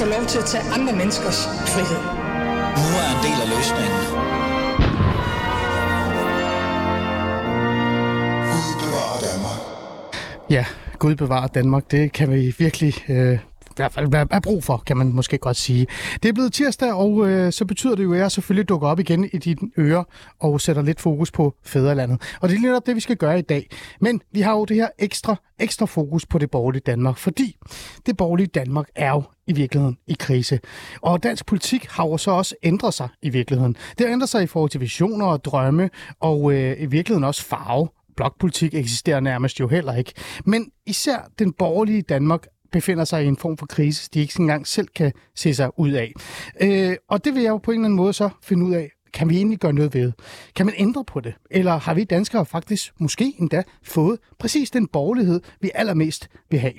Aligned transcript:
få 0.00 0.04
lov 0.04 0.24
til 0.26 0.38
at 0.38 0.44
tage 0.44 0.64
andre 0.76 0.92
menneskers 1.00 1.38
frihed. 1.74 2.02
Nu 2.80 2.88
er 3.02 3.08
en 3.14 3.20
del 3.26 3.38
af 3.44 3.48
løsningen. 3.56 4.00
Ja, 10.50 10.64
Gud 10.98 11.14
bevarer 11.14 11.46
Danmark. 11.46 11.90
Det 11.90 12.12
kan 12.12 12.32
vi 12.32 12.54
virkelig 12.58 12.94
øh, 13.08 13.38
hvert 13.76 13.92
fald 13.92 14.14
er 14.30 14.40
brug 14.40 14.64
for, 14.64 14.82
kan 14.86 14.96
man 14.96 15.12
måske 15.12 15.38
godt 15.38 15.56
sige. 15.56 15.86
Det 16.22 16.28
er 16.28 16.32
blevet 16.32 16.52
tirsdag, 16.52 16.92
og 16.92 17.30
øh, 17.30 17.52
så 17.52 17.64
betyder 17.64 17.94
det 17.94 18.04
jo, 18.04 18.12
at 18.12 18.18
jeg 18.18 18.32
selvfølgelig 18.32 18.68
dukker 18.68 18.88
op 18.88 19.00
igen 19.00 19.24
i 19.32 19.38
dine 19.38 19.70
ører 19.78 20.04
og 20.40 20.60
sætter 20.60 20.82
lidt 20.82 21.00
fokus 21.00 21.30
på 21.30 21.54
fædrelandet. 21.64 22.22
Og 22.40 22.48
det 22.48 22.56
er 22.56 22.60
netop 22.60 22.86
det, 22.86 22.94
vi 22.94 23.00
skal 23.00 23.16
gøre 23.16 23.38
i 23.38 23.42
dag. 23.42 23.70
Men 24.00 24.20
vi 24.32 24.40
har 24.40 24.52
jo 24.52 24.64
det 24.64 24.76
her 24.76 24.88
ekstra, 24.98 25.36
ekstra 25.58 25.86
fokus 25.86 26.26
på 26.26 26.38
det 26.38 26.50
borgerlige 26.50 26.82
Danmark, 26.86 27.16
fordi 27.18 27.56
det 28.06 28.16
borgerlige 28.16 28.46
Danmark 28.46 28.86
er 28.94 29.10
jo 29.10 29.22
i 29.46 29.52
virkeligheden 29.52 29.98
i 30.06 30.16
krise. 30.18 30.60
Og 31.02 31.22
dansk 31.22 31.46
politik 31.46 31.86
har 31.90 32.06
jo 32.06 32.16
så 32.16 32.30
også 32.30 32.54
ændret 32.62 32.94
sig 32.94 33.08
i 33.22 33.28
virkeligheden. 33.28 33.76
Det 33.98 34.06
har 34.06 34.12
ændret 34.12 34.28
sig 34.28 34.42
i 34.42 34.46
forhold 34.46 34.70
til 34.70 34.80
visioner 34.80 35.26
og 35.26 35.44
drømme, 35.44 35.90
og 36.20 36.52
øh, 36.52 36.82
i 36.82 36.86
virkeligheden 36.86 37.24
også 37.24 37.44
farve 37.44 37.88
blokpolitik 38.16 38.74
eksisterer 38.74 39.20
nærmest 39.20 39.60
jo 39.60 39.68
heller 39.68 39.94
ikke. 39.94 40.12
Men 40.44 40.70
især 40.86 41.30
den 41.38 41.52
borgerlige 41.52 42.02
Danmark 42.02 42.46
befinder 42.74 43.04
sig 43.04 43.24
i 43.24 43.26
en 43.26 43.36
form 43.36 43.56
for 43.56 43.66
krise, 43.66 44.08
de 44.14 44.20
ikke 44.20 44.34
engang 44.40 44.66
selv 44.66 44.88
kan 44.88 45.12
se 45.34 45.54
sig 45.54 45.78
ud 45.78 45.90
af. 45.90 46.12
Øh, 46.60 46.96
og 47.08 47.24
det 47.24 47.34
vil 47.34 47.42
jeg 47.42 47.50
jo 47.50 47.58
på 47.58 47.70
en 47.70 47.78
eller 47.78 47.84
anden 47.84 47.96
måde 47.96 48.12
så 48.12 48.30
finde 48.42 48.66
ud 48.66 48.74
af, 48.74 48.90
kan 49.12 49.28
vi 49.28 49.36
egentlig 49.36 49.58
gøre 49.58 49.72
noget 49.72 49.94
ved? 49.94 50.12
Kan 50.56 50.66
man 50.66 50.74
ændre 50.78 51.04
på 51.04 51.20
det? 51.20 51.34
Eller 51.50 51.78
har 51.78 51.94
vi 51.94 52.04
danskere 52.04 52.46
faktisk 52.46 52.92
måske 52.98 53.34
endda 53.38 53.62
fået 53.82 54.18
præcis 54.38 54.70
den 54.70 54.86
borgerlighed, 54.86 55.40
vi 55.60 55.70
allermest 55.74 56.28
vil 56.50 56.60
have? 56.60 56.74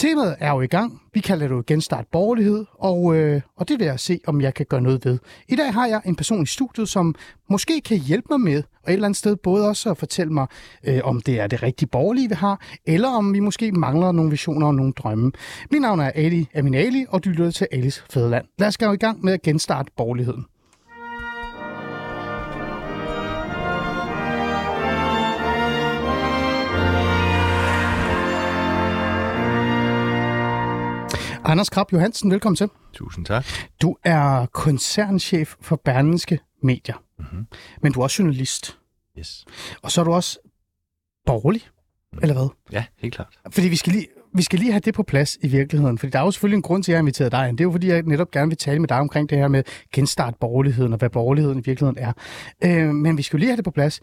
Temaet 0.00 0.36
er 0.38 0.50
jo 0.50 0.60
i 0.60 0.66
gang. 0.66 1.02
Vi 1.14 1.20
kalder 1.20 1.48
det 1.48 1.54
jo 1.54 1.62
genstart 1.66 2.06
borgerlighed, 2.12 2.64
og, 2.78 3.16
øh, 3.16 3.40
og 3.56 3.68
det 3.68 3.78
vil 3.78 3.84
jeg 3.84 4.00
se, 4.00 4.20
om 4.26 4.40
jeg 4.40 4.54
kan 4.54 4.66
gøre 4.66 4.80
noget 4.80 5.04
ved. 5.04 5.18
I 5.48 5.56
dag 5.56 5.74
har 5.74 5.86
jeg 5.86 6.00
en 6.04 6.16
person 6.16 6.42
i 6.42 6.46
studiet, 6.46 6.88
som 6.88 7.14
måske 7.50 7.80
kan 7.80 7.98
hjælpe 7.98 8.26
mig 8.30 8.40
med, 8.40 8.62
og 8.82 8.90
et 8.90 8.92
eller 8.92 9.06
andet 9.06 9.18
sted 9.18 9.36
både 9.36 9.68
også 9.68 9.90
at 9.90 9.98
fortælle 9.98 10.32
mig, 10.32 10.46
øh, 10.84 11.00
om 11.04 11.20
det 11.20 11.40
er 11.40 11.46
det 11.46 11.62
rigtige 11.62 11.88
borgerlige, 11.88 12.28
vi 12.28 12.34
har, 12.34 12.60
eller 12.86 13.08
om 13.08 13.34
vi 13.34 13.40
måske 13.40 13.72
mangler 13.72 14.12
nogle 14.12 14.30
visioner 14.30 14.66
og 14.66 14.74
nogle 14.74 14.92
drømme. 14.92 15.32
Mit 15.70 15.82
navn 15.82 16.00
er 16.00 16.10
Ali 16.14 16.48
Aminali, 16.54 17.06
og 17.08 17.24
du 17.24 17.28
lytter 17.28 17.50
til 17.50 17.66
Alis 17.72 18.04
Fædreland. 18.10 18.46
Lad 18.58 18.68
os 18.68 18.78
gå 18.78 18.92
i 18.92 18.96
gang 18.96 19.24
med 19.24 19.32
at 19.32 19.42
genstarte 19.42 19.92
borgerligheden. 19.96 20.44
Anders 31.50 31.70
Krab 31.70 31.92
Johansen, 31.92 32.30
velkommen 32.30 32.56
til. 32.56 32.68
Tusind 32.92 33.26
tak. 33.26 33.44
Du 33.82 33.96
er 34.04 34.46
koncernchef 34.46 35.54
for 35.60 35.80
Berlingske 35.84 36.38
Medier, 36.62 37.02
mm-hmm. 37.18 37.46
men 37.82 37.92
du 37.92 38.00
er 38.00 38.04
også 38.04 38.22
journalist. 38.22 38.78
Yes. 39.18 39.44
Og 39.82 39.90
så 39.90 40.00
er 40.00 40.04
du 40.04 40.12
også 40.12 40.38
borgerlig, 41.26 41.62
mm. 42.12 42.18
eller 42.22 42.34
hvad? 42.34 42.48
Ja, 42.72 42.84
helt 42.98 43.14
klart. 43.14 43.38
Fordi 43.50 43.68
vi 43.68 43.76
skal 43.76 43.92
lige, 43.92 44.06
vi 44.34 44.42
skal 44.42 44.58
lige 44.58 44.72
have 44.72 44.80
det 44.80 44.94
på 44.94 45.02
plads 45.02 45.38
i 45.42 45.48
virkeligheden, 45.48 45.98
fordi 45.98 46.10
der 46.10 46.18
er 46.18 46.24
jo 46.24 46.30
selvfølgelig 46.30 46.56
en 46.56 46.62
grund 46.62 46.82
til, 46.82 46.92
at 46.92 46.94
jeg 46.94 46.98
har 46.98 47.02
inviteret 47.02 47.32
dig 47.32 47.48
ind. 47.48 47.58
Det 47.58 47.64
er 47.64 47.68
jo 47.68 47.72
fordi, 47.72 47.88
jeg 47.88 48.02
netop 48.02 48.30
gerne 48.30 48.48
vil 48.48 48.58
tale 48.58 48.78
med 48.78 48.88
dig 48.88 48.98
omkring 48.98 49.30
det 49.30 49.38
her 49.38 49.48
med 49.48 49.62
genstart 49.94 50.34
borgerligheden, 50.40 50.92
og 50.92 50.98
hvad 50.98 51.10
borgerligheden 51.10 51.58
i 51.58 51.62
virkeligheden 51.64 51.98
er. 51.98 52.12
Øh, 52.64 52.94
men 52.94 53.16
vi 53.16 53.22
skal 53.22 53.36
jo 53.36 53.38
lige 53.38 53.48
have 53.48 53.56
det 53.56 53.64
på 53.64 53.70
plads. 53.70 54.00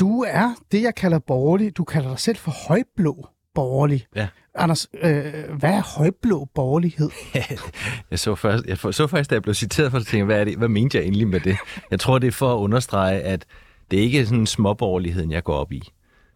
Du 0.00 0.22
er 0.28 0.54
det, 0.72 0.82
jeg 0.82 0.94
kalder 0.94 1.18
borgerlig. 1.18 1.76
Du 1.76 1.84
kalder 1.84 2.08
dig 2.08 2.18
selv 2.18 2.36
for 2.36 2.50
højblå 2.68 3.28
borgerlig. 3.56 4.06
Ja. 4.16 4.28
Anders, 4.54 4.88
øh, 5.02 5.22
hvad 5.58 5.70
er 5.70 5.98
højblå 5.98 6.48
borgerlighed? 6.54 7.10
jeg, 8.10 8.18
så 8.18 8.34
først, 8.34 8.64
jeg 8.66 8.78
så 8.78 9.06
først, 9.06 9.30
da 9.30 9.34
jeg 9.34 9.42
blev 9.42 9.54
citeret 9.54 9.90
for 9.90 9.98
at 9.98 10.06
tænke, 10.06 10.24
hvad, 10.24 10.40
er 10.40 10.44
det, 10.44 10.56
hvad 10.58 10.68
mente 10.68 10.98
jeg 10.98 11.04
egentlig 11.04 11.28
med 11.28 11.40
det? 11.40 11.56
Jeg 11.90 12.00
tror, 12.00 12.18
det 12.18 12.26
er 12.26 12.32
for 12.32 12.54
at 12.54 12.58
understrege, 12.58 13.20
at 13.20 13.44
det 13.90 13.96
ikke 13.96 14.20
er 14.20 14.24
sådan 14.24 14.46
småborgerligheden, 14.46 15.30
jeg 15.30 15.44
går 15.44 15.54
op 15.54 15.72
i. 15.72 15.82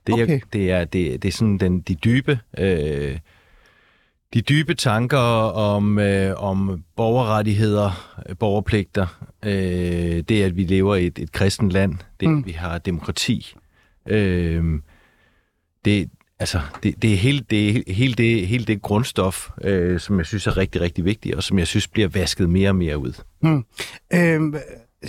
Det 0.06 0.18
er, 0.18 0.22
okay. 0.22 0.40
det 0.52 0.70
er, 0.70 0.84
det, 0.84 1.22
det 1.22 1.28
er 1.28 1.32
sådan 1.32 1.58
den, 1.58 1.80
de 1.80 1.94
dybe... 1.94 2.38
Øh, 2.58 3.18
de 4.34 4.40
dybe 4.40 4.74
tanker 4.74 5.18
om, 5.18 5.98
øh, 5.98 6.34
om 6.36 6.84
borgerrettigheder, 6.96 7.90
borgerpligter, 8.38 9.06
øh, 9.44 10.22
det 10.28 10.42
at 10.42 10.56
vi 10.56 10.64
lever 10.64 10.96
i 10.96 11.06
et, 11.06 11.18
et 11.18 11.32
kristent 11.32 11.70
land, 11.72 11.94
det 12.20 12.28
mm. 12.28 12.38
at 12.38 12.46
vi 12.46 12.52
har 12.52 12.78
demokrati, 12.78 13.54
øh, 14.06 14.80
det, 15.84 16.10
altså, 16.40 16.60
det, 16.82 17.02
det 17.02 17.12
er 17.12 17.16
hele 17.16 17.44
det, 17.50 17.84
hele 17.86 18.14
det, 18.14 18.46
hele 18.46 18.64
det 18.64 18.82
grundstof, 18.82 19.48
øh, 19.64 20.00
som 20.00 20.18
jeg 20.18 20.26
synes 20.26 20.46
er 20.46 20.56
rigtig, 20.56 20.80
rigtig 20.80 21.04
vigtigt, 21.04 21.34
og 21.34 21.42
som 21.42 21.58
jeg 21.58 21.66
synes 21.66 21.88
bliver 21.88 22.08
vasket 22.08 22.50
mere 22.50 22.68
og 22.68 22.76
mere 22.76 22.98
ud. 22.98 23.12
Hmm. 23.40 23.64
Øh, 24.14 24.40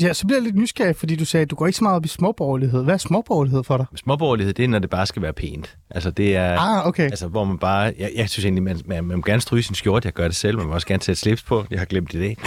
ja, 0.02 0.14
så 0.14 0.28
bliver 0.28 0.40
jeg 0.40 0.44
lidt 0.44 0.56
nysgerrig, 0.56 0.96
fordi 0.96 1.16
du 1.16 1.26
sagde, 1.26 1.42
at 1.42 1.52
du 1.52 1.56
går 1.56 1.68
ikke 1.68 1.78
så 1.78 1.84
meget 1.84 1.96
op 1.96 2.06
i 2.06 2.08
småborgerlighed. 2.08 2.84
Hvad 2.84 2.94
er 2.94 2.98
småborgerlighed 2.98 3.64
for 3.64 3.78
dig? 3.78 3.86
Småborgerlighed, 3.96 4.54
det 4.54 4.66
er, 4.66 4.68
når 4.68 4.80
det 4.80 4.90
bare 4.90 5.06
skal 5.06 5.22
være 5.22 5.34
pænt. 5.34 5.78
Altså, 5.90 6.12
det 6.12 6.36
er, 6.36 6.60
ah, 6.60 6.88
okay. 6.88 7.04
altså, 7.04 7.28
hvor 7.28 7.44
man 7.44 7.58
bare... 7.58 7.94
Jeg, 8.00 8.12
jeg 8.16 8.30
synes 8.30 8.46
egentlig, 8.46 8.64
man, 8.64 8.80
man, 8.86 9.04
man 9.04 9.18
må 9.18 9.24
gerne 9.26 9.42
stryge 9.42 9.64
sin 9.64 9.76
skjorte. 9.76 10.06
Jeg 10.06 10.14
gør 10.14 10.28
det 10.28 10.36
selv. 10.36 10.58
Man 10.58 10.68
må 10.68 10.74
også 10.74 10.88
gerne 10.88 11.04
sætte 11.04 11.22
slips 11.22 11.44
på. 11.44 11.66
Jeg 11.72 11.80
har 11.80 11.86
glemt 11.86 12.12
det 12.12 12.18
i 12.18 12.22
dag. 12.22 12.38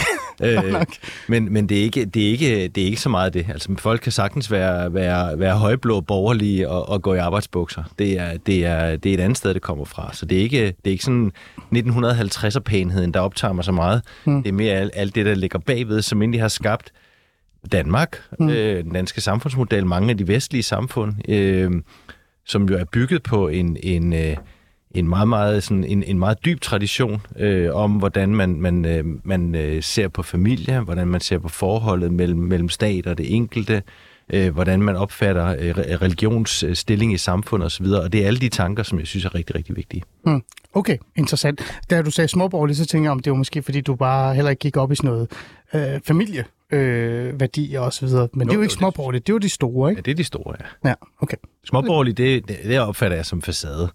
øh, 0.43 0.85
men 1.27 1.53
men 1.53 1.69
det, 1.69 1.79
er 1.79 1.83
ikke, 1.83 2.05
det, 2.05 2.25
er 2.25 2.29
ikke, 2.29 2.67
det 2.67 2.83
er 2.83 2.85
ikke 2.85 3.01
så 3.01 3.09
meget 3.09 3.33
det. 3.33 3.45
Altså, 3.49 3.75
folk 3.79 4.01
kan 4.01 4.11
sagtens 4.11 4.51
være, 4.51 4.93
være, 4.93 5.39
være 5.39 5.55
højblå 5.55 6.01
borgerlige 6.01 6.69
og, 6.69 6.89
og 6.89 7.01
gå 7.01 7.13
i 7.13 7.17
arbejdsbukser. 7.17 7.83
Det 7.99 8.19
er, 8.19 8.37
det, 8.37 8.65
er, 8.65 8.95
det 8.95 9.09
er 9.09 9.13
et 9.13 9.19
andet 9.19 9.37
sted, 9.37 9.53
det 9.53 9.61
kommer 9.61 9.85
fra. 9.85 10.09
Så 10.13 10.25
det 10.25 10.37
er 10.37 10.41
ikke, 10.41 10.65
det 10.65 10.85
er 10.85 10.91
ikke 10.91 11.03
sådan 11.03 11.31
1950'er-pænheden, 11.75 13.11
der 13.11 13.19
optager 13.19 13.53
mig 13.53 13.63
så 13.63 13.71
meget. 13.71 14.01
Hmm. 14.23 14.43
Det 14.43 14.49
er 14.49 14.53
mere 14.53 14.73
alt, 14.73 14.91
alt 14.93 15.15
det, 15.15 15.25
der 15.25 15.35
ligger 15.35 15.59
bagved, 15.59 16.01
som 16.01 16.21
egentlig 16.21 16.41
har 16.41 16.47
skabt 16.47 16.91
Danmark, 17.71 18.21
mm. 18.39 18.49
øh, 18.49 18.83
den 18.83 18.91
danske 18.91 19.21
samfundsmodel, 19.21 19.85
mange 19.85 20.09
af 20.09 20.17
de 20.17 20.27
vestlige 20.27 20.63
samfund, 20.63 21.13
øh, 21.29 21.71
som 22.45 22.69
jo 22.69 22.77
er 22.77 22.85
bygget 22.91 23.23
på 23.23 23.47
en, 23.47 23.77
en, 23.83 24.13
øh, 24.13 24.37
en 24.91 25.09
meget, 25.09 25.27
meget, 25.27 25.63
sådan, 25.63 25.83
en, 25.83 26.03
en 26.03 26.19
meget 26.19 26.45
dyb 26.45 26.61
tradition 26.61 27.21
øh, 27.39 27.69
om, 27.73 27.91
hvordan 27.91 28.35
man, 28.35 28.61
man, 28.61 28.85
øh, 28.85 29.05
man 29.23 29.55
øh, 29.55 29.83
ser 29.83 30.07
på 30.07 30.23
familie, 30.23 30.79
hvordan 30.79 31.07
man 31.07 31.21
ser 31.21 31.39
på 31.39 31.49
forholdet 31.49 32.11
mellem, 32.11 32.39
mellem 32.39 32.69
stat 32.69 33.07
og 33.07 33.17
det 33.17 33.35
enkelte, 33.35 33.75
øh, 33.75 33.81
hvordan 34.53 34.81
man 34.81 34.95
opfatter 34.95 35.47
øh, 35.59 35.77
religionsstilling 35.77 37.13
i 37.13 37.17
samfundet 37.17 37.65
osv., 37.65 37.85
og 37.85 38.13
det 38.13 38.23
er 38.23 38.27
alle 38.27 38.39
de 38.39 38.49
tanker, 38.49 38.83
som 38.83 38.99
jeg 38.99 39.07
synes 39.07 39.25
er 39.25 39.35
rigtig, 39.35 39.55
rigtig 39.55 39.75
vigtige. 39.75 40.03
Mm. 40.25 40.43
Okay, 40.73 40.97
interessant. 41.15 41.61
Da 41.89 42.01
du 42.01 42.11
sagde 42.11 42.27
småborgerlig, 42.27 42.75
så 42.75 42.85
tænker 42.85 43.05
jeg, 43.05 43.11
om 43.11 43.19
det 43.19 43.31
var 43.31 43.37
måske, 43.37 43.61
fordi 43.61 43.81
du 43.81 43.95
bare 43.95 44.35
heller 44.35 44.49
ikke 44.49 44.59
gik 44.59 44.77
op 44.77 44.91
i 44.91 44.95
sådan 44.95 45.09
noget 45.09 45.31
øh, 45.73 46.01
familie 46.03 46.45
øh, 46.71 47.39
værdier 47.39 47.79
og 47.79 47.93
så 47.93 48.05
videre. 48.05 48.27
Men 48.33 48.47
Nå, 48.47 48.49
det 48.49 48.51
er 48.51 48.55
jo 48.55 48.61
ikke 48.61 48.73
småborgerlige, 48.73 49.19
det 49.19 49.29
er 49.29 49.33
jo 49.33 49.37
de 49.37 49.49
store, 49.49 49.89
ikke? 49.89 49.99
Ja, 49.99 50.01
det 50.01 50.11
er 50.11 50.15
de 50.15 50.23
store, 50.23 50.55
ja. 50.59 50.89
Ja, 50.89 50.93
okay. 51.19 51.37
Småborgerlige, 51.65 52.13
det, 52.13 52.47
det, 52.47 52.57
det 52.63 52.79
opfatter 52.79 53.17
jeg 53.17 53.25
som 53.25 53.41
facade. 53.41 53.89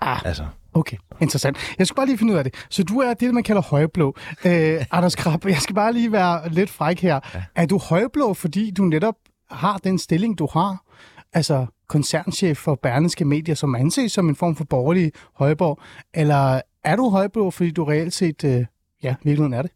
Ah, 0.00 0.20
altså. 0.24 0.44
okay. 0.74 0.96
Interessant. 1.20 1.56
Jeg 1.78 1.86
skal 1.86 1.96
bare 1.96 2.06
lige 2.06 2.18
finde 2.18 2.32
ud 2.32 2.38
af 2.38 2.44
det. 2.44 2.54
Så 2.70 2.82
du 2.82 2.98
er 2.98 3.14
det, 3.14 3.34
man 3.34 3.42
kalder 3.42 3.62
højblå. 3.62 4.16
Øh, 4.44 4.84
Anders 4.90 5.16
Krab, 5.16 5.46
jeg 5.46 5.60
skal 5.60 5.74
bare 5.74 5.92
lige 5.92 6.12
være 6.12 6.48
lidt 6.48 6.70
fræk 6.70 7.00
her. 7.00 7.20
Ja. 7.34 7.42
Er 7.54 7.66
du 7.66 7.78
højblå, 7.78 8.34
fordi 8.34 8.70
du 8.70 8.82
netop 8.82 9.14
har 9.52 9.78
den 9.78 9.98
stilling, 9.98 10.38
du 10.38 10.48
har? 10.52 10.84
Altså 11.32 11.66
koncernchef 11.88 12.58
for 12.58 12.74
Berneske 12.74 13.24
Medier, 13.24 13.54
som 13.54 13.74
anses 13.74 14.12
som 14.12 14.28
en 14.28 14.36
form 14.36 14.56
for 14.56 14.64
borgerlig 14.64 15.12
højborg? 15.34 15.80
Eller 16.14 16.60
er 16.84 16.96
du 16.96 17.10
højborg, 17.10 17.54
fordi 17.54 17.70
du 17.70 17.84
reelt 17.84 18.12
set, 18.12 18.44
øh, 18.44 18.64
ja, 19.02 19.14
virkeligheden 19.22 19.54
er 19.54 19.62
det? 19.62 19.70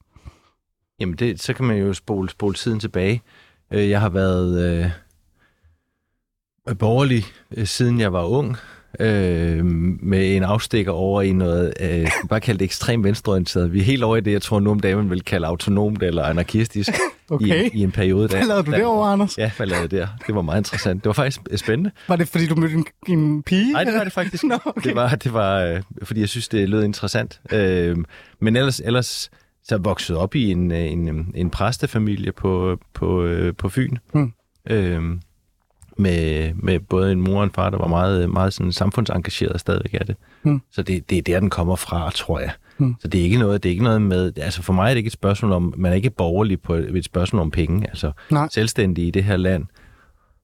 Jamen, 1.00 1.14
det, 1.14 1.42
så 1.42 1.54
kan 1.54 1.64
man 1.64 1.76
jo 1.76 1.92
spole, 1.92 2.30
spole 2.30 2.54
tiden 2.54 2.80
tilbage. 2.80 3.22
Øh, 3.70 3.90
jeg 3.90 4.00
har 4.00 4.08
været 4.08 4.82
øh, 6.68 6.76
borgerlig, 6.78 7.24
øh, 7.56 7.66
siden 7.66 8.00
jeg 8.00 8.12
var 8.12 8.24
ung, 8.24 8.56
øh, 9.00 9.64
med 10.02 10.36
en 10.36 10.42
afstikker 10.42 10.92
over 10.92 11.22
i 11.22 11.32
noget, 11.32 11.74
øh, 11.80 12.10
bare 12.28 12.40
kaldt 12.40 12.62
ekstrem 12.62 12.62
ekstremt 12.62 13.04
venstreorienteret. 13.04 13.72
Vi 13.72 13.80
er 13.80 13.84
helt 13.84 14.04
over 14.04 14.16
i 14.16 14.20
det, 14.20 14.32
jeg 14.32 14.42
tror 14.42 14.60
nu 14.60 14.70
om 14.70 14.80
dagen 14.80 15.10
vil 15.10 15.22
kalde 15.22 15.46
autonomt 15.46 16.02
eller 16.02 16.22
anarkistisk 16.22 16.90
okay. 17.30 17.64
i, 17.64 17.78
i 17.78 17.82
en 17.82 17.92
periode. 17.92 18.28
Der, 18.28 18.36
hvad 18.36 18.46
lavede 18.46 18.66
du 18.66 18.70
der, 18.70 18.78
derovre, 18.78 19.12
Anders? 19.12 19.38
Ja, 19.38 19.50
hvad 19.56 19.66
lavede 19.66 19.96
der? 19.96 20.08
Det 20.26 20.34
var 20.34 20.42
meget 20.42 20.60
interessant. 20.60 21.04
Det 21.04 21.08
var 21.08 21.12
faktisk 21.12 21.40
spændende. 21.56 21.90
Var 22.08 22.16
det, 22.16 22.28
fordi 22.28 22.46
du 22.46 22.54
mødte 22.54 22.74
en, 22.74 22.86
en 23.08 23.42
pige? 23.42 23.72
Nej, 23.72 23.84
det 23.84 23.94
var 23.94 24.04
det 24.04 24.12
faktisk. 24.12 24.44
Nå, 24.44 24.58
okay. 24.64 24.88
Det 24.88 24.96
var, 24.96 25.08
det 25.08 25.32
var 25.32 25.60
øh, 25.60 25.82
fordi 26.02 26.20
jeg 26.20 26.28
synes, 26.28 26.48
det 26.48 26.68
lød 26.68 26.84
interessant. 26.84 27.40
Øh, 27.52 27.96
men 28.40 28.56
ellers, 28.56 28.80
ellers 28.80 29.30
så 29.64 29.78
vokset 29.78 30.16
op 30.16 30.34
i 30.34 30.50
en, 30.50 30.72
en, 30.72 31.32
en 31.34 31.50
præstefamilie 31.50 32.32
på, 32.32 32.78
på, 32.94 33.28
på 33.58 33.68
Fyn. 33.68 33.96
Hmm. 34.12 34.32
Øhm, 34.70 35.20
med, 35.98 36.54
med 36.54 36.80
både 36.80 37.12
en 37.12 37.20
mor 37.20 37.38
og 37.38 37.44
en 37.44 37.50
far, 37.50 37.70
der 37.70 37.78
var 37.78 37.88
meget, 37.88 38.30
meget 38.30 38.52
sådan 38.52 38.72
samfundsengageret 38.72 39.60
stadigvæk 39.60 39.94
af 40.00 40.06
det. 40.06 40.16
Hmm. 40.42 40.62
Så 40.72 40.82
det, 40.82 41.10
det 41.10 41.18
er 41.18 41.22
der, 41.22 41.40
den 41.40 41.50
kommer 41.50 41.76
fra, 41.76 42.10
tror 42.10 42.40
jeg. 42.40 42.50
Hmm. 42.78 42.94
Så 43.00 43.08
det 43.08 43.20
er 43.20 43.24
ikke 43.24 43.38
noget, 43.38 43.62
det 43.62 43.68
er 43.68 43.70
ikke 43.70 43.84
noget 43.84 44.02
med, 44.02 44.32
altså 44.38 44.62
for 44.62 44.72
mig 44.72 44.84
er 44.84 44.88
det 44.90 44.96
ikke 44.96 45.08
et 45.08 45.12
spørgsmål 45.12 45.52
om, 45.52 45.74
man 45.76 45.92
er 45.92 45.96
ikke 45.96 46.10
borgerlig 46.10 46.60
på 46.60 46.74
et, 46.74 46.96
et 46.96 47.04
spørgsmål 47.04 47.42
om 47.42 47.50
penge, 47.50 47.86
altså 47.88 48.12
Nej. 48.30 48.48
selvstændig 48.50 49.06
i 49.06 49.10
det 49.10 49.24
her 49.24 49.36
land, 49.36 49.64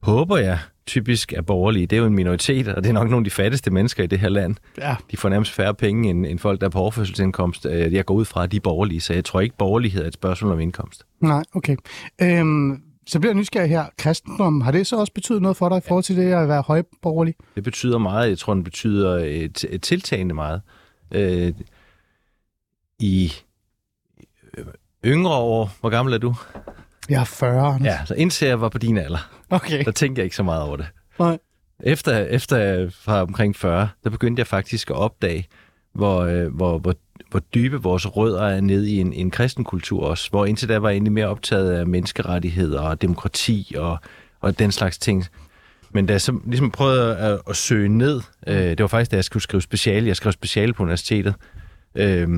håber 0.03 0.37
jeg, 0.37 0.59
typisk 0.87 1.33
er 1.33 1.43
borgerlige, 1.43 1.87
det 1.87 1.97
er 1.97 2.01
jo 2.01 2.07
en 2.07 2.15
minoritet, 2.15 2.69
og 2.69 2.83
det 2.83 2.89
er 2.89 2.93
nok 2.95 3.11
nogle 3.11 3.21
af 3.21 3.25
de 3.25 3.31
fattigste 3.31 3.71
mennesker 3.71 4.05
i 4.05 4.07
det 4.07 4.19
her 4.19 4.29
land. 4.29 4.57
Ja. 4.79 4.97
De 5.11 5.17
får 5.17 5.29
nærmest 5.29 5.53
færre 5.53 5.75
penge 5.75 6.11
end, 6.11 6.27
end 6.27 6.39
folk, 6.39 6.61
der 6.61 6.67
er 6.67 6.71
på 6.71 6.79
overførselsindkomst. 6.79 7.67
Øh, 7.71 7.93
Jeg 7.95 8.05
går 8.05 8.15
ud 8.15 8.25
fra, 8.25 8.45
at 8.45 8.53
de 8.53 8.57
er 8.57 8.61
borgerlige, 8.61 9.01
så 9.01 9.13
jeg 9.15 9.25
tror 9.25 9.41
ikke, 9.41 9.57
borgerlighed 9.59 10.03
er 10.03 10.07
et 10.07 10.15
spørgsmål 10.15 10.53
om 10.53 10.61
indkomst. 10.61 11.05
Nej, 11.21 11.43
okay. 11.55 11.77
Øhm, 12.23 12.83
så 13.07 13.21
bliver 13.21 13.33
jeg 13.33 13.39
nysgerrig 13.39 13.69
her. 13.71 13.85
Kristendom, 13.99 14.61
har 14.61 14.71
det 14.73 14.87
så 14.87 14.97
også 14.97 15.13
betydet 15.13 15.43
noget 15.43 15.57
for 15.57 15.69
dig 15.69 15.79
i 15.79 15.81
forhold 15.89 16.05
til 16.05 16.17
det 16.17 16.33
at 16.33 16.49
være 16.49 16.63
højborgerlig? 16.67 17.35
Det 17.55 17.65
betyder 17.65 17.99
meget. 17.99 18.29
Jeg 18.29 18.39
tror, 18.39 18.55
den 18.55 18.65
betyder 18.65 19.15
et, 19.15 19.65
et 19.71 19.83
tiltagende 19.83 20.35
meget. 20.35 20.61
Øh, 21.15 21.53
I 23.03 23.33
øh, 24.59 24.65
yngre 25.05 25.35
år, 25.35 25.73
hvor 25.81 25.91
gammel 25.91 26.15
er 26.15 26.19
du? 26.19 26.35
Jeg 27.09 27.21
er 27.21 27.25
40. 27.25 27.67
Anders. 27.67 27.85
Ja, 27.85 28.05
så 28.05 28.15
indtil 28.15 28.49
jeg 28.49 28.61
var 28.61 28.69
på 28.69 28.79
din 28.79 28.99
alder, 28.99 29.31
Okay. 29.51 29.85
der 29.85 29.91
tænkte 29.91 30.21
jeg 30.21 30.25
ikke 30.25 30.37
så 30.37 30.43
meget 30.43 30.63
over 30.63 30.77
det. 30.77 30.87
Nej. 31.19 31.39
Efter, 31.81 32.19
efter 32.19 32.57
jeg 32.57 32.93
fra 32.93 33.23
omkring 33.23 33.57
40, 33.57 33.89
der 34.05 34.11
begyndte 34.11 34.41
jeg 34.41 34.47
faktisk 34.47 34.91
at 34.91 34.97
opdage, 34.97 35.47
hvor, 35.95 36.21
øh, 36.21 36.55
hvor, 36.55 36.79
hvor, 36.79 36.95
hvor 37.31 37.41
dybe 37.41 37.83
vores 37.83 38.17
rødder 38.17 38.43
er 38.43 38.61
nede 38.61 38.91
i 38.91 38.99
en, 39.01 39.13
en 39.13 39.31
kristen 39.31 39.65
kultur 39.65 40.07
også. 40.07 40.31
Hvor 40.31 40.47
indtil 40.47 40.69
da 40.69 40.79
var 40.79 40.89
jeg 40.89 40.95
egentlig 40.95 41.13
mere 41.13 41.27
optaget 41.27 41.73
af 41.73 41.87
menneskerettigheder 41.87 42.81
og 42.81 43.03
demokrati 43.03 43.75
og, 43.79 43.99
og 44.41 44.59
den 44.59 44.73
slags 44.73 44.99
ting. 44.99 45.25
Men 45.91 46.07
da 46.07 46.13
jeg 46.13 46.21
så 46.21 46.39
ligesom 46.47 46.71
prøvede 46.71 47.17
at, 47.17 47.41
at 47.49 47.57
søge 47.57 47.89
ned, 47.89 48.21
øh, 48.47 48.57
det 48.57 48.81
var 48.81 48.87
faktisk 48.87 49.11
da 49.11 49.17
jeg 49.17 49.25
skulle 49.25 49.43
skrive 49.43 49.63
speciale, 49.63 50.09
jeg 50.09 50.17
skrev 50.17 50.33
speciale 50.33 50.73
på 50.73 50.83
universitetet, 50.83 51.35
øh, 51.95 52.29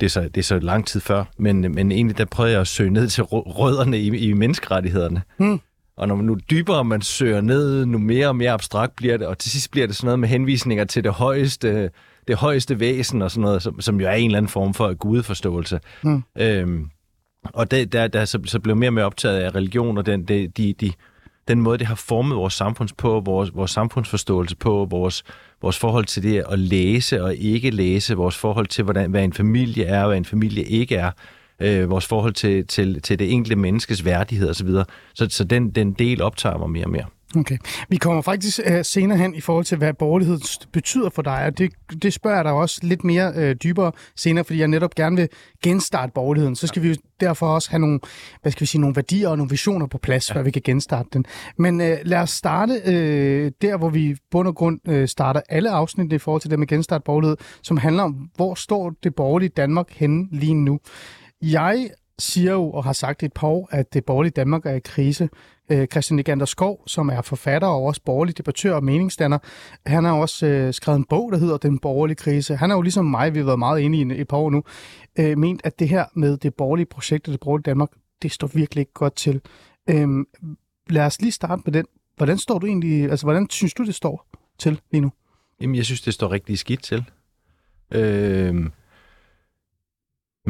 det, 0.00 0.06
er 0.06 0.10
så, 0.10 0.22
det 0.22 0.36
er 0.36 0.42
så 0.42 0.58
lang 0.58 0.86
tid 0.86 1.00
før, 1.00 1.24
men, 1.38 1.60
men 1.60 1.92
egentlig 1.92 2.18
der 2.18 2.24
prøvede 2.24 2.52
jeg 2.52 2.60
at 2.60 2.68
søge 2.68 2.90
ned 2.90 3.08
til 3.08 3.22
rø- 3.22 3.58
rødderne 3.58 3.98
i, 3.98 4.18
i 4.18 4.32
menneskerettighederne. 4.32 5.22
Mm. 5.38 5.60
Og 5.96 6.08
når 6.08 6.14
man 6.14 6.24
nu 6.24 6.38
dybere 6.50 6.84
man 6.84 7.02
søger 7.02 7.40
ned, 7.40 7.86
nu 7.86 7.98
mere 7.98 8.28
og 8.28 8.36
mere 8.36 8.52
abstrakt 8.52 8.96
bliver 8.96 9.16
det, 9.16 9.26
og 9.26 9.38
til 9.38 9.50
sidst 9.50 9.70
bliver 9.70 9.86
det 9.86 9.96
sådan 9.96 10.06
noget 10.06 10.18
med 10.18 10.28
henvisninger 10.28 10.84
til 10.84 11.04
det 11.04 11.12
højeste, 11.12 11.90
det 12.28 12.36
højeste 12.36 12.80
væsen 12.80 13.22
og 13.22 13.30
sådan 13.30 13.42
noget, 13.42 13.62
som, 13.62 13.80
som 13.80 14.00
jo 14.00 14.06
er 14.06 14.12
en 14.12 14.24
eller 14.24 14.38
anden 14.38 14.50
form 14.50 14.74
for 14.74 14.94
gudeforståelse. 14.94 15.80
Mm. 16.02 16.22
Øhm, 16.38 16.86
og 17.44 17.70
det, 17.70 17.92
der, 17.92 18.08
der 18.08 18.24
så, 18.24 18.40
så 18.44 18.60
blev 18.60 18.76
mere 18.76 18.88
og 18.88 18.94
mere 18.94 19.04
optaget 19.04 19.40
af 19.40 19.54
religion 19.54 19.98
og 19.98 20.06
den, 20.06 20.24
de, 20.24 20.48
de, 20.48 20.74
de, 20.80 20.92
den 21.50 21.60
måde, 21.60 21.78
det 21.78 21.86
har 21.86 21.94
formet 21.94 22.36
vores 22.36 22.54
samfunds 22.54 22.92
på, 22.92 23.20
vores, 23.20 23.50
vores 23.54 23.70
samfundsforståelse 23.70 24.56
på, 24.56 24.86
vores, 24.90 25.24
vores 25.62 25.78
forhold 25.78 26.04
til 26.04 26.22
det 26.22 26.44
at 26.50 26.58
læse 26.58 27.22
og 27.22 27.34
ikke 27.34 27.70
læse, 27.70 28.14
vores 28.14 28.36
forhold 28.36 28.66
til, 28.66 28.84
hvordan, 28.84 29.10
hvad 29.10 29.24
en 29.24 29.32
familie 29.32 29.84
er 29.84 30.02
og 30.02 30.08
hvad 30.08 30.16
en 30.16 30.24
familie 30.24 30.64
ikke 30.64 30.96
er, 30.96 31.10
øh, 31.60 31.90
vores 31.90 32.06
forhold 32.06 32.32
til, 32.32 32.66
til, 32.66 33.02
til 33.02 33.18
det 33.18 33.32
enkelte 33.32 33.56
menneskes 33.56 34.04
værdighed 34.04 34.50
osv. 34.50 34.68
Så, 34.68 34.84
så, 35.14 35.26
så 35.30 35.44
den, 35.44 35.70
den 35.70 35.92
del 35.92 36.22
optager 36.22 36.58
mig 36.58 36.70
mere 36.70 36.84
og 36.84 36.90
mere. 36.90 37.04
Okay. 37.36 37.58
Vi 37.88 37.96
kommer 37.96 38.22
faktisk 38.22 38.60
uh, 38.70 38.82
senere 38.82 39.18
hen 39.18 39.34
i 39.34 39.40
forhold 39.40 39.64
til, 39.64 39.78
hvad 39.78 39.94
borgerlighed 39.94 40.38
betyder 40.72 41.10
for 41.10 41.22
dig, 41.22 41.44
og 41.44 41.58
det, 41.58 41.72
det 42.02 42.12
spørger 42.12 42.36
jeg 42.36 42.44
dig 42.44 42.52
også 42.52 42.80
lidt 42.82 43.04
mere 43.04 43.32
uh, 43.36 43.50
dybere 43.50 43.92
senere, 44.16 44.44
fordi 44.44 44.58
jeg 44.58 44.68
netop 44.68 44.94
gerne 44.94 45.16
vil 45.16 45.28
genstarte 45.62 46.12
borgerligheden. 46.14 46.56
Så 46.56 46.66
skal 46.66 46.82
vi 46.82 46.88
jo 46.88 46.94
derfor 47.20 47.46
også 47.46 47.70
have 47.70 47.80
nogle, 47.80 48.00
hvad 48.42 48.52
skal 48.52 48.60
vi 48.60 48.66
sige, 48.66 48.80
nogle 48.80 48.96
værdier 48.96 49.28
og 49.28 49.36
nogle 49.36 49.50
visioner 49.50 49.86
på 49.86 49.98
plads, 49.98 50.30
ja. 50.30 50.34
før 50.34 50.42
vi 50.42 50.50
kan 50.50 50.62
genstarte 50.64 51.08
den. 51.12 51.24
Men 51.58 51.80
uh, 51.80 51.86
lad 52.02 52.18
os 52.18 52.30
starte 52.30 52.72
uh, 52.86 53.52
der, 53.62 53.76
hvor 53.76 53.88
vi 53.88 54.16
bund 54.30 54.48
og 54.48 54.54
grund 54.54 54.80
uh, 54.88 55.04
starter 55.06 55.40
alle 55.48 55.70
afsnit 55.70 56.12
i 56.12 56.18
forhold 56.18 56.40
til 56.40 56.50
det 56.50 56.58
med 56.58 56.66
genstart 56.66 57.04
borgerlighed, 57.04 57.36
som 57.62 57.76
handler 57.76 58.02
om, 58.02 58.30
hvor 58.36 58.54
står 58.54 58.92
det 59.02 59.14
borgerlige 59.14 59.48
Danmark 59.56 59.90
henne 59.90 60.28
lige 60.32 60.54
nu. 60.54 60.80
Jeg 61.42 61.90
siger 62.20 62.52
jo 62.52 62.70
og 62.70 62.84
har 62.84 62.92
sagt 62.92 63.22
i 63.22 63.24
et 63.24 63.32
par 63.32 63.48
år, 63.48 63.68
at 63.70 63.94
det 63.94 64.04
borgerlige 64.04 64.32
Danmark 64.32 64.66
er 64.66 64.74
i 64.74 64.80
krise. 64.80 65.28
Øh, 65.70 65.86
Christian 65.86 66.16
Legander 66.16 66.46
Skov, 66.46 66.82
som 66.86 67.08
er 67.08 67.22
forfatter 67.22 67.68
og 67.68 67.82
også 67.82 68.00
borgerlig 68.04 68.38
debattør 68.38 68.74
og 68.74 68.84
meningsdanner, 68.84 69.38
han 69.86 70.04
har 70.04 70.12
også 70.12 70.46
øh, 70.46 70.74
skrevet 70.74 70.98
en 70.98 71.04
bog, 71.04 71.32
der 71.32 71.38
hedder 71.38 71.56
Den 71.56 71.78
borgerlige 71.78 72.16
krise. 72.16 72.56
Han 72.56 72.70
er 72.70 72.74
jo 72.74 72.82
ligesom 72.82 73.04
mig, 73.04 73.34
vi 73.34 73.38
har 73.38 73.46
været 73.46 73.58
meget 73.58 73.84
enige 73.84 74.16
i 74.16 74.20
et 74.20 74.28
par 74.28 74.36
år 74.36 74.50
nu, 74.50 74.62
øh, 75.18 75.38
ment, 75.38 75.60
at 75.64 75.78
det 75.78 75.88
her 75.88 76.04
med 76.14 76.36
det 76.36 76.54
borgerlige 76.54 76.86
projekt 76.86 77.28
og 77.28 77.32
det 77.32 77.40
borgerlige 77.40 77.70
Danmark, 77.70 77.88
det 78.22 78.32
står 78.32 78.46
virkelig 78.46 78.82
ikke 78.82 78.92
godt 78.92 79.16
til. 79.16 79.40
Øh, 79.90 80.08
lad 80.90 81.06
os 81.06 81.20
lige 81.20 81.32
starte 81.32 81.62
med 81.64 81.72
den. 81.72 81.86
Hvordan 82.16 82.38
står 82.38 82.58
du 82.58 82.66
egentlig, 82.66 83.10
altså 83.10 83.26
hvordan 83.26 83.50
synes 83.50 83.74
du, 83.74 83.84
det 83.84 83.94
står 83.94 84.26
til 84.58 84.80
lige 84.90 85.00
nu? 85.00 85.12
Jamen, 85.60 85.76
jeg 85.76 85.84
synes, 85.84 86.00
det 86.00 86.14
står 86.14 86.32
rigtig 86.32 86.58
skidt 86.58 86.82
til. 86.82 87.04
Øh, 87.90 88.66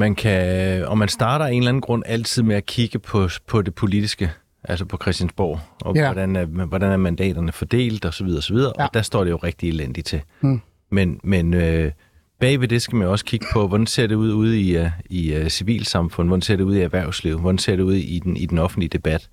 man 0.00 0.14
kan, 0.14 0.85
og 0.85 0.99
man 0.99 1.08
starter 1.08 1.44
af 1.44 1.50
en 1.52 1.58
eller 1.58 1.69
anden 1.69 1.81
grund 1.81 2.02
altid 2.06 2.43
med 2.43 2.56
at 2.56 2.67
kigge 2.67 2.99
på, 2.99 3.29
på 3.47 3.62
det 3.62 3.75
politiske, 3.75 4.31
altså 4.64 4.85
på 4.85 4.99
Christiansborg, 5.02 5.61
og 5.81 5.97
Ja. 5.97 6.05
hvordan, 6.12 6.37
er, 6.37 6.44
hvordan 6.44 6.93
er 6.93 6.97
mandaterne 6.97 7.52
fordelt, 7.52 8.05
og 8.05 8.14
så 8.14 8.25
videre, 8.25 8.38
og 8.38 8.43
så 8.43 8.55
videre. 8.55 8.73
Ja. 8.79 8.85
Og 8.85 8.91
der 8.94 9.02
står 9.02 9.25
det 9.25 9.31
jo 9.31 9.37
rigtig 9.37 9.69
elendigt 9.69 10.06
til. 10.06 10.20
Hmm. 10.41 10.61
Men, 10.91 11.20
men 11.25 11.55
øh, 11.55 11.93
bagved 12.41 12.69
det 12.69 12.82
skal 12.82 12.97
man 12.97 13.08
også 13.08 13.25
kigge 13.25 13.47
på, 13.52 13.69
hvordan 13.69 13.87
ser 13.87 14.06
det 14.06 14.14
ud 14.14 14.32
ude 14.32 14.61
i, 14.61 14.79
uh, 14.79 14.87
i 15.11 15.41
uh, 15.41 15.47
civilsamfund, 15.49 16.29
hvordan 16.29 16.43
ser 16.43 16.56
det 16.56 16.64
ud 16.64 16.76
i 16.76 16.81
erhvervsliv, 16.81 17.38
hvordan 17.41 17.58
ser 17.58 17.76
det 17.76 17.82
ud 17.82 17.94
i 17.94 18.19
den, 18.19 18.37
i 18.37 18.47
den 18.47 18.58
offentlige 18.58 18.88
debat. 18.88 19.29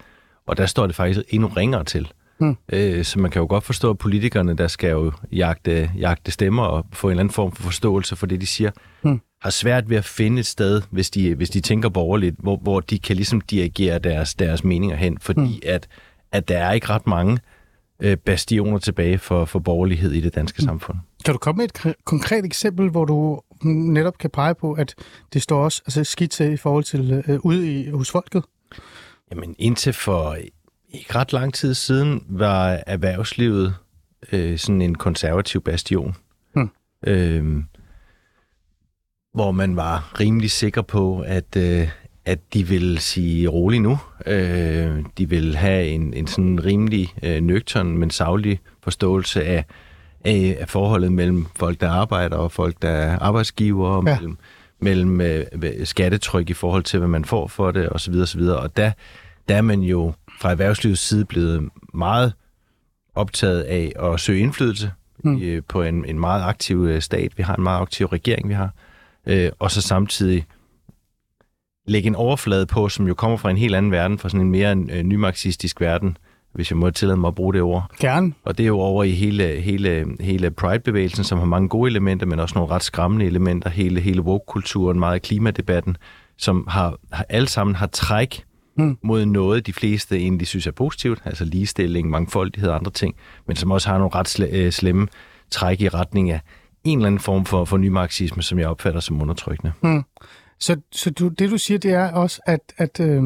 Og 0.48 0.58
der 0.58 0.66
står 0.66 0.88
det 0.88 0.96
faktisk 0.96 1.20
endnu 1.30 1.48
ringere 1.48 1.84
til. 1.84 2.08
Hmm. 2.40 2.58
Øh, 2.74 3.04
så 3.06 3.20
man 3.20 3.32
kan 3.32 3.40
jo 3.40 3.46
godt 3.50 3.64
forstå, 3.64 3.90
at 3.90 3.98
politikerne, 3.98 4.54
der 4.54 4.68
skal 4.68 4.90
jo 4.90 5.12
jagte, 5.32 5.92
jagte 5.98 6.32
stemmer 6.32 6.64
og 6.64 6.86
få 6.94 7.08
en 7.08 7.12
eller 7.12 7.20
anden 7.22 7.34
form 7.34 7.52
for 7.52 7.64
forståelse 7.64 8.16
for 8.16 8.26
det, 8.26 8.42
de 8.42 8.48
siger, 8.48 8.72
Hmm. 9.02 9.22
Har 9.42 9.50
svært 9.50 9.90
ved 9.90 9.98
at 9.98 10.06
finde 10.06 10.40
et 10.40 10.46
sted, 10.46 10.82
hvis 10.92 11.10
de, 11.10 11.36
hvis 11.36 11.50
de 11.50 11.60
tænker 11.62 11.90
borgerligt, 11.90 12.36
hvor, 12.40 12.58
hvor 12.58 12.80
de 12.80 13.00
kan 13.00 13.16
ligesom 13.16 13.42
dirigere 13.42 14.00
deres, 14.00 14.36
deres 14.36 14.64
meninger 14.64 14.96
hen, 14.96 15.18
fordi 15.22 15.42
Hmm. 15.42 15.60
at, 15.74 15.88
at 16.32 16.48
der 16.48 16.58
er 16.58 16.72
ikke 16.74 16.90
ret 16.90 17.08
mange 17.08 17.40
øh, 18.00 18.18
bastioner 18.18 18.78
tilbage 18.78 19.18
for, 19.18 19.46
for 19.46 19.60
borgerlighed 19.60 20.12
i 20.12 20.22
det 20.22 20.36
danske 20.36 20.60
Hmm. 20.62 20.66
samfund. 20.68 20.98
Kan 21.26 21.34
du 21.34 21.38
komme 21.38 21.58
med 21.58 21.66
et 21.66 21.78
kr- 21.86 22.02
konkret 22.06 22.46
eksempel, 22.46 22.90
hvor 22.90 23.06
du 23.06 23.42
netop 23.64 24.18
kan 24.18 24.30
pege 24.30 24.56
på, 24.56 24.74
at 24.74 24.96
det 25.34 25.42
står 25.42 25.64
også 25.64 25.82
altså 25.86 26.04
skidt 26.04 26.32
til 26.32 26.52
i 26.54 26.58
forhold 26.58 26.84
til 26.84 27.24
øh, 27.28 27.40
ude 27.44 27.72
i, 27.82 27.90
hos 27.90 28.12
folket? 28.12 28.44
Jamen 29.32 29.56
indtil 29.60 29.94
for 29.94 30.38
ikke 30.90 31.16
ret 31.16 31.34
lang 31.34 31.54
tid 31.54 31.74
siden 31.74 32.24
var 32.30 32.80
erhvervslivet 32.88 33.76
øh, 34.32 34.58
sådan 34.58 34.82
en 34.82 34.96
konservativ 34.96 35.62
bastion. 35.62 36.16
Hmm. 36.54 36.70
Øh, 37.08 37.64
hvor 39.38 39.52
man 39.52 39.76
var 39.76 40.12
rimelig 40.20 40.52
sikker 40.52 40.82
på, 40.82 41.24
at, 41.26 41.56
øh, 41.58 41.88
at 42.26 42.40
de 42.54 42.68
ville 42.68 43.00
sige 43.00 43.48
roligt 43.48 43.84
nu. 43.84 43.98
Øh, 44.26 45.04
de 45.18 45.30
ville 45.30 45.56
have 45.56 45.88
en, 45.88 46.14
en 46.14 46.28
sådan 46.28 46.66
rimelig 46.66 47.14
øh, 47.24 47.42
nøgtern, 47.42 47.98
men 47.98 48.10
savlig 48.10 48.60
forståelse 48.84 49.44
af, 49.44 49.66
af, 50.26 50.58
af 50.60 50.70
forholdet 50.70 51.12
mellem 51.12 51.46
folk, 51.56 51.82
der 51.82 51.90
arbejder 51.92 52.38
og 52.38 52.52
folk, 52.52 52.76
der 52.82 52.90
er 52.90 53.20
arbejdsgiver, 53.20 53.88
og 53.88 54.04
Ja. 54.08 54.16
mellem, 54.20 54.38
mellem 54.80 55.22
øh, 55.22 55.86
skattetryk 55.86 56.50
i 56.50 56.54
forhold 56.54 56.84
til, 56.84 57.00
hvad 57.00 57.10
man 57.10 57.26
får 57.26 57.48
for 57.48 57.72
det, 57.72 57.90
osv. 57.90 58.14
osv. 58.16 58.42
Og 58.42 58.78
der, 58.78 58.92
der 59.50 59.56
er 59.56 59.62
man 59.62 59.82
jo 59.82 60.14
fra 60.40 60.52
erhvervslivets 60.52 61.02
side 61.02 61.26
blevet 61.26 61.70
meget 61.94 62.34
optaget 63.16 63.62
af 63.62 63.94
at 64.04 64.20
søge 64.20 64.40
indflydelse 64.40 64.92
Mm. 65.24 65.38
i, 65.38 65.62
på 65.62 65.82
en, 65.84 66.06
en 66.06 66.20
meget 66.20 66.44
aktiv 66.44 66.86
øh, 66.86 67.02
stat. 67.02 67.38
Vi 67.38 67.44
har 67.44 67.56
en 67.56 67.64
meget 67.64 67.82
aktiv 67.82 68.06
regering, 68.08 68.50
vi 68.50 68.54
har. 68.54 68.64
Øh, 68.66 68.87
og 69.60 69.72
så 69.72 69.82
samtidig 69.82 70.46
lægge 71.88 72.08
en 72.08 72.16
overflade 72.16 72.66
på, 72.66 72.90
som 72.90 73.08
jo 73.08 73.14
kommer 73.14 73.38
fra 73.38 73.50
en 73.50 73.58
helt 73.58 73.76
anden 73.76 73.92
verden, 73.92 74.20
fra 74.20 74.30
sådan 74.30 74.46
en 74.46 74.52
mere 74.52 74.78
øh, 74.92 75.04
nymarxistisk 75.04 75.82
verden, 75.82 76.18
hvis 76.54 76.72
jeg 76.72 76.78
må 76.78 76.90
tillade 76.90 77.20
mig 77.20 77.28
at 77.28 77.36
bruge 77.36 77.54
det 77.54 77.62
ord. 77.62 77.92
Gerne. 78.00 78.34
Og 78.44 78.58
det 78.58 78.64
er 78.64 78.68
jo 78.68 78.80
over 78.80 79.04
i 79.04 79.12
hele, 79.12 79.62
hele, 79.62 80.06
hele 80.20 80.52
Pride-bevægelsen, 80.52 81.24
som 81.24 81.40
har 81.40 81.46
mange 81.46 81.70
gode 81.70 81.90
elementer, 81.90 82.26
men 82.26 82.40
også 82.40 82.56
nogle 82.56 82.72
ret 82.74 82.84
skræmmende 82.84 83.26
elementer. 83.26 83.70
Hele, 83.70 84.02
hele 84.02 84.22
woke-kulturen, 84.22 85.00
meget 85.00 85.14
af 85.14 85.22
klimadebatten, 85.22 85.98
som 86.38 86.68
har, 86.70 86.98
har 87.12 87.26
alle 87.30 87.48
sammen 87.48 87.76
har 87.76 87.88
træk 87.88 88.44
Mm. 88.80 88.98
mod 89.04 89.26
noget, 89.26 89.68
de 89.68 89.74
fleste 89.74 90.18
egentlig 90.18 90.48
synes 90.48 90.68
er 90.68 90.72
positivt, 90.72 91.22
altså 91.26 91.46
ligestilling, 91.46 92.10
mangfoldighed 92.10 92.70
og 92.70 92.76
andre 92.76 92.92
ting, 92.92 93.16
men 93.48 93.56
som 93.56 93.72
også 93.72 93.90
har 93.90 93.98
nogle 93.98 94.16
ret 94.16 94.28
sle, 94.28 94.48
øh, 94.52 94.72
slemme 94.72 95.08
træk 95.52 95.82
i 95.82 95.90
retning 95.90 96.32
af 96.32 96.40
en 96.88 96.98
eller 96.98 97.08
anden 97.08 97.20
form 97.20 97.46
for, 97.46 97.66
for 97.66 97.78
nymarxisme, 97.78 98.44
som 98.44 98.60
jeg 98.60 98.68
opfatter 98.68 99.00
som 99.00 99.22
undertrykkende. 99.22 99.74
Mm. 99.84 100.04
Så, 100.60 100.78
så 100.92 101.12
du, 101.12 101.28
det 101.28 101.50
du 101.50 101.58
siger, 101.58 101.78
det 101.78 101.92
er 101.92 102.12
også, 102.12 102.42
at, 102.46 102.74
at 102.78 103.00
øh, 103.00 103.24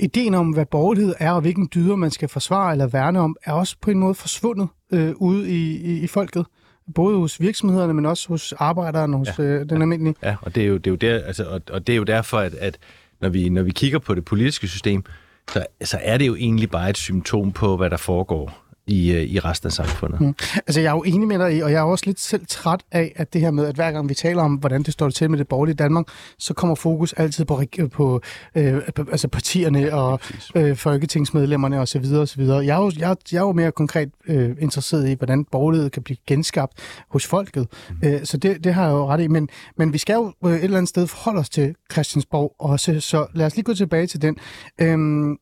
ideen 0.00 0.34
om, 0.34 0.50
hvad 0.50 0.66
borgerlighed 0.66 1.14
er, 1.18 1.32
og 1.32 1.40
hvilken 1.40 1.68
dyder 1.74 1.96
man 1.96 2.10
skal 2.10 2.28
forsvare 2.28 2.72
eller 2.72 2.86
værne 2.86 3.20
om, 3.20 3.36
er 3.44 3.52
også 3.52 3.76
på 3.80 3.90
en 3.90 3.98
måde 3.98 4.14
forsvundet 4.14 4.68
øh, 4.92 5.12
ude 5.16 5.50
i, 5.50 5.76
i, 5.76 6.00
i 6.00 6.06
folket. 6.06 6.46
Både 6.94 7.18
hos 7.18 7.40
virksomhederne, 7.40 7.94
men 7.94 8.06
også 8.06 8.28
hos 8.28 8.52
arbejderen, 8.52 9.12
hos 9.12 9.28
ja. 9.38 9.42
øh, 9.42 9.68
den 9.68 9.82
almindelige. 9.82 10.14
Ja, 10.22 10.36
og 10.42 10.54
det 10.54 10.62
er 10.62 10.66
jo, 10.66 10.76
det 10.76 10.86
er 10.86 10.90
jo, 10.90 10.96
der, 10.96 11.24
altså, 11.26 11.44
og, 11.44 11.60
og 11.70 11.86
det 11.86 11.92
er 11.92 11.96
jo 11.96 12.04
derfor, 12.04 12.38
at, 12.38 12.54
at 12.54 12.78
når, 13.20 13.28
vi, 13.28 13.48
når 13.48 13.62
vi 13.62 13.70
kigger 13.70 13.98
på 13.98 14.14
det 14.14 14.24
politiske 14.24 14.68
system, 14.68 15.04
så, 15.50 15.66
så 15.82 15.98
er 16.02 16.18
det 16.18 16.26
jo 16.26 16.34
egentlig 16.34 16.70
bare 16.70 16.90
et 16.90 16.96
symptom 16.96 17.52
på, 17.52 17.76
hvad 17.76 17.90
der 17.90 17.96
foregår 17.96 18.65
i, 18.86 19.12
øh, 19.12 19.22
i 19.22 19.38
resten 19.38 19.66
af 19.66 19.72
samfundet. 19.72 20.20
Mm. 20.20 20.34
Altså, 20.56 20.80
jeg 20.80 20.88
er 20.88 20.94
jo 20.94 21.02
enig 21.02 21.28
med 21.28 21.38
dig 21.38 21.56
i, 21.56 21.60
og 21.60 21.72
jeg 21.72 21.78
er 21.78 21.82
også 21.82 22.06
lidt 22.06 22.20
selv 22.20 22.46
træt 22.48 22.80
af, 22.92 23.12
at 23.16 23.32
det 23.32 23.40
her 23.40 23.50
med, 23.50 23.66
at 23.66 23.74
hver 23.74 23.92
gang 23.92 24.08
vi 24.08 24.14
taler 24.14 24.42
om, 24.42 24.54
hvordan 24.54 24.82
det 24.82 24.92
står 24.92 25.08
til 25.08 25.30
med 25.30 25.38
det 25.38 25.48
borgerlige 25.48 25.74
Danmark, 25.74 26.06
så 26.38 26.54
kommer 26.54 26.74
fokus 26.74 27.12
altid 27.12 27.44
på, 27.44 27.62
på 27.92 28.20
øh, 28.54 28.82
altså 29.10 29.28
partierne 29.28 29.94
og 29.94 30.20
øh, 30.54 30.76
folketingsmedlemmerne 30.76 31.80
osv. 31.80 32.04
osv. 32.14 32.42
Jeg 32.42 32.66
er 32.66 32.78
jo, 32.78 32.92
jeg, 32.98 33.16
jeg 33.32 33.38
er 33.38 33.42
jo 33.42 33.52
mere 33.52 33.72
konkret 33.72 34.10
øh, 34.26 34.56
interesseret 34.60 35.08
i, 35.08 35.14
hvordan 35.14 35.44
borgerlighed 35.44 35.90
kan 35.90 36.02
blive 36.02 36.16
genskabt 36.26 36.72
hos 37.10 37.26
folket. 37.26 37.66
Mm. 37.90 38.08
Øh, 38.08 38.20
så 38.24 38.36
det, 38.36 38.64
det 38.64 38.74
har 38.74 38.84
jeg 38.84 38.92
jo 38.92 39.06
ret 39.06 39.20
i. 39.20 39.26
Men, 39.28 39.48
men 39.76 39.92
vi 39.92 39.98
skal 39.98 40.14
jo 40.14 40.32
øh, 40.46 40.52
et 40.52 40.64
eller 40.64 40.76
andet 40.76 40.88
sted 40.88 41.06
forholde 41.06 41.40
os 41.40 41.50
til 41.50 41.74
Christiansborg 41.92 42.54
også, 42.58 43.00
så 43.00 43.26
lad 43.34 43.46
os 43.46 43.56
lige 43.56 43.64
gå 43.64 43.74
tilbage 43.74 44.06
til 44.06 44.22
den. 44.22 44.36
Øh, 44.80 45.36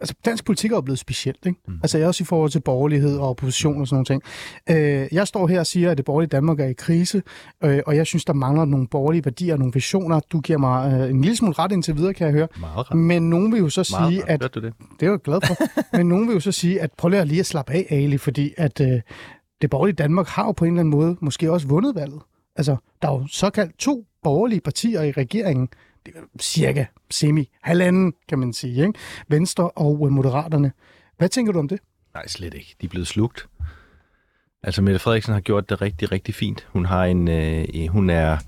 altså, 0.00 0.14
dansk 0.24 0.44
politik 0.44 0.70
er 0.70 0.76
jo 0.76 0.80
blevet 0.80 0.98
specielt, 0.98 1.46
ikke? 1.46 1.60
Mm. 1.68 1.74
Altså, 1.82 1.98
jeg 1.98 2.06
også 2.06 2.22
i 2.22 2.24
forhold 2.24 2.50
til 2.50 2.60
borgerlighed 2.60 3.18
og 3.18 3.28
opposition 3.28 3.80
og 3.80 3.88
sådan 3.88 3.94
nogle 3.96 4.04
ting. 4.04 4.22
Øh, 5.02 5.08
jeg 5.12 5.28
står 5.28 5.46
her 5.46 5.60
og 5.60 5.66
siger, 5.66 5.90
at 5.90 5.96
det 5.96 6.04
borgerlige 6.04 6.28
Danmark 6.28 6.60
er 6.60 6.66
i 6.66 6.72
krise, 6.72 7.22
øh, 7.64 7.80
og 7.86 7.96
jeg 7.96 8.06
synes, 8.06 8.24
der 8.24 8.32
mangler 8.32 8.64
nogle 8.64 8.88
borgerlige 8.88 9.24
værdier 9.24 9.52
og 9.52 9.58
nogle 9.58 9.72
visioner. 9.74 10.20
Du 10.20 10.40
giver 10.40 10.58
mig 10.58 10.92
øh, 10.92 11.10
en 11.10 11.20
lille 11.20 11.36
smule 11.36 11.54
ret 11.58 11.72
indtil 11.72 11.96
videre, 11.96 12.14
kan 12.14 12.26
jeg 12.26 12.34
høre. 12.34 12.48
Meget 12.60 12.90
ret. 12.90 12.96
Men 12.96 13.30
nogen 13.30 13.52
vil 13.52 13.58
jo 13.58 13.68
så 13.68 13.96
Meget 14.00 14.12
sige, 14.12 14.24
ret. 14.24 14.42
at... 14.42 14.54
Det? 14.54 14.62
Det 15.00 15.06
er 15.06 15.10
jeg 15.10 15.18
glad 15.18 15.40
for. 15.46 15.54
Men 15.96 16.08
nogen 16.08 16.28
vil 16.28 16.34
jo 16.34 16.40
så 16.40 16.52
sige, 16.52 16.80
at 16.80 16.90
prøv 16.92 17.08
lige 17.08 17.40
at 17.40 17.46
slappe 17.46 17.72
af, 17.72 17.86
Ali, 17.90 18.18
fordi 18.18 18.54
at 18.56 18.80
øh, 18.80 19.00
det 19.62 19.70
borgerlige 19.70 19.96
Danmark 19.96 20.26
har 20.26 20.44
jo 20.46 20.52
på 20.52 20.64
en 20.64 20.70
eller 20.70 20.80
anden 20.80 20.90
måde 20.90 21.16
måske 21.20 21.52
også 21.52 21.68
vundet 21.68 21.94
valget. 21.94 22.20
Altså, 22.56 22.76
der 23.02 23.08
er 23.08 23.12
jo 23.12 23.26
såkaldt 23.26 23.78
to 23.78 24.04
borgerlige 24.22 24.60
partier 24.60 25.02
i 25.02 25.10
regeringen, 25.12 25.68
det 26.06 26.14
er 26.16 26.20
cirka 26.40 26.84
semi, 27.10 27.48
halvanden, 27.62 28.14
kan 28.28 28.38
man 28.38 28.52
sige, 28.52 28.86
ikke? 28.86 28.98
Venstre 29.28 29.70
og 29.70 30.06
øh, 30.06 30.12
Moderaterne. 30.12 30.72
Hvad 31.18 31.28
tænker 31.28 31.52
du 31.52 31.58
om 31.58 31.68
det? 31.68 31.80
Nej, 32.14 32.26
slet 32.26 32.54
ikke. 32.54 32.76
De 32.80 32.86
er 32.86 32.90
blevet 32.90 33.06
slugt. 33.06 33.46
Altså, 34.62 34.82
Mette 34.82 34.98
Frederiksen 34.98 35.34
har 35.34 35.40
gjort 35.40 35.70
det 35.70 35.82
rigtig, 35.82 36.12
rigtig 36.12 36.34
fint. 36.34 36.66
Hun 36.72 36.84
har 36.84 37.04
en... 37.04 37.28
Øh, 37.28 37.88
hun 37.88 38.10
er... 38.10 38.38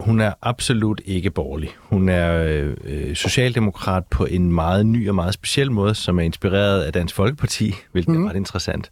Hun 0.00 0.20
er 0.20 0.32
absolut 0.42 1.00
ikke 1.04 1.30
borgerlig. 1.30 1.70
Hun 1.78 2.08
er 2.08 2.44
øh, 2.84 3.16
socialdemokrat 3.16 4.06
på 4.06 4.24
en 4.24 4.52
meget 4.52 4.86
ny 4.86 5.08
og 5.08 5.14
meget 5.14 5.34
speciel 5.34 5.72
måde, 5.72 5.94
som 5.94 6.18
er 6.18 6.22
inspireret 6.22 6.82
af 6.82 6.92
Dansk 6.92 7.14
Folkeparti, 7.14 7.74
hvilket 7.92 8.14
mm. 8.14 8.24
er 8.24 8.30
ret 8.30 8.36
interessant. 8.36 8.90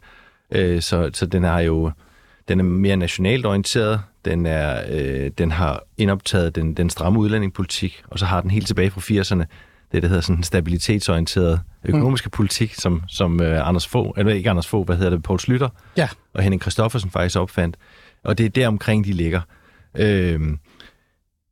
Øh, 0.51 0.81
så, 0.81 1.09
så 1.13 1.25
den 1.25 1.43
har 1.43 1.59
jo 1.59 1.91
den 2.49 2.59
er 2.59 2.63
mere 2.63 2.95
nationalt 2.97 3.45
orienteret. 3.45 4.01
Den, 4.25 4.45
er, 4.45 4.83
øh, 4.89 5.31
den 5.37 5.51
har 5.51 5.83
indoptaget 5.97 6.55
den, 6.55 6.73
den 6.73 6.89
stramme 6.89 7.19
udlændingepolitik, 7.19 8.03
og 8.07 8.19
så 8.19 8.25
har 8.25 8.41
den 8.41 8.51
helt 8.51 8.67
tilbage 8.67 8.91
fra 8.91 9.01
80'erne 9.01 9.45
det, 9.91 10.01
der 10.01 10.07
hedder 10.07 10.21
sådan 10.21 10.37
en 10.37 10.43
stabilitetsorienteret 10.43 11.61
økonomiske 11.85 12.27
mm. 12.27 12.31
politik, 12.31 12.73
som, 12.73 13.03
som 13.07 13.41
øh, 13.41 13.67
Anders 13.67 13.87
Fogh, 13.87 14.13
eller 14.17 14.33
ikke 14.33 14.49
Anders 14.49 14.67
Fogh, 14.67 14.85
hvad 14.85 14.95
hedder 14.95 15.09
det, 15.09 15.23
Poul 15.23 15.39
Slytter 15.39 15.69
Ja. 15.97 16.09
og 16.33 16.43
Henning 16.43 16.61
Christoffersen 16.61 17.09
faktisk 17.09 17.39
opfandt. 17.39 17.77
Og 18.23 18.37
det 18.37 18.45
er 18.45 18.49
der 18.49 18.67
omkring, 18.67 19.05
de 19.05 19.11
ligger. 19.11 19.41
Øh, 19.97 20.39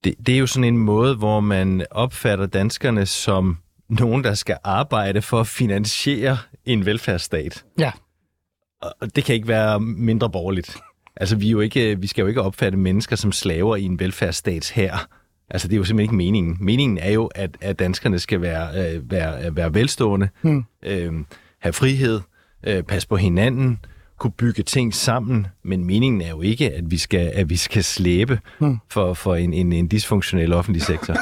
det, 0.04 0.16
det 0.26 0.36
er 0.36 0.40
jo 0.40 0.48
sådan 0.48 0.64
en 0.64 0.78
måde, 0.78 1.16
hvor 1.16 1.40
man 1.40 1.86
opfatter 1.92 2.46
danskerne 2.46 3.06
som 3.06 3.58
nogen, 3.90 4.24
der 4.24 4.34
skal 4.34 4.58
arbejde 4.64 5.22
for 5.22 5.40
at 5.40 5.48
finansiere 5.48 6.38
en 6.66 6.86
velfærdsstat. 6.86 7.66
Ja. 7.80 7.92
Og 8.82 9.16
det 9.16 9.24
kan 9.24 9.36
ikke 9.36 9.48
være 9.48 9.80
mindre 9.80 10.30
borgerligt. 10.30 10.78
Altså, 11.16 11.36
vi, 11.36 11.48
er 11.48 11.52
jo 11.52 11.60
ikke, 11.60 12.00
vi 12.00 12.08
skal 12.08 12.22
jo 12.22 12.28
ikke 12.28 12.42
opfatte 12.42 12.78
mennesker 12.78 13.16
som 13.16 13.32
slaver 13.32 13.76
i 13.76 13.84
en 13.84 14.00
velfærdsstats 14.00 14.70
her. 14.70 15.08
Altså, 15.50 15.68
det 15.68 15.74
er 15.74 15.78
jo 15.78 15.84
simpelthen 15.84 16.04
ikke 16.04 16.16
meningen. 16.16 16.58
Meningen 16.60 16.98
er 16.98 17.12
jo, 17.12 17.26
at, 17.26 17.58
at 17.62 17.80
danskerne 17.80 18.20
skal 18.20 18.42
være, 18.42 18.94
øh, 18.96 19.12
være, 19.12 19.56
være 19.56 19.74
velstående, 19.74 20.30
Hmm. 20.42 20.66
øh, 20.84 21.14
have 21.60 21.74
frihed, 21.74 22.22
øh, 22.68 22.84
passe 22.84 23.08
på 23.08 23.16
hinanden, 23.18 23.80
kunne 24.20 24.32
bygge 24.32 24.64
ting 24.64 24.94
sammen, 24.94 25.48
men 25.64 25.86
meningen 25.86 26.22
er 26.22 26.30
jo 26.30 26.42
ikke, 26.42 26.72
at 26.74 26.92
vi 26.92 26.98
skal, 26.98 27.32
at 27.34 27.50
vi 27.50 27.56
skal 27.56 27.84
slæbe 27.84 28.40
Hmm. 28.60 28.78
for, 28.90 29.14
for 29.14 29.36
en, 29.36 29.54
en, 29.54 29.74
en 29.74 29.92
dysfunktionel 29.92 30.54
offentlig 30.54 30.82
sektor. 30.82 31.16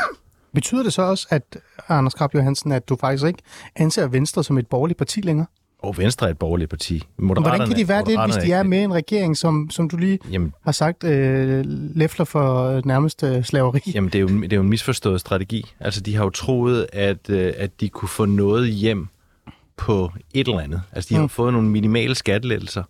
Betyder 0.53 0.83
det 0.83 0.93
så 0.93 1.01
også, 1.01 1.27
at 1.31 1.57
Anders 1.89 2.13
Krab 2.13 2.33
Johansen, 2.33 2.71
at 2.71 2.89
du 2.89 2.95
faktisk 3.01 3.25
ikke 3.25 3.39
anser 3.75 4.07
Venstre 4.07 4.43
som 4.43 4.57
et 4.57 4.67
borgerligt 4.67 4.97
parti 4.97 5.21
længere? 5.21 5.47
Og 5.85 5.97
Venstre 5.97 6.27
er 6.27 6.31
et 6.31 6.37
borgerligt 6.37 6.69
parti. 6.69 7.03
Men 7.17 7.27
Hvordan 7.27 7.67
kan 7.67 7.77
de 7.77 7.87
være 7.87 7.97
det, 7.99 8.05
hvis 8.07 8.15
Moderaterne 8.15 8.45
de 8.47 8.51
er 8.51 8.63
med 8.63 8.79
i 8.79 8.83
en 8.83 8.93
regering, 8.93 9.37
som, 9.37 9.69
som 9.69 9.89
du 9.89 9.97
lige 9.97 10.19
Jamen, 10.31 10.53
har 10.65 10.71
sagt, 10.71 11.03
øh, 11.03 11.63
læfler 11.95 12.25
for 12.25 12.81
nærmest 12.85 13.23
øh, 13.23 13.43
slaveri? 13.43 13.91
Jamen, 13.95 14.09
det 14.09 14.15
er, 14.15 14.21
jo, 14.21 14.27
det 14.27 14.53
er 14.53 14.57
jo 14.57 14.61
en 14.63 14.69
misforstået 14.69 15.19
strategi. 15.19 15.73
Altså, 15.79 16.01
de 16.01 16.15
har 16.15 16.23
jo 16.23 16.29
troet, 16.29 16.87
at, 16.93 17.29
øh, 17.29 17.53
at 17.57 17.81
de 17.81 17.89
kunne 17.89 18.09
få 18.09 18.25
noget 18.25 18.69
hjem 18.69 19.07
på 19.77 20.11
et 20.33 20.47
eller 20.47 20.59
andet. 20.61 20.81
Altså, 20.91 21.09
de 21.09 21.15
har 21.15 21.21
Mm. 21.21 21.29
fået 21.29 21.53
nogle 21.53 21.69
minimale 21.69 22.15
skattelettelser, 22.15 22.83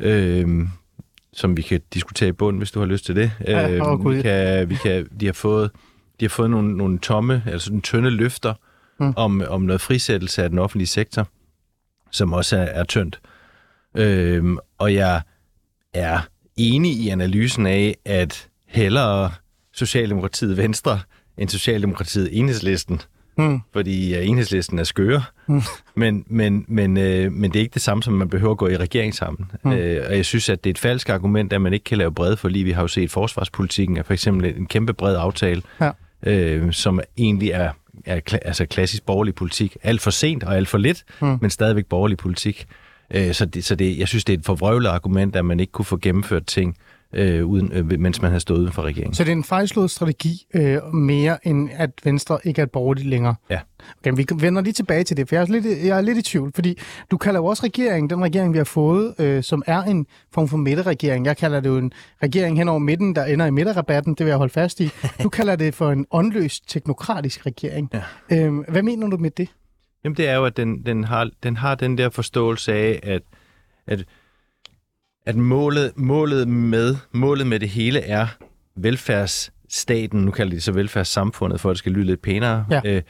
øh, 0.00 0.68
som 1.32 1.56
vi 1.56 1.62
kan 1.62 1.80
diskutere 1.94 2.28
i 2.28 2.32
bund, 2.32 2.58
hvis 2.58 2.70
du 2.70 2.78
har 2.78 2.86
lyst 2.86 3.04
til 3.06 3.16
det. 3.16 3.30
Ja, 3.46 3.70
Øh, 3.70 4.10
vi 4.14 4.22
kan, 4.22 4.68
vi 4.68 4.74
kan, 4.74 5.06
de 5.20 5.26
har 5.26 5.32
fået, 5.32 5.70
de 6.20 6.24
har 6.24 6.30
fået 6.30 6.50
nogle, 6.50 6.76
nogle 6.76 6.98
tomme, 6.98 7.42
altså 7.46 7.70
nogle 7.70 7.82
tynde 7.82 8.10
løfter 8.10 8.54
Mm. 9.00 9.12
om, 9.16 9.42
om 9.48 9.62
noget 9.62 9.80
frisættelse 9.80 10.42
af 10.42 10.50
den 10.50 10.58
offentlige 10.58 10.86
sektor, 10.86 11.28
som 12.10 12.32
også 12.32 12.56
er, 12.56 12.60
er 12.62 12.84
tyndt. 12.84 13.20
Øh, 13.96 14.44
og 14.78 14.94
jeg 14.94 15.20
er 15.94 16.20
enig 16.56 16.92
i 16.92 17.08
analysen 17.08 17.66
af, 17.66 17.96
at 18.04 18.48
hellere 18.66 19.30
Socialdemokratiet 19.74 20.56
Venstre 20.56 21.00
end 21.38 21.48
Socialdemokratiet 21.48 22.38
Enhedslisten, 22.38 23.00
Hmm. 23.38 23.60
fordi 23.72 24.14
øh, 24.16 24.28
Enhedslisten 24.28 24.78
er 24.78 24.84
skøre. 24.84 25.22
Mm. 25.46 25.62
Men, 25.96 26.24
men, 26.26 26.64
men, 26.68 26.96
øh, 26.96 27.32
men 27.32 27.50
det 27.52 27.58
er 27.58 27.62
ikke 27.62 27.74
det 27.74 27.82
samme, 27.82 28.02
som 28.02 28.14
man 28.14 28.28
behøver 28.28 28.50
at 28.52 28.58
gå 28.58 28.68
i 28.68 28.76
regering 28.76 29.14
sammen. 29.14 29.50
Mm. 29.64 29.72
Øh, 29.72 30.04
og 30.08 30.16
jeg 30.16 30.24
synes, 30.24 30.48
at 30.48 30.64
det 30.64 30.70
er 30.70 30.74
et 30.74 30.78
falsk 30.78 31.08
argument, 31.08 31.52
at 31.52 31.60
man 31.60 31.72
ikke 31.72 31.84
kan 31.84 31.98
lave 31.98 32.12
brede 32.14 32.36
forlig. 32.36 32.64
Vi 32.64 32.70
har 32.70 32.82
jo 32.82 32.88
set 32.88 33.10
forsvarspolitikken 33.10 33.96
er 33.96 34.02
for 34.02 34.12
eksempel 34.12 34.56
en 34.56 34.66
kæmpe 34.66 34.92
bred 34.94 35.16
aftale, 35.16 35.62
Ja. 35.80 35.90
øh, 36.26 36.72
som 36.72 37.00
egentlig 37.18 37.50
er, 37.50 37.70
er 38.06 38.20
kla- 38.30 38.38
altså 38.48 38.66
klassisk 38.66 39.06
borgerlig 39.06 39.34
politik. 39.34 39.76
Alt 39.82 40.00
for 40.00 40.10
sent 40.10 40.44
og 40.44 40.56
alt 40.56 40.68
for 40.68 40.78
lidt, 40.78 41.04
Mm. 41.20 41.38
men 41.40 41.50
stadigvæk 41.50 41.86
borgerlig 41.86 42.16
politik. 42.18 42.66
Øh, 43.14 43.34
så 43.34 43.44
det, 43.46 43.64
så 43.64 43.74
det, 43.74 43.98
jeg 43.98 44.08
synes, 44.08 44.24
det 44.24 44.32
er 44.34 44.38
et 44.38 44.44
forvrøvlet 44.46 44.88
argument, 44.88 45.36
at 45.36 45.44
man 45.44 45.60
ikke 45.60 45.72
kunne 45.72 45.84
få 45.84 45.96
gennemført 46.02 46.46
ting, 46.46 46.76
øh, 47.16 47.46
uden, 47.46 47.72
øh, 47.72 48.00
mens 48.00 48.22
man 48.22 48.30
har 48.30 48.38
stået 48.38 48.58
uden 48.58 48.72
for 48.72 48.82
regeringen. 48.82 49.14
Så 49.14 49.24
det 49.24 49.30
er 49.30 49.36
en 49.36 49.44
fejlslået 49.44 49.90
strategi 49.90 50.46
øh, 50.54 50.94
mere, 50.94 51.46
end 51.46 51.70
at 51.72 51.90
Venstre 52.04 52.38
ikke 52.44 52.62
er 52.62 52.66
borgerligt 52.66 53.06
længere? 53.06 53.34
Ja. 53.50 53.60
Okay, 54.00 54.12
vi 54.16 54.26
vender 54.40 54.62
lige 54.62 54.72
tilbage 54.72 55.04
til 55.04 55.16
det, 55.16 55.28
for 55.28 55.36
jeg 55.36 55.42
er 55.42 55.46
lidt, 55.46 55.66
jeg 55.66 55.96
er 55.96 56.00
lidt 56.00 56.18
i 56.18 56.22
tvivl, 56.22 56.52
fordi 56.54 56.78
du 57.10 57.16
kalder 57.16 57.40
jo 57.40 57.46
også 57.46 57.64
regeringen, 57.64 58.10
den 58.10 58.22
regering, 58.22 58.52
vi 58.52 58.58
har 58.58 58.64
fået, 58.64 59.14
øh, 59.18 59.42
som 59.42 59.62
er 59.66 59.82
en 59.82 60.06
form 60.32 60.48
for 60.48 60.56
midterregering. 60.56 61.26
Jeg 61.26 61.36
kalder 61.36 61.60
det 61.60 61.68
jo 61.68 61.78
en 61.78 61.92
regering 62.22 62.58
hen 62.58 62.68
over 62.68 62.78
midten, 62.78 63.14
der 63.14 63.24
ender 63.24 63.46
i 63.46 63.50
midterrabatten, 63.50 64.14
det 64.14 64.26
vil 64.26 64.30
jeg 64.30 64.38
holde 64.38 64.52
fast 64.52 64.80
i. 64.80 64.90
Du 65.22 65.28
kalder 65.28 65.56
det 65.56 65.74
for 65.74 65.90
en 65.90 66.06
åndløs 66.10 66.60
teknokratisk 66.60 67.46
regering. 67.46 67.90
Ja. 68.30 68.46
Øh, 68.46 68.58
hvad 68.68 68.82
mener 68.82 69.06
du 69.06 69.16
med 69.16 69.30
det? 69.30 69.48
Jamen 70.04 70.16
det 70.16 70.28
er 70.28 70.34
jo, 70.34 70.44
at 70.44 70.56
den, 70.56 70.86
den, 70.86 71.04
har, 71.04 71.30
den 71.42 71.56
har 71.56 71.74
den 71.74 71.98
der 71.98 72.10
forståelse 72.10 72.72
af, 72.72 73.00
at, 73.02 73.22
at, 73.86 74.04
at 75.26 75.36
målet, 75.36 75.92
målet, 75.96 76.48
med, 76.48 76.96
målet 77.12 77.46
med 77.46 77.60
det 77.60 77.68
hele 77.68 78.00
er 78.00 78.26
velfærdsstaten, 78.76 80.20
nu 80.20 80.30
kalder 80.30 80.50
de 80.50 80.54
det 80.54 80.62
så 80.62 80.72
velfærdssamfundet, 80.72 81.60
for 81.60 81.70
at 81.70 81.74
det 81.74 81.78
skal 81.78 81.92
lyde 81.92 82.04
lidt 82.04 82.22
pænere. 82.22 82.66
Ja. 82.70 82.80
Øh, 82.84 83.02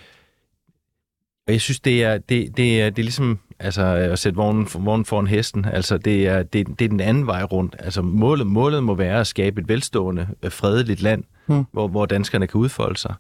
og 1.47 1.53
jeg 1.53 1.61
synes, 1.61 1.81
det 1.81 2.05
er, 2.05 2.19
det, 2.19 2.57
det 2.57 2.83
er, 2.83 2.91
det 2.91 2.99
er 2.99 3.05
ligesom 3.05 3.39
altså, 3.59 3.83
at 3.83 4.19
sætte 4.19 4.37
vognen, 4.37 4.69
vognen 4.75 5.05
foran 5.05 5.27
hesten. 5.27 5.65
Altså, 5.65 5.99
det 5.99 6.27
er, 6.27 6.43
det, 6.43 6.67
det 6.79 6.85
er 6.85 6.89
den 6.89 7.01
anden 7.01 7.27
vej 7.27 7.43
rundt. 7.43 7.77
Altså, 7.79 8.03
målet, 8.03 8.47
målet 8.47 8.83
må 8.83 8.95
være 8.95 9.21
at 9.21 9.27
skabe 9.27 9.61
et 9.61 9.69
velstående, 9.69 10.29
øh, 10.43 10.51
fredeligt 10.53 11.03
land, 11.03 11.25
Hmm. 11.47 11.65
hvor, 11.73 11.89
hvor 11.89 12.07
danskerne 12.07 12.47
kan 12.47 12.59
udfolde 12.59 12.99
sig, 12.99 13.15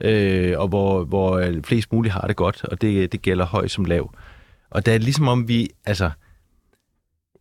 øh, 0.00 0.54
og 0.58 0.68
hvor, 0.68 1.04
hvor 1.04 1.38
øh, 1.38 1.62
flest 1.62 1.92
muligt 1.92 2.14
har 2.14 2.26
det 2.26 2.36
godt, 2.36 2.64
og 2.64 2.80
det, 2.80 3.12
det 3.12 3.22
gælder 3.22 3.46
høj 3.46 3.66
som 3.68 3.84
lav. 3.84 4.14
Og 4.70 4.86
det 4.86 4.94
er 4.94 4.98
ligesom 4.98 5.28
om 5.28 5.48
vi, 5.48 5.68
altså, 5.86 6.10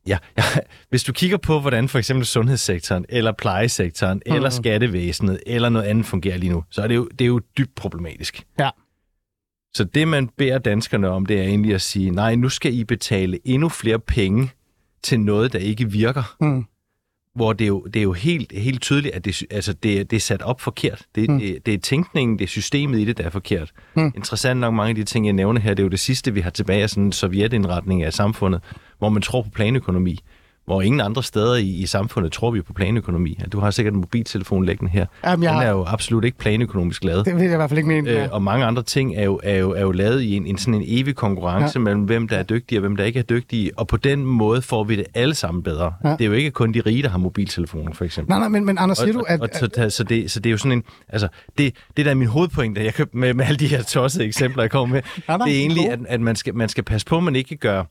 ja, 0.08 0.18
ja, 0.38 0.44
hvis 0.90 1.04
du 1.04 1.14
kigger 1.14 1.38
på, 1.38 1.60
hvordan 1.60 1.90
for 1.90 2.00
eksempel 2.00 2.26
sundhedssektoren, 2.26 3.06
eller 3.10 3.32
plejesektoren, 3.32 4.22
mm. 4.28 4.34
eller 4.36 4.50
skattevæsenet, 4.50 5.40
eller 5.46 5.70
noget 5.70 5.86
andet 5.86 6.06
fungerer 6.06 6.38
lige 6.38 6.52
nu, 6.52 6.64
så 6.70 6.82
er 6.82 6.88
det 6.88 6.96
jo, 6.96 7.08
det 7.12 7.22
er 7.22 7.28
jo 7.28 7.40
dybt 7.58 7.76
problematisk. 7.76 8.44
Ja. 8.60 8.70
Så 9.74 9.84
det, 9.84 10.08
man 10.08 10.28
beder 10.38 10.58
danskerne 10.58 11.10
om, 11.10 11.26
det 11.26 11.38
er 11.40 11.44
egentlig 11.44 11.74
at 11.74 11.82
sige, 11.82 12.10
nej, 12.12 12.36
nu 12.36 12.50
skal 12.50 12.74
I 12.74 12.84
betale 12.84 13.40
endnu 13.46 13.70
flere 13.70 14.00
penge 14.00 14.50
til 15.04 15.20
noget, 15.20 15.54
der 15.54 15.60
ikke 15.60 15.92
virker. 15.92 16.36
Hmm. 16.40 16.66
Hvor 17.36 17.54
det 17.54 17.66
er 17.66 17.68
jo, 17.68 17.82
det 17.86 17.96
er 17.96 18.04
jo 18.04 18.14
helt, 18.14 18.52
helt 18.58 18.82
tydeligt, 18.82 19.16
at 19.16 19.26
det, 19.26 19.44
altså 19.52 19.74
det, 19.74 20.00
er- 20.00 20.04
det 20.04 20.16
er 20.16 20.20
sat 20.20 20.42
op 20.42 20.62
forkert. 20.62 21.06
Det, 21.16 21.30
Mm. 21.30 21.34
mm. 21.34 21.40
det, 21.40 21.66
det 21.66 21.74
er 21.74 21.78
tænkningen, 21.78 22.40
det 22.40 22.44
er 22.46 22.50
systemet 22.50 23.00
i 23.00 23.06
det, 23.06 23.18
der 23.18 23.24
er 23.24 23.30
forkert. 23.30 23.72
Mm. 23.96 24.02
Mm. 24.04 24.12
Interessant 24.16 24.60
nok, 24.60 24.74
mange 24.74 24.90
af 24.90 24.96
de 24.96 25.04
ting, 25.04 25.26
jeg 25.26 25.34
nævner 25.34 25.62
her, 25.62 25.74
det 25.74 25.80
er 25.80 25.84
jo 25.84 25.90
det 25.90 26.00
sidste, 26.00 26.34
vi 26.34 26.42
har 26.42 26.50
tilbage 26.50 26.84
af 26.84 26.90
sådan 26.90 27.04
en 27.04 27.12
sovjetindretning 27.12 28.04
af 28.04 28.14
samfundet, 28.14 28.62
hvor 29.02 29.10
man 29.10 29.22
tror 29.22 29.42
på 29.42 29.50
planøkonomi, 29.50 30.20
hvor 30.66 30.82
ingen 30.82 31.02
andre 31.02 31.24
steder 31.24 31.56
i, 31.56 31.68
i 31.70 31.86
samfundet 31.86 32.32
tror 32.32 32.52
vi 32.52 32.62
på 32.62 32.74
planøkonomi. 32.74 33.40
Du 33.52 33.60
har 33.60 33.72
sikkert 33.72 33.94
en 33.94 34.00
mobiltelefon 34.00 34.66
liggende 34.66 34.92
her. 34.92 35.06
Jamen, 35.26 35.44
jeg 35.44 35.54
Den 35.54 35.62
er 35.62 35.70
jo 35.70 35.86
absolut 35.88 36.26
ikke 36.26 36.38
planøkonomisk 36.38 37.04
lavet. 37.04 37.26
Det 37.26 37.36
vil 37.36 37.44
jeg 37.44 37.54
i 37.54 37.56
hvert 37.56 37.70
fald 37.70 37.78
ikke 37.78 37.88
mene. 37.88 38.10
Øh, 38.10 38.28
og 38.32 38.44
mange 38.44 38.66
andre 38.66 38.84
ting 38.84 39.16
er 39.16 39.24
jo, 39.24 39.40
er 39.44 39.56
jo, 39.58 39.72
er 39.72 39.82
jo 39.82 39.92
lavet 39.92 40.22
i 40.22 40.36
en, 40.36 40.46
en 40.46 40.58
sådan 40.58 40.74
en 40.74 40.84
evig 40.86 41.16
konkurrence 41.16 41.80
Ja. 41.80 41.84
mellem, 41.84 42.02
hvem 42.04 42.28
der 42.28 42.38
er 42.38 42.44
dygtige 42.44 42.80
og 42.80 42.82
hvem 42.82 42.96
der 42.96 43.04
ikke 43.04 43.20
er 43.20 43.24
dygtige. 43.24 43.72
Og 43.80 43.88
på 43.88 43.98
den 43.98 44.26
måde 44.26 44.62
får 44.62 44.84
vi 44.84 44.96
det 44.96 45.06
alle 45.14 45.36
sammen 45.36 45.64
bedre. 45.64 45.94
Ja. 46.04 46.10
Det 46.10 46.22
er 46.22 46.26
jo 46.26 46.32
ikke 46.34 46.52
kun 46.52 46.74
de 46.74 46.82
rige, 46.82 47.04
der 47.04 47.10
har 47.10 47.18
mobiltelefoner, 47.18 47.94
for 47.94 48.06
eksempel. 48.06 48.30
nej, 48.30 48.40
nej, 48.40 48.48
men, 48.48 48.66
men 48.66 48.78
Anders, 48.78 48.98
siger 48.98 49.14
du, 49.14 49.20
og, 49.20 49.30
at... 49.30 49.42
og, 49.42 49.50
så, 49.54 49.70
så, 49.76 49.90
så, 49.90 50.04
det, 50.04 50.32
så 50.32 50.40
det 50.40 50.50
er 50.50 50.52
jo 50.52 50.58
sådan 50.58 50.72
en... 50.72 50.84
Altså, 51.10 51.28
det, 51.58 51.76
det 51.98 52.06
der 52.06 52.12
er 52.12 52.16
min 52.16 52.28
hovedpointe, 52.28 52.84
jeg 52.84 52.94
kan, 52.94 53.08
med, 53.14 53.34
med 53.34 53.46
alle 53.46 53.58
de 53.58 53.68
her 53.68 53.84
tossede 53.84 54.26
eksempler, 54.26 54.64
jeg 54.64 54.72
kommer 54.72 54.96
med, 54.96 55.02
Nej, 55.28 55.38
nej, 55.38 55.48
det 55.48 55.56
er 55.56 55.60
egentlig, 55.60 55.90
at, 55.92 56.00
at 56.08 56.22
man, 56.22 56.36
skal, 56.36 56.56
man 56.56 56.70
skal 56.70 56.84
passe 56.84 57.08
på, 57.08 57.18
at 57.18 57.24
man 57.24 57.36
ikke 57.36 57.56
gør, 57.56 57.84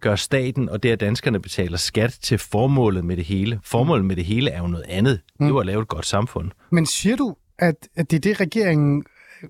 gør 0.00 0.16
staten 0.16 0.68
og 0.68 0.82
det, 0.82 0.88
at 0.90 1.00
danskerne 1.00 1.40
betaler 1.40 1.76
skat 1.76 2.18
til 2.22 2.38
formålet 2.38 3.04
med 3.04 3.16
det 3.16 3.24
hele. 3.24 3.60
Formålet 3.64 4.04
med 4.04 4.16
det 4.16 4.24
hele 4.24 4.50
er 4.50 4.58
jo 4.60 4.66
noget 4.66 4.84
andet. 4.88 5.20
Det 5.38 5.44
er 5.44 5.48
jo 5.48 5.58
at 5.58 5.66
lave 5.66 5.82
et 5.82 5.88
godt 5.88 6.06
samfund. 6.06 6.50
Men 6.70 6.86
siger 6.86 7.16
du, 7.16 7.36
at, 7.58 7.74
at 7.96 8.10
det 8.10 8.16
er 8.16 8.20
det, 8.20 8.40
regeringen 8.40 9.04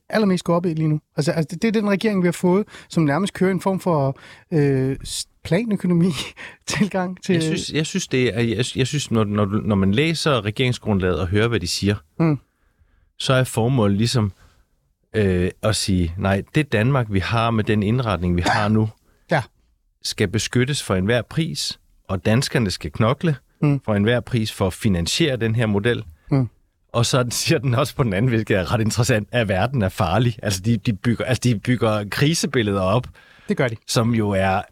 allermest 0.09 0.45
går 0.45 0.55
op 0.57 0.67
i 0.67 0.75
lige 0.75 0.89
nu? 0.89 1.01
Altså, 1.17 1.33
altså 1.33 1.57
det 1.63 1.69
er 1.69 1.73
den 1.73 1.91
regering, 1.91 2.23
vi 2.23 2.27
har 2.27 2.33
fået, 2.33 2.67
som 2.89 3.03
nærmest 3.03 3.33
kører 3.33 3.51
en 3.51 3.61
form 3.61 3.81
for 3.81 4.19
øh, 4.53 4.97
planøkonomi-tilgang 5.45 7.19
til... 7.25 7.33
Jeg 7.33 7.43
synes, 7.43 7.73
jeg 7.73 7.87
synes, 7.87 8.09
det 8.09 8.37
er, 8.37 8.41
jeg, 8.41 8.65
jeg 8.77 8.87
synes 8.87 9.11
når, 9.11 9.25
når, 9.25 9.47
når 9.65 9.75
man 9.77 9.93
læser 9.93 10.45
regeringsgrundlaget 10.45 11.21
og 11.21 11.29
hører, 11.29 11.49
hvad 11.49 11.61
de 11.61 11.67
siger, 11.67 11.95
Mm. 12.21 12.39
så 13.19 13.33
er 13.33 13.45
formålet 13.45 13.99
ligesom 13.99 14.33
øh, 15.17 15.51
at 15.63 15.77
sige, 15.77 16.15
nej, 16.19 16.43
det 16.55 16.73
Danmark, 16.73 17.07
vi 17.11 17.19
har 17.19 17.51
med 17.51 17.65
den 17.65 17.83
indretning, 17.83 18.37
vi 18.37 18.43
har 18.47 18.69
nu. 18.69 18.89
Skal 20.03 20.29
beskyttes 20.29 20.83
for 20.83 20.95
enhver 20.95 21.23
pris, 21.23 21.79
og 22.09 22.27
danskerne 22.27 22.71
skal 22.71 22.91
knokle 22.93 23.37
Mm. 23.63 23.81
for 23.85 23.95
enhver 23.95 24.21
pris 24.21 24.53
for 24.53 24.67
at 24.67 24.73
finansiere 24.73 25.37
den 25.37 25.55
her 25.55 25.67
model. 25.67 26.05
Mm. 26.31 26.49
Og 26.93 27.07
så 27.07 27.27
siger 27.31 27.59
den 27.59 27.75
også 27.75 27.97
på 27.97 28.03
den 28.03 28.13
anden, 28.13 28.29
hvilket 28.29 28.57
er 28.57 28.73
ret 28.75 28.81
interessant, 28.81 29.29
at 29.33 29.49
verden 29.49 29.83
er 29.83 29.89
farlig. 29.89 30.37
Altså, 30.43 30.61
de, 30.61 30.77
de, 30.77 30.93
bygger, 30.93 31.25
altså, 31.25 31.41
de 31.45 31.59
bygger 31.59 32.05
krisebilleder 32.11 32.81
op, 32.81 33.07
Det 33.49 33.57
gør 33.57 33.69
de. 33.69 33.77
som 33.87 34.15
jo 34.15 34.31
er, 34.31 34.57
øh, 34.57 34.63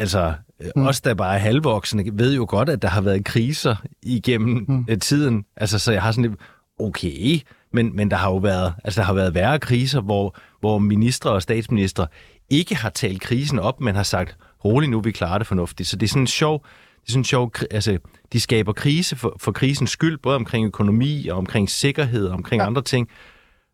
altså, 0.00 0.32
mm. 0.76 0.86
os 0.86 1.00
der 1.00 1.14
bare 1.14 1.34
er 1.34 1.38
halvvoksne, 1.38 2.04
ved 2.12 2.34
jo 2.34 2.46
godt, 2.48 2.68
at 2.68 2.82
der 2.82 2.88
har 2.88 3.00
været 3.00 3.24
kriser 3.24 3.76
igennem 4.02 4.64
Mm. 4.68 4.84
mm. 4.88 5.00
tiden. 5.00 5.44
Altså, 5.56 5.78
så 5.78 5.92
jeg 5.92 6.02
har 6.02 6.12
sådan 6.12 6.30
lidt, 6.30 6.40
okay, 6.80 7.40
men, 7.72 7.96
men 7.96 8.10
der 8.10 8.16
har 8.16 8.30
jo 8.30 8.36
været, 8.36 8.74
altså, 8.84 9.00
der 9.00 9.06
har 9.06 9.14
været 9.14 9.34
værre 9.34 9.58
kriser, 9.58 10.00
hvor, 10.00 10.36
hvor 10.60 10.78
ministre 10.78 11.30
og 11.30 11.42
statsminister 11.42 12.06
ikke 12.50 12.74
har 12.74 12.90
talt 12.90 13.20
krisen 13.20 13.58
op, 13.58 13.80
men 13.80 13.94
har 13.94 14.02
sagt, 14.02 14.36
rolig 14.64 14.90
nu, 14.90 15.00
vi 15.00 15.12
klarer 15.12 15.38
det 15.38 15.46
fornuftigt. 15.46 15.88
Så 15.88 15.96
det 15.96 16.06
er 16.06 16.08
sådan 16.08 16.22
en 16.22 16.26
sjov, 16.26 16.62
det 17.00 17.08
er 17.08 17.12
sådan 17.12 17.20
en 17.20 17.24
sjov, 17.24 17.52
altså, 17.70 17.98
de 18.32 18.40
skaber 18.40 18.72
krise 18.72 19.16
for, 19.16 19.36
for 19.40 19.52
krisens 19.52 19.90
skyld, 19.90 20.18
både 20.18 20.36
omkring 20.36 20.66
økonomi 20.66 21.28
og 21.28 21.38
omkring 21.38 21.70
sikkerhed 21.70 22.26
og 22.26 22.34
omkring 22.34 22.62
ja. 22.62 22.66
andre 22.66 22.82
ting. 22.82 23.08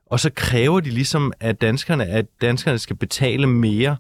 Og 0.07 0.21
så 0.21 0.31
kræver 0.35 0.81
de 0.81 0.91
ligesom, 0.91 1.33
at 1.41 1.61
danskerne, 1.61 2.07
at 2.07 2.27
danskerne 2.41 2.79
skal 2.79 2.97
betale 2.97 3.47
mere 3.47 3.97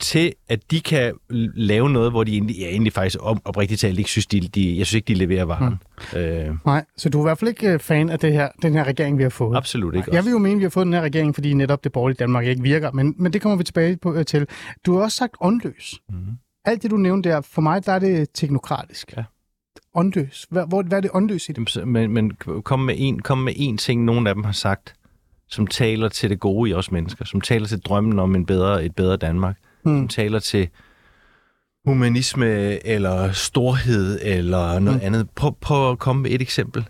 til, 0.00 0.32
at 0.48 0.70
de 0.70 0.80
kan 0.80 1.14
lave 1.54 1.90
noget, 1.90 2.10
hvor 2.10 2.24
de 2.24 2.32
egentlig, 2.32 2.56
ja, 2.56 2.66
egentlig 2.66 2.92
faktisk 2.92 3.16
op, 3.20 3.38
oprigtigt 3.44 3.80
talt 3.80 3.98
ikke 3.98 4.10
synes, 4.10 4.26
de, 4.26 4.40
de, 4.40 4.78
jeg 4.78 4.86
synes 4.86 4.94
ikke, 4.94 5.08
de 5.08 5.14
leverer 5.14 5.44
varen. 5.44 5.78
Mm. 6.12 6.18
Øh, 6.18 6.56
Nej, 6.66 6.84
så 6.96 7.08
du 7.08 7.18
er 7.18 7.22
i 7.22 7.26
hvert 7.26 7.38
fald 7.38 7.48
ikke 7.48 7.72
øh, 7.72 7.78
fan 7.78 8.10
af 8.10 8.18
det 8.18 8.32
her, 8.32 8.48
den 8.62 8.72
her 8.72 8.84
regering, 8.84 9.18
vi 9.18 9.22
har 9.22 9.30
fået? 9.30 9.56
absolut 9.56 9.94
ikke. 9.94 10.14
Jeg 10.14 10.24
vil 10.24 10.30
jo 10.30 10.38
mene, 10.38 10.54
at 10.54 10.58
vi 10.58 10.62
har 10.62 10.70
fået 10.70 10.86
den 10.86 10.94
her 10.94 11.00
regering, 11.00 11.34
fordi 11.34 11.54
netop 11.54 11.84
det 11.84 11.92
borgerlige 11.92 12.16
Danmark 12.16 12.46
ikke 12.46 12.62
virker, 12.62 12.92
men, 12.92 13.14
men 13.18 13.32
det 13.32 13.42
kommer 13.42 13.56
vi 13.56 13.64
tilbage 13.64 13.96
på, 13.96 14.14
øh, 14.14 14.24
til. 14.24 14.46
Du 14.86 14.94
har 14.94 15.02
også 15.02 15.16
sagt 15.16 15.34
åndløs. 15.40 16.00
Mm. 16.08 16.16
Alt 16.64 16.82
det, 16.82 16.90
du 16.90 16.96
nævnte 16.96 17.28
der, 17.28 17.40
for 17.40 17.62
mig 17.62 17.86
der 17.86 17.92
er 17.92 17.98
det 17.98 18.28
teknokratisk. 18.34 19.14
Ja. 19.16 19.24
Åndløs. 19.94 20.46
Hvad, 20.50 20.66
hvor, 20.68 20.82
hvad 20.82 20.98
er 20.98 21.02
det 21.02 21.10
åndløs 21.14 21.48
i 21.48 21.52
det? 21.52 21.86
Men, 21.86 22.10
men 22.10 22.30
kom, 22.64 22.80
med 22.80 22.94
en, 22.98 23.22
kom 23.22 23.38
med 23.38 23.52
en 23.56 23.78
ting, 23.78 24.04
nogle 24.04 24.28
af 24.28 24.34
dem 24.34 24.44
har 24.44 24.52
sagt, 24.52 24.94
som 25.48 25.66
taler 25.66 26.08
til 26.08 26.30
det 26.30 26.40
gode 26.40 26.70
i 26.70 26.74
os 26.74 26.92
mennesker, 26.92 27.24
som 27.24 27.40
taler 27.40 27.66
til 27.66 27.80
drømmen 27.80 28.18
om 28.18 28.34
en 28.34 28.46
bedre, 28.46 28.84
et 28.84 28.94
bedre 28.94 29.16
Danmark, 29.16 29.56
Hmm. 29.82 29.96
som 29.98 30.08
taler 30.08 30.38
til 30.38 30.68
humanisme 31.86 32.86
eller 32.86 33.32
storhed 33.32 34.18
eller 34.22 34.78
noget 34.78 34.82
Mm. 34.84 34.92
mm. 34.92 35.06
andet. 35.06 35.30
Prøv, 35.30 35.54
prøv 35.60 35.90
at 35.92 35.98
komme 35.98 36.22
med 36.22 36.30
et 36.30 36.42
eksempel. 36.42 36.84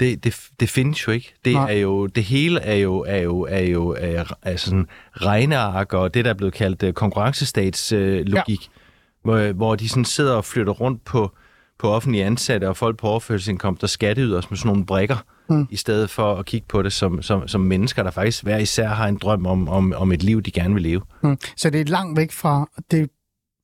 Det, 0.00 0.24
det, 0.24 0.36
det 0.60 0.68
findes 0.68 1.06
jo 1.06 1.12
ikke. 1.12 1.34
Det 1.44 1.52
Nej. 1.52 1.72
er 1.72 1.76
jo 1.78 2.06
det 2.06 2.24
hele 2.24 2.60
er 2.60 2.74
jo 2.74 3.04
er 3.08 3.16
jo 3.16 3.40
er 3.50 3.60
jo 3.60 3.96
er, 3.98 4.24
er 4.42 4.56
sådan 4.56 4.86
regneark 5.12 5.92
og 5.92 6.14
det 6.14 6.24
der 6.24 6.30
er 6.30 6.34
blevet 6.34 6.54
kaldt 6.54 6.82
uh, 6.82 6.92
konkurrencestatslogik, 6.92 8.26
uh, 8.26 8.32
logik, 8.32 8.68
hvor, 9.22 9.52
hvor 9.52 9.74
de 9.76 9.88
sådan 9.88 10.04
sidder 10.04 10.34
og 10.34 10.44
flytter 10.44 10.72
rundt 10.72 11.04
på 11.04 11.30
på 11.78 11.90
offentlige 11.90 12.24
ansatte 12.24 12.68
og 12.68 12.76
folk 12.76 12.98
på 12.98 13.06
overførselsindkomst 13.08 13.82
og 13.82 13.88
skatteyders 13.90 14.50
med 14.50 14.58
sådan 14.58 14.68
nogle 14.68 14.86
brikker, 14.86 15.16
Mm. 15.50 15.56
mm. 15.56 15.66
i 15.70 15.76
stedet 15.76 16.10
for 16.10 16.34
at 16.34 16.46
kigge 16.46 16.66
på 16.68 16.82
det 16.82 16.92
som, 16.92 17.22
som, 17.22 17.48
som 17.48 17.60
mennesker, 17.60 18.02
der 18.02 18.10
faktisk 18.10 18.42
hver 18.42 18.58
især 18.58 18.88
har 18.88 19.08
en 19.08 19.16
drøm 19.16 19.46
om, 19.46 19.68
om, 19.68 19.92
om 19.96 20.12
et 20.12 20.22
liv, 20.22 20.42
de 20.42 20.50
gerne 20.50 20.74
vil 20.74 20.82
leve. 20.82 21.02
Hmm. 21.22 21.38
Så 21.56 21.70
det 21.70 21.80
er 21.80 21.84
langt 21.84 22.16
væk 22.18 22.32
fra 22.32 22.70
det 22.90 23.10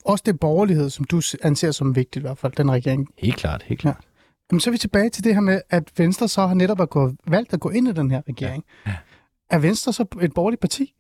også 0.05 0.23
det 0.27 0.41
borgerlighed, 0.41 0.91
som 0.91 1.05
du 1.05 1.21
anser 1.43 1.71
som 1.71 1.97
vigtigt 1.97 2.17
i 2.17 2.27
hvert 2.27 2.39
fald, 2.39 2.53
den 2.53 2.71
regering. 2.71 3.09
Helt 3.19 3.37
klart, 3.37 3.63
helt 3.63 3.81
klart. 3.81 4.05
Jamen, 4.51 4.61
så 4.61 4.71
er 4.71 4.73
vi 4.73 4.79
tilbage 4.79 5.11
til 5.11 5.25
det 5.25 5.35
her 5.35 5.41
med, 5.41 5.61
at 5.71 5.91
Venstre 5.97 6.29
så 6.29 6.47
har 6.47 6.55
netop 6.55 6.81
at 6.81 6.91
gå, 6.91 7.13
valgt 7.27 7.53
at 7.53 7.61
gå 7.61 7.71
ind 7.71 7.89
i 7.89 7.93
den 7.93 8.11
her 8.11 8.23
regering. 8.29 8.65
Ja. 8.87 8.91
Ja. 8.91 8.97
Er 9.51 9.59
Venstre 9.59 9.93
så 9.93 10.05
et 10.23 10.35
borgerligt 10.35 10.61
parti? 10.61 10.95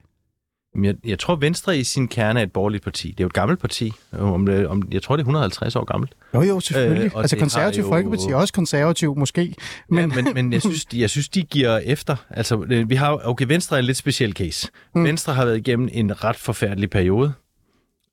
Jeg, 0.83 0.95
jeg 1.05 1.19
tror, 1.19 1.37
Venstre 1.37 1.79
i 1.79 1.85
sin 1.85 2.09
kerne 2.09 2.41
er 2.41 2.45
et 2.45 2.53
borgerligt 2.53 2.85
parti. 2.85 3.09
Det 3.09 3.21
er 3.21 3.25
jo 3.25 3.27
et 3.27 3.33
gammelt 3.33 3.61
parti. 3.61 3.93
Om, 4.13 4.47
det- 4.47 4.67
om, 4.69 4.83
jeg 4.93 5.03
tror, 5.03 5.17
det 5.17 5.21
er 5.21 5.25
150 5.25 5.77
år 5.77 5.85
gammelt. 5.85 6.15
Jo, 6.35 6.43
jo, 6.43 6.61
selvfølgelig. 6.61 7.05
Øh, 7.05 7.13
Øh, 7.15 7.21
altså 7.21 7.37
konservativ 7.39 7.83
jo- 7.83 7.89
Folkeparti 7.89 8.27
er 8.29 8.37
også 8.37 8.53
konservativ, 8.55 9.17
måske. 9.19 9.55
Men, 9.89 10.11
ja, 10.13 10.23
men, 10.23 10.35
men 10.35 10.53
jeg, 10.53 10.63
synes, 10.69 10.87
jeg 10.95 11.11
synes, 11.11 11.29
de 11.29 11.43
giver 11.43 11.79
efter. 11.79 12.17
Altså, 12.31 12.65
øh, 12.71 12.91
vi 12.91 12.95
har, 12.95 13.21
okay, 13.25 13.45
Venstre 13.49 13.77
er 13.77 13.79
en 13.79 13.85
lidt 13.85 13.97
speciel 13.97 14.33
case. 14.33 14.69
Mm. 14.95 15.05
Venstre 15.05 15.35
har 15.35 15.45
været 15.45 15.57
igennem 15.59 15.89
en 15.93 16.25
ret 16.25 16.37
forfærdelig 16.37 16.91
periode, 16.91 17.33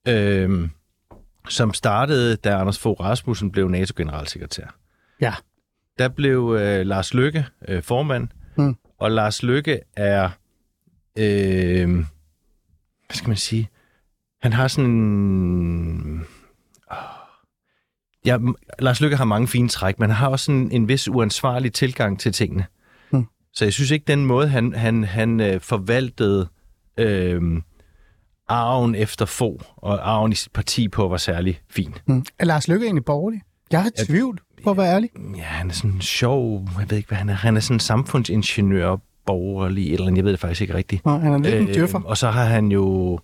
øhm, 0.07 0.69
som 1.49 1.73
startede, 1.73 2.35
da 2.35 2.49
Anders 2.55 2.79
Fogh 2.79 2.99
Rasmussen 3.01 3.51
blev 3.51 3.67
NATO-generalsekretær. 3.69 4.75
Ja. 5.21 5.33
Der 5.99 6.07
blev 6.07 6.57
øh, 6.59 6.85
Lars 6.85 7.13
Løkke 7.13 7.45
øh, 7.67 7.83
formand, 7.83 8.27
Mm. 8.55 8.75
og 8.99 9.11
Lars 9.11 9.43
Løkke 9.43 9.79
er, 9.95 10.29
øh, 11.17 12.03
hvad 13.11 13.17
skal 13.17 13.29
man 13.29 13.37
sige, 13.37 13.69
han 14.41 14.53
har 14.53 14.67
sådan 14.67 14.89
en... 14.89 16.25
Ja, 18.25 18.37
Lars 18.79 19.01
Løkke 19.01 19.17
har 19.17 19.25
mange 19.25 19.47
fine 19.47 19.69
træk, 19.69 19.99
men 19.99 20.09
han 20.09 20.17
har 20.17 20.27
også 20.29 20.51
en, 20.51 20.71
en 20.71 20.87
vis 20.87 21.07
uansvarlig 21.09 21.73
tilgang 21.73 22.19
til 22.19 22.33
tingene. 22.33 22.65
Mm. 23.11 23.25
Så 23.53 23.65
jeg 23.65 23.73
synes 23.73 23.91
ikke, 23.91 24.03
den 24.07 24.25
måde, 24.25 24.47
han, 24.47 24.73
han, 24.73 25.03
han 25.03 25.39
øh, 25.39 25.61
forvaltede 25.61 26.49
øh, 26.97 27.61
arven 28.47 28.95
efter 28.95 29.25
få 29.25 29.61
og 29.75 30.09
arven 30.11 30.31
i 30.31 30.35
sit 30.35 30.51
parti 30.51 30.87
på, 30.87 31.07
var 31.07 31.17
særlig 31.17 31.61
fin. 31.69 31.95
Hmm. 32.05 32.25
Er 32.39 32.45
Lars 32.45 32.67
Løkke 32.67 32.85
egentlig 32.85 33.05
borgerlig? 33.05 33.41
Jeg 33.71 33.83
har 33.83 33.91
tvivl, 34.05 34.39
for 34.63 34.71
at 34.71 34.77
være 34.77 34.93
ærlig. 34.93 35.09
Ja, 35.35 35.43
han 35.43 35.69
er 35.69 35.73
sådan 35.73 36.01
sjov, 36.01 36.67
jeg 36.79 36.89
ved 36.89 36.97
ikke, 36.97 37.07
hvad 37.07 37.17
han 37.17 37.29
er. 37.29 37.33
Han 37.33 37.55
er 37.55 37.61
sådan 37.61 37.75
en 37.75 37.79
samfundsingeniør, 37.79 38.97
borgerlig, 39.25 39.93
eller 39.93 40.05
andet, 40.07 40.17
jeg 40.17 40.25
ved 40.25 40.31
det 40.31 40.39
faktisk 40.39 40.61
ikke 40.61 40.73
rigtigt. 40.73 41.05
Nå, 41.05 41.17
han 41.17 41.33
er 41.33 41.37
lidt 41.37 41.53
øh, 41.55 41.61
en 41.61 41.67
djøffer. 41.67 41.99
og 42.05 42.17
så 42.17 42.29
har 42.29 42.43
han 42.45 42.71
jo... 42.71 43.19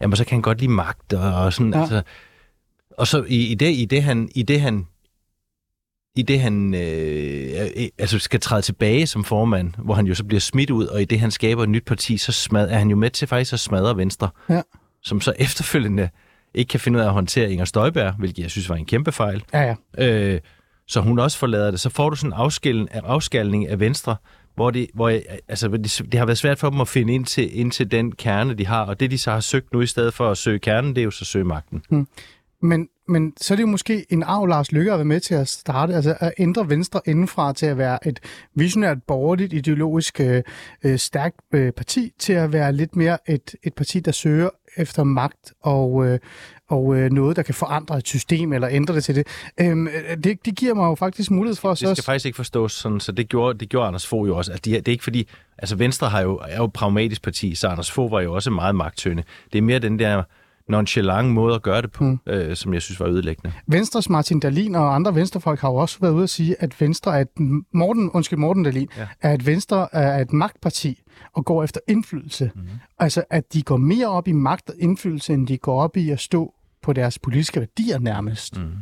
Jamen, 0.00 0.16
så 0.16 0.24
kan 0.24 0.34
han 0.36 0.42
godt 0.42 0.60
lide 0.60 0.70
magt, 0.72 1.12
og, 1.12 1.34
og 1.34 1.52
sådan, 1.52 1.72
Ja. 1.74 1.80
altså... 1.80 2.02
Og 2.98 3.06
så 3.06 3.24
i, 3.28 3.46
i, 3.46 3.54
det, 3.54 3.70
i 3.76 3.84
det, 3.84 4.02
han... 4.02 4.28
I 4.34 4.42
det, 4.42 4.60
han 4.60 4.86
i 6.16 6.22
det 6.22 6.40
han 6.40 6.74
øh, 6.74 7.52
øh, 7.76 7.86
altså 7.98 8.18
skal 8.18 8.40
træde 8.40 8.62
tilbage 8.62 9.06
som 9.06 9.24
formand, 9.24 9.72
hvor 9.78 9.94
han 9.94 10.06
jo 10.06 10.14
så 10.14 10.24
bliver 10.24 10.40
smidt 10.40 10.70
ud, 10.70 10.86
og 10.86 11.02
i 11.02 11.04
det 11.04 11.20
han 11.20 11.30
skaber 11.30 11.62
et 11.62 11.68
nyt 11.68 11.84
parti, 11.84 12.16
så 12.16 12.32
smad, 12.32 12.70
er 12.70 12.78
han 12.78 12.90
jo 12.90 12.96
med 12.96 13.10
til 13.10 13.28
faktisk 13.28 13.52
at 13.52 13.60
smadre 13.60 13.96
Venstre, 13.96 14.28
Ja. 14.50 14.62
som 15.02 15.20
så 15.20 15.32
efterfølgende 15.38 16.08
ikke 16.54 16.68
kan 16.68 16.80
finde 16.80 16.96
ud 16.98 17.02
af 17.02 17.06
at 17.06 17.12
håndtere 17.12 17.52
Inger 17.52 17.64
Støjberg, 17.64 18.14
hvilket 18.18 18.42
jeg 18.42 18.50
synes 18.50 18.68
var 18.68 18.76
en 18.76 18.86
kæmpe 18.86 19.12
fejl. 19.12 19.44
Ja, 19.52 19.74
ja. 19.98 20.06
Øh, 20.34 20.40
så 20.88 21.00
hun 21.00 21.18
også 21.18 21.38
forlader 21.38 21.70
det. 21.70 21.80
Så 21.80 21.90
får 21.90 22.10
du 22.10 22.16
sådan 22.16 22.30
en 22.30 22.34
afskælning, 22.36 22.88
afskalning 22.94 23.68
af 23.68 23.80
Venstre, 23.80 24.16
hvor, 24.58 24.70
det, 24.70 24.90
hvor 24.94 25.08
jeg, 25.08 25.22
altså, 25.48 25.68
det, 25.68 26.02
det 26.12 26.18
har 26.18 26.26
været 26.26 26.38
svært 26.38 26.58
for 26.58 26.70
dem 26.70 26.80
at 26.80 26.88
finde 26.88 27.14
ind 27.14 27.24
til, 27.24 27.58
ind 27.58 27.72
til 27.72 27.90
den 27.90 28.12
kerne, 28.12 28.54
de 28.54 28.66
har. 28.66 28.84
Og 28.84 29.00
det, 29.00 29.10
de 29.10 29.18
så 29.18 29.30
har 29.30 29.40
søgt 29.40 29.72
nu, 29.72 29.80
i 29.80 29.86
stedet 29.86 30.14
for 30.14 30.30
at 30.30 30.38
søge 30.38 30.58
kernen, 30.58 30.94
det 30.94 31.00
er 31.00 31.04
jo 31.04 31.10
så 31.10 31.22
at 31.22 31.26
søge 31.26 31.44
magten. 31.44 31.82
Hmm. 31.90 32.06
Men, 32.62 32.88
men 33.08 33.32
så 33.36 33.54
er 33.54 33.56
det 33.56 33.62
jo 33.62 33.66
måske 33.68 34.06
en 34.10 34.22
arv, 34.22 34.46
Lars 34.46 34.72
Lykke 34.72 34.90
har 34.90 34.96
været 34.96 35.06
med 35.06 35.20
til 35.20 35.34
at 35.34 35.48
starte, 35.48 35.94
altså 35.94 36.16
at 36.20 36.32
ændre 36.38 36.68
Venstre 36.68 37.00
indenfra 37.06 37.52
til 37.52 37.66
at 37.66 37.78
være 37.78 38.06
et 38.08 38.20
visionært, 38.54 38.98
borgerligt, 39.02 39.52
ideologisk 39.52 40.20
øh, 40.20 40.42
øh, 40.84 40.98
stærkt 40.98 41.40
øh, 41.54 41.72
parti, 41.72 42.12
til 42.18 42.32
at 42.32 42.52
være 42.52 42.72
lidt 42.72 42.96
mere 42.96 43.18
et, 43.28 43.54
et 43.62 43.74
parti, 43.74 44.00
der 44.00 44.12
søger 44.12 44.50
efter 44.76 45.04
magt 45.04 45.52
og, 45.62 46.06
øh, 46.06 46.18
og 46.68 46.96
øh, 46.96 47.10
noget, 47.10 47.36
der 47.36 47.42
kan 47.42 47.54
forandre 47.54 47.98
et 47.98 48.08
system 48.08 48.52
eller 48.52 48.68
ændre 48.70 48.94
det 48.94 49.04
til 49.04 49.14
det. 49.14 49.26
Øhm, 49.60 49.86
øh, 49.86 50.16
det. 50.24 50.44
Det 50.44 50.56
giver 50.56 50.74
mig 50.74 50.84
jo 50.84 50.94
faktisk 50.94 51.30
mulighed 51.30 51.56
for 51.56 51.68
Det 51.68 51.78
så... 51.78 51.94
skal 51.94 52.04
faktisk 52.04 52.26
ikke 52.26 52.36
forstås 52.36 52.72
sådan, 52.72 53.00
så 53.00 53.12
det 53.12 53.28
gjorde, 53.28 53.58
det 53.58 53.68
gjorde 53.68 53.86
Anders 53.86 54.06
Fogh 54.06 54.28
jo 54.28 54.36
også. 54.36 54.52
Altså, 54.52 54.62
de, 54.64 54.70
det 54.70 54.88
er 54.88 54.92
ikke 54.92 55.04
fordi, 55.04 55.28
altså 55.58 55.76
Venstre 55.76 56.08
har 56.08 56.20
jo, 56.20 56.40
er 56.48 56.56
jo 56.56 56.64
et 56.64 56.72
pragmatisk 56.72 57.22
parti, 57.22 57.54
så 57.54 57.68
Anders 57.68 57.90
Fogh 57.90 58.12
var 58.12 58.20
jo 58.20 58.34
også 58.34 58.50
meget 58.50 58.74
magtønde. 58.74 59.22
Det 59.52 59.58
er 59.58 59.62
mere 59.62 59.78
den 59.78 59.98
der, 59.98 60.22
nonchalant 60.68 61.30
måde 61.30 61.54
at 61.54 61.62
gøre 61.62 61.82
det 61.82 61.92
på, 61.92 62.04
mm. 62.04 62.18
øh, 62.26 62.56
som 62.56 62.74
jeg 62.74 62.82
synes 62.82 63.00
var 63.00 63.06
ødelæggende. 63.06 63.52
Venstres 63.66 64.10
Martin 64.10 64.40
Dalin 64.40 64.74
og 64.74 64.94
andre 64.94 65.14
venstrefolk 65.14 65.60
har 65.60 65.68
jo 65.68 65.74
også 65.74 65.98
været 66.00 66.12
ude 66.12 66.22
at 66.22 66.30
sige, 66.30 66.56
at 66.62 66.80
Venstre 66.80 67.16
er 67.16 67.20
et, 67.20 67.28
Morten, 67.72 68.10
undskyld, 68.10 68.38
Morten 68.38 68.62
Dalin, 68.62 68.88
ja. 68.96 69.06
er 69.22 69.32
at 69.32 69.46
Venstre 69.46 69.88
er 69.92 70.20
et 70.20 70.32
magtparti 70.32 71.02
og 71.32 71.44
går 71.44 71.64
efter 71.64 71.80
indflydelse. 71.88 72.50
Mm. 72.54 72.62
Altså, 72.98 73.24
at 73.30 73.52
de 73.52 73.62
går 73.62 73.76
mere 73.76 74.08
op 74.08 74.28
i 74.28 74.32
magt 74.32 74.70
og 74.70 74.76
indflydelse, 74.78 75.32
end 75.32 75.46
de 75.46 75.58
går 75.58 75.82
op 75.82 75.96
i 75.96 76.10
at 76.10 76.20
stå 76.20 76.54
på 76.88 76.92
deres 76.92 77.18
politiske 77.18 77.60
værdier 77.60 77.98
nærmest. 77.98 78.58
Mm. 78.58 78.72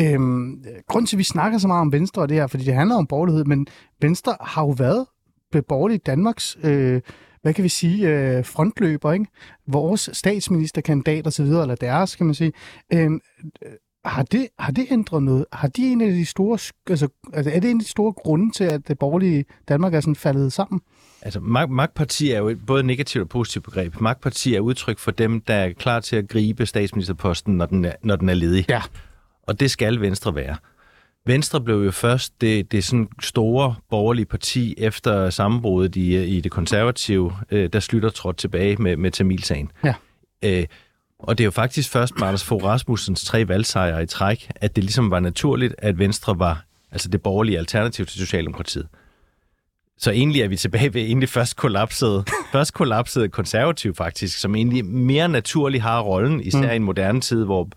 Øhm, 0.00 0.64
grund 0.88 1.06
til, 1.06 1.16
at 1.16 1.18
vi 1.18 1.24
snakker 1.24 1.58
så 1.58 1.66
meget 1.66 1.80
om 1.80 1.92
Venstre 1.92 2.22
og 2.22 2.28
det 2.28 2.36
her, 2.36 2.46
fordi 2.46 2.64
det 2.64 2.74
handler 2.74 2.96
om 2.96 3.06
borgerlighed, 3.06 3.44
men 3.44 3.66
Venstre 4.00 4.36
har 4.40 4.62
jo 4.62 4.70
været 4.70 5.06
borgerligt 5.68 6.06
Danmarks 6.06 6.58
øh, 6.64 7.00
hvad 7.42 7.54
kan 7.54 7.64
vi 7.64 7.68
sige, 7.68 8.08
øh, 8.08 8.44
frontløber, 8.44 9.12
ikke? 9.12 9.26
Vores 9.66 10.10
statsministerkandidat 10.12 11.26
og 11.26 11.32
så 11.32 11.42
videre, 11.42 11.62
eller 11.62 11.74
deres, 11.74 12.16
kan 12.16 12.26
man 12.26 12.34
sige. 12.34 12.52
Øhm, 12.92 13.20
øh, 13.66 13.72
har 14.04 14.22
det, 14.22 14.48
har 14.58 14.72
det 14.72 14.86
ændret 14.90 15.22
noget? 15.22 15.44
Har 15.52 15.68
de 15.68 15.92
en 15.92 16.00
af 16.00 16.10
de 16.10 16.26
store, 16.26 16.58
altså, 16.88 17.08
altså 17.32 17.50
er 17.50 17.60
det 17.60 17.70
en 17.70 17.76
af 17.76 17.84
de 17.84 17.90
store 17.90 18.12
grunde 18.12 18.50
til, 18.52 18.64
at 18.64 18.88
det 18.88 18.98
borgerlige 18.98 19.44
Danmark 19.68 19.94
er 19.94 20.00
sådan 20.00 20.14
faldet 20.14 20.52
sammen? 20.52 20.80
Altså, 21.22 21.40
mag- 21.40 21.70
magtparti 21.70 22.30
er 22.30 22.38
jo 22.38 22.48
et 22.48 22.66
både 22.66 22.82
negativt 22.82 23.22
og 23.22 23.28
positivt 23.28 23.64
begreb. 23.64 24.00
Magtparti 24.00 24.54
er 24.54 24.60
udtryk 24.60 24.98
for 24.98 25.10
dem, 25.10 25.40
der 25.40 25.54
er 25.54 25.72
klar 25.72 26.00
til 26.00 26.16
at 26.16 26.28
gribe 26.28 26.66
statsministerposten, 26.66 27.56
når 27.56 27.66
den 27.66 27.84
er, 27.84 27.92
når 28.02 28.16
den 28.16 28.28
er 28.28 28.34
ledig. 28.34 28.66
Ja. 28.68 28.82
Og 29.42 29.60
det 29.60 29.70
skal 29.70 30.00
Venstre 30.00 30.34
være. 30.34 30.56
Venstre 31.26 31.60
blev 31.60 31.84
jo 31.84 31.90
først 31.90 32.40
det, 32.40 32.72
det 32.72 32.84
sådan 32.84 33.08
store 33.22 33.74
borgerlige 33.90 34.26
parti 34.26 34.74
efter 34.78 35.30
sammenbruddet 35.30 35.96
i, 35.96 36.24
i 36.24 36.40
det 36.40 36.52
konservative, 36.52 37.32
øh, 37.50 37.70
der 37.72 37.80
slutter 37.80 38.10
trådt 38.10 38.36
tilbage 38.36 38.76
med, 38.76 38.96
med 38.96 39.10
Tamilsagen. 39.10 39.70
Ja. 39.84 39.94
Øh, 40.44 40.66
og 41.18 41.38
det 41.38 41.44
er 41.44 41.46
jo 41.46 41.50
faktisk 41.50 41.90
først 41.90 42.18
med 42.18 42.26
Anders 42.26 42.44
Fogh 42.44 42.64
Rasmussens 42.64 43.24
tre 43.24 43.48
valgsejre 43.48 44.02
i 44.02 44.06
træk, 44.06 44.50
at 44.56 44.76
det 44.76 44.84
ligesom 44.84 45.10
var 45.10 45.20
naturligt, 45.20 45.74
at 45.78 45.98
Venstre 45.98 46.38
var 46.38 46.64
altså 46.92 47.08
det 47.08 47.22
borgerlige 47.22 47.58
alternativ 47.58 48.06
til 48.06 48.18
Socialdemokratiet. 48.18 48.86
Så 50.00 50.10
egentlig 50.10 50.42
er 50.42 50.48
vi 50.48 50.56
tilbage 50.56 50.94
ved 50.94 51.02
egentlig 51.02 51.28
først 51.28 51.56
kollapsede, 51.56 52.24
først 52.52 52.74
kollapsede 52.74 53.28
konservativ 53.28 53.94
faktisk, 53.94 54.38
som 54.38 54.54
egentlig 54.54 54.84
mere 54.84 55.28
naturligt 55.28 55.82
har 55.82 56.00
rollen, 56.00 56.40
især 56.40 56.62
mm. 56.62 56.70
i 56.70 56.76
en 56.76 56.82
moderne 56.82 57.20
tid, 57.20 57.44
hvor 57.44 57.68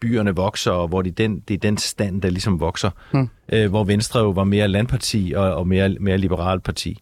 byerne 0.00 0.36
vokser, 0.36 0.70
og 0.70 0.88
hvor 0.88 1.02
det 1.02 1.10
er 1.10 1.14
den, 1.14 1.40
det 1.48 1.54
er 1.54 1.58
den 1.58 1.78
stand, 1.78 2.22
der 2.22 2.30
ligesom 2.30 2.60
vokser. 2.60 2.90
Mm. 3.12 3.28
Øh, 3.52 3.70
hvor 3.70 3.84
Venstre 3.84 4.20
jo 4.20 4.30
var 4.30 4.44
mere 4.44 4.68
landparti 4.68 5.32
og, 5.36 5.54
og 5.54 5.68
mere, 5.68 5.96
mere 6.00 6.18
liberalt 6.18 6.62
parti. 6.62 6.98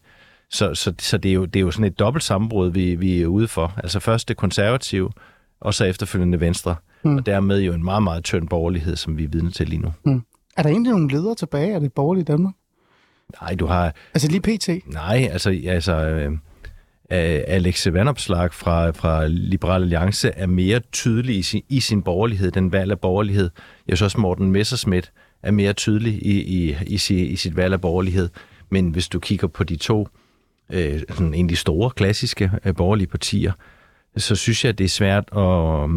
Så, 0.49 0.75
så, 0.75 0.93
så 0.99 1.17
det, 1.17 1.29
er 1.29 1.33
jo, 1.33 1.45
det 1.45 1.55
er 1.59 1.61
jo 1.61 1.71
sådan 1.71 1.85
et 1.85 1.99
dobbelt 1.99 2.23
sammenbrud, 2.23 2.71
vi, 2.71 2.95
vi 2.95 3.21
er 3.21 3.27
ude 3.27 3.47
for. 3.47 3.73
Altså 3.77 3.99
først 3.99 4.27
det 4.27 4.37
konservative, 4.37 5.11
og 5.61 5.73
så 5.73 5.85
efterfølgende 5.85 6.39
Venstre. 6.39 6.75
Mm. 7.03 7.17
Og 7.17 7.25
dermed 7.25 7.59
jo 7.59 7.73
en 7.73 7.83
meget, 7.83 8.03
meget 8.03 8.23
tynd 8.23 8.47
borgerlighed, 8.47 8.95
som 8.95 9.17
vi 9.17 9.23
er 9.23 9.27
vidne 9.27 9.51
til 9.51 9.69
lige 9.69 9.81
nu. 9.81 9.93
Mm. 10.05 10.23
Er 10.57 10.63
der 10.63 10.69
egentlig 10.69 10.91
nogle 10.91 11.11
ledere 11.11 11.35
tilbage 11.35 11.73
af 11.73 11.79
det 11.81 11.93
borgerlige 11.93 12.23
Danmark? 12.23 12.53
Nej, 13.41 13.55
du 13.55 13.65
har... 13.65 13.95
Altså 14.13 14.27
lige 14.27 14.41
pt? 14.41 14.69
Nej, 14.93 15.29
altså... 15.31 15.61
altså 15.67 15.93
øh, 17.11 17.43
Alex 17.47 17.87
Vandopslag 17.91 18.53
fra, 18.53 18.91
fra 18.91 19.27
Liberal 19.27 19.81
Alliance 19.81 20.29
er 20.29 20.45
mere 20.45 20.79
tydelig 20.91 21.37
i 21.37 21.41
sin, 21.41 21.61
i 21.69 21.79
sin 21.79 22.01
borgerlighed, 22.01 22.51
den 22.51 22.71
valg 22.71 22.91
af 22.91 22.99
borgerlighed. 22.99 23.49
Jeg 23.87 23.97
synes 23.97 24.01
også, 24.01 24.19
Morten 24.19 24.51
Messerschmidt 24.51 25.11
er 25.43 25.51
mere 25.51 25.73
tydelig 25.73 26.13
i, 26.13 26.41
i, 26.41 26.75
i, 26.87 27.13
i 27.15 27.35
sit 27.35 27.55
valg 27.55 27.73
af 27.73 27.81
borgerlighed. 27.81 28.29
Men 28.69 28.89
hvis 28.89 29.09
du 29.09 29.19
kigger 29.19 29.47
på 29.47 29.63
de 29.63 29.75
to 29.75 30.07
øh, 30.69 31.01
sådan 31.09 31.49
de 31.49 31.55
store, 31.55 31.89
klassiske 31.89 32.51
øh, 32.65 32.75
borgerlige 32.75 33.07
partier, 33.07 33.51
så 34.17 34.35
synes 34.35 34.65
jeg, 34.65 34.77
det 34.77 34.83
er 34.83 34.89
svært 34.89 35.23
at, 35.37 35.89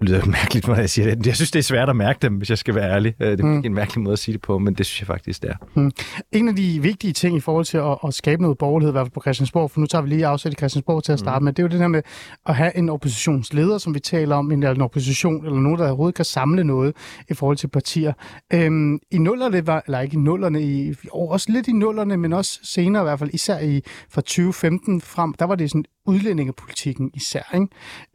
det 0.00 0.08
lyder 0.08 0.26
mærkeligt, 0.38 0.68
når 0.68 0.74
jeg 0.74 0.90
siger 0.90 1.14
det. 1.14 1.26
Jeg 1.26 1.36
synes, 1.36 1.50
det 1.50 1.58
er 1.58 1.62
svært 1.62 1.88
at 1.88 1.96
mærke 1.96 2.18
dem, 2.22 2.34
hvis 2.34 2.50
jeg 2.50 2.58
skal 2.58 2.74
være 2.74 2.90
ærlig. 2.90 3.14
Øh, 3.20 3.30
det 3.30 3.40
er 3.40 3.44
mm. 3.44 3.62
en 3.64 3.74
mærkelig 3.74 4.02
måde 4.02 4.12
at 4.12 4.18
sige 4.18 4.32
det 4.32 4.42
på, 4.42 4.58
men 4.58 4.74
det 4.74 4.86
synes 4.86 5.00
jeg 5.00 5.06
faktisk, 5.06 5.42
det 5.42 5.50
er. 5.50 5.54
Mm. 5.74 5.90
En 6.32 6.48
af 6.48 6.56
de 6.56 6.82
vigtige 6.82 7.12
ting 7.12 7.36
i 7.36 7.40
forhold 7.40 7.64
til 7.64 7.78
at, 7.78 7.98
at 8.04 8.14
skabe 8.14 8.42
noget 8.42 8.58
borgerlighed, 8.58 8.90
i 8.90 8.94
hvert 8.94 9.06
fald 9.06 9.12
på 9.12 9.20
Christiansborg, 9.20 9.70
for 9.70 9.80
nu 9.80 9.86
tager 9.86 10.02
vi 10.02 10.08
lige 10.08 10.26
afsæt 10.26 10.52
i 10.52 10.56
Christiansborg 10.56 11.04
til 11.04 11.12
at 11.12 11.18
starte 11.18 11.40
mm. 11.40 11.44
med, 11.44 11.52
det 11.52 11.62
er 11.62 11.64
jo 11.64 11.68
det 11.68 11.78
her 11.78 11.88
med 11.88 12.02
at 12.46 12.54
have 12.54 12.76
en 12.76 12.88
oppositionsleder, 12.88 13.78
som 13.78 13.94
vi 13.94 14.00
taler 14.00 14.36
om, 14.36 14.52
eller 14.52 14.70
en 14.70 14.80
opposition, 14.80 15.44
eller 15.46 15.60
nogen, 15.60 15.78
der 15.78 15.86
overhovedet 15.86 16.14
kan 16.14 16.24
samle 16.24 16.64
noget 16.64 16.96
i 17.30 17.34
forhold 17.34 17.56
til 17.56 17.68
partier. 17.68 18.12
Øhm, 18.52 18.98
I 19.10 19.18
nullerne, 19.18 19.66
var, 19.66 19.82
eller 19.86 20.00
ikke 20.00 20.14
i 20.14 20.20
nullerne, 20.20 20.62
i, 20.62 20.94
også 21.12 21.52
lidt 21.52 21.68
i 21.68 21.72
nullerne, 21.72 22.16
men 22.16 22.32
også 22.32 22.60
senere 22.62 23.02
i 23.02 23.04
hvert 23.04 23.18
fald, 23.18 23.30
især 23.32 23.58
i 23.58 23.82
fra 24.10 24.20
2015 24.20 25.00
frem, 25.00 25.34
der 25.34 25.44
var 25.44 25.54
det 25.54 25.70
sådan 25.70 25.84
udlændingepolitikken 26.08 27.10
især. 27.14 27.54
Ikke? 27.54 27.66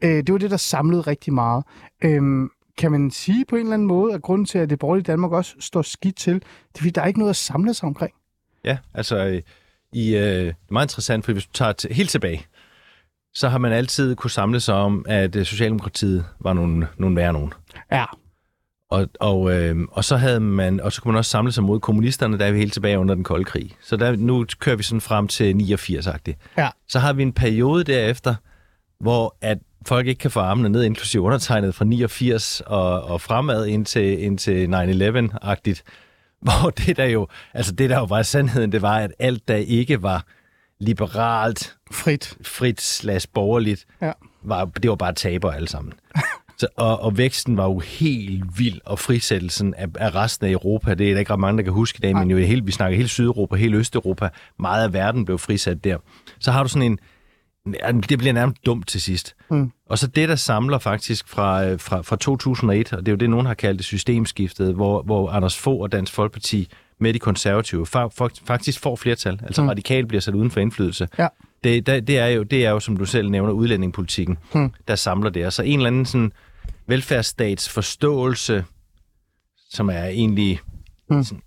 Øh, 0.02 0.22
det 0.26 0.32
var 0.32 0.38
det, 0.38 0.50
der 0.50 0.56
samlede 0.56 1.00
rigtig 1.00 1.32
meget. 1.32 1.64
Øhm, 2.04 2.50
kan 2.78 2.92
man 2.92 3.10
sige 3.10 3.44
på 3.48 3.56
en 3.56 3.62
eller 3.62 3.74
anden 3.74 3.88
måde, 3.88 4.14
at 4.14 4.22
grunden 4.22 4.46
til, 4.46 4.58
at 4.58 4.70
det 4.70 4.78
borgerlige 4.78 5.04
Danmark 5.04 5.32
også 5.32 5.54
står 5.60 5.82
skidt 5.82 6.16
til, 6.16 6.34
det 6.34 6.42
er, 6.74 6.78
fordi 6.78 6.90
der 6.90 7.02
er 7.02 7.06
ikke 7.06 7.18
noget 7.18 7.30
at 7.30 7.36
samle 7.36 7.74
sig 7.74 7.86
omkring? 7.86 8.12
Ja, 8.64 8.78
altså 8.94 9.26
øh, 9.26 9.42
i, 9.92 10.16
øh, 10.16 10.22
det 10.22 10.48
er 10.48 10.52
meget 10.70 10.86
interessant, 10.86 11.24
for 11.24 11.32
hvis 11.32 11.46
du 11.46 11.52
tager 11.52 11.72
til, 11.72 11.92
helt 11.92 12.10
tilbage, 12.10 12.46
så 13.34 13.48
har 13.48 13.58
man 13.58 13.72
altid 13.72 14.16
kunne 14.16 14.30
samle 14.30 14.60
sig 14.60 14.74
om, 14.74 15.04
at 15.08 15.36
øh, 15.36 15.44
Socialdemokratiet 15.44 16.24
var 16.40 16.52
nogle, 16.52 16.88
nogle 16.98 17.16
værre 17.16 17.32
nogen. 17.32 17.52
Ja. 17.92 18.04
Og, 18.90 19.08
og, 19.20 19.54
øh, 19.54 19.76
og 19.90 20.04
så 20.04 20.16
havde 20.16 20.40
man, 20.40 20.80
og 20.80 20.92
så 20.92 21.02
kunne 21.02 21.12
man 21.12 21.18
også 21.18 21.30
samle 21.30 21.52
sig 21.52 21.64
mod 21.64 21.80
kommunisterne, 21.80 22.38
der 22.38 22.46
er 22.46 22.52
vi 22.52 22.58
helt 22.58 22.72
tilbage 22.72 22.98
under 22.98 23.14
den 23.14 23.24
kolde 23.24 23.44
krig. 23.44 23.76
Så 23.80 23.96
der, 23.96 24.16
nu 24.16 24.46
kører 24.58 24.76
vi 24.76 24.82
sådan 24.82 25.00
frem 25.00 25.28
til 25.28 25.54
89-agtigt. 25.54 26.36
Ja. 26.58 26.68
Så 26.88 26.98
har 26.98 27.12
vi 27.12 27.22
en 27.22 27.32
periode 27.32 27.84
derefter, 27.84 28.34
hvor 29.04 29.36
at 29.40 29.58
folk 29.86 30.06
ikke 30.06 30.18
kan 30.18 30.30
få 30.30 30.40
armene 30.40 30.68
ned, 30.68 30.84
inklusive 30.84 31.22
undertegnet 31.22 31.74
fra 31.74 31.84
89 31.84 32.62
og, 32.66 33.04
og 33.04 33.20
fremad 33.20 33.66
indtil, 33.66 34.22
indtil 34.22 34.66
9-11-agtigt. 34.66 35.82
Hvor 36.40 36.70
det 36.70 36.96
der 36.96 37.04
jo, 37.04 37.28
altså 37.54 37.72
det 37.72 37.90
der 37.90 37.98
jo 37.98 38.04
var 38.04 38.22
sandheden, 38.22 38.72
det 38.72 38.82
var, 38.82 38.98
at 38.98 39.12
alt 39.18 39.48
der 39.48 39.56
ikke 39.56 40.02
var 40.02 40.24
liberalt, 40.80 41.76
frit, 41.90 42.36
frit 42.42 42.80
slash 42.80 43.28
borgerligt, 43.34 43.86
ja. 44.02 44.12
var, 44.42 44.64
det 44.64 44.90
var 44.90 44.96
bare 44.96 45.12
taber 45.12 45.52
alle 45.52 45.68
sammen. 45.68 45.92
Så, 46.58 46.66
og, 46.76 47.00
og 47.00 47.18
væksten 47.18 47.56
var 47.56 47.64
jo 47.64 47.78
helt 47.78 48.58
vild, 48.58 48.80
og 48.84 48.98
frisættelsen 48.98 49.74
af, 49.74 49.86
af 49.94 50.14
resten 50.14 50.46
af 50.46 50.50
Europa, 50.50 50.94
det 50.94 51.08
er 51.08 51.12
der 51.12 51.18
ikke 51.18 51.32
ret 51.32 51.40
mange, 51.40 51.58
der 51.58 51.64
kan 51.64 51.72
huske 51.72 51.96
i 51.96 52.00
dag, 52.00 52.16
men 52.16 52.30
jo 52.30 52.36
helt, 52.36 52.66
vi 52.66 52.72
snakker 52.72 52.96
hele 52.96 53.08
Sydeuropa, 53.08 53.56
hele 53.56 53.76
Østeuropa, 53.76 54.28
meget 54.58 54.84
af 54.84 54.92
verden 54.92 55.24
blev 55.24 55.38
frisat 55.38 55.84
der. 55.84 55.98
Så 56.38 56.52
har 56.52 56.62
du 56.62 56.68
sådan 56.68 56.92
en, 56.92 56.98
det 58.08 58.18
bliver 58.18 58.32
nærmest 58.32 58.66
dumt 58.66 58.88
til 58.88 59.00
sidst. 59.00 59.36
Mm. 59.50 59.72
Og 59.86 59.98
så 59.98 60.06
det, 60.06 60.28
der 60.28 60.36
samler 60.36 60.78
faktisk 60.78 61.28
fra, 61.28 61.64
øh, 61.64 61.80
fra, 61.80 62.02
fra 62.02 62.16
2001, 62.16 62.92
og 62.92 62.98
det 62.98 63.08
er 63.08 63.12
jo 63.12 63.16
det, 63.16 63.30
nogen 63.30 63.46
har 63.46 63.54
kaldt 63.54 63.78
det 63.78 63.86
systemskiftet, 63.86 64.74
hvor, 64.74 65.02
hvor 65.02 65.30
Anders 65.30 65.58
Fogh 65.58 65.80
og 65.80 65.92
Dansk 65.92 66.12
Folkeparti 66.12 66.68
med 66.98 67.14
de 67.14 67.18
konservative 67.18 67.86
faktisk 68.46 68.80
får 68.80 68.96
flertal. 68.96 69.40
Altså 69.42 69.62
mm. 69.62 69.68
radikalt 69.68 70.08
bliver 70.08 70.20
sat 70.20 70.34
uden 70.34 70.50
for 70.50 70.60
indflydelse. 70.60 71.08
Ja. 71.18 71.28
Det, 71.64 71.86
det, 71.86 72.06
det, 72.06 72.18
er 72.18 72.26
jo, 72.26 72.42
det 72.42 72.66
er 72.66 72.70
jo, 72.70 72.80
som 72.80 72.96
du 72.96 73.04
selv 73.04 73.30
nævner, 73.30 73.52
udlændingepolitikken, 73.52 74.38
mm. 74.54 74.72
der 74.88 74.94
samler 74.94 75.30
det. 75.30 75.44
Altså 75.44 75.62
en 75.62 75.78
eller 75.78 75.86
anden 75.86 76.06
sådan 76.06 76.32
velfærdsstats 76.86 77.68
forståelse, 77.68 78.64
som 79.70 79.88
er 79.88 80.04
egentlig 80.04 80.60
mm. 81.16 81.24
sådan, 81.24 81.42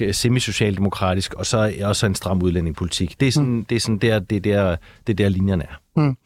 ja, 0.00 0.12
semi-socialdemokratisk, 0.12 1.34
og 1.34 1.46
så 1.46 1.74
også 1.82 2.06
en 2.06 2.14
stram 2.14 2.42
udlændingepolitik. 2.42 3.20
Det 3.20 3.28
er 3.28 3.32
sådan, 3.32 3.48
mm. 3.48 3.64
det 3.64 3.76
er 3.76 3.80
sådan 3.80 3.98
der, 3.98 4.18
det 4.18 4.44
der, 4.44 4.76
det 5.06 5.18
der 5.18 5.28
linjerne 5.28 5.64
er. 5.64 5.80
Mm. 5.96 6.06
Um, 6.06 6.16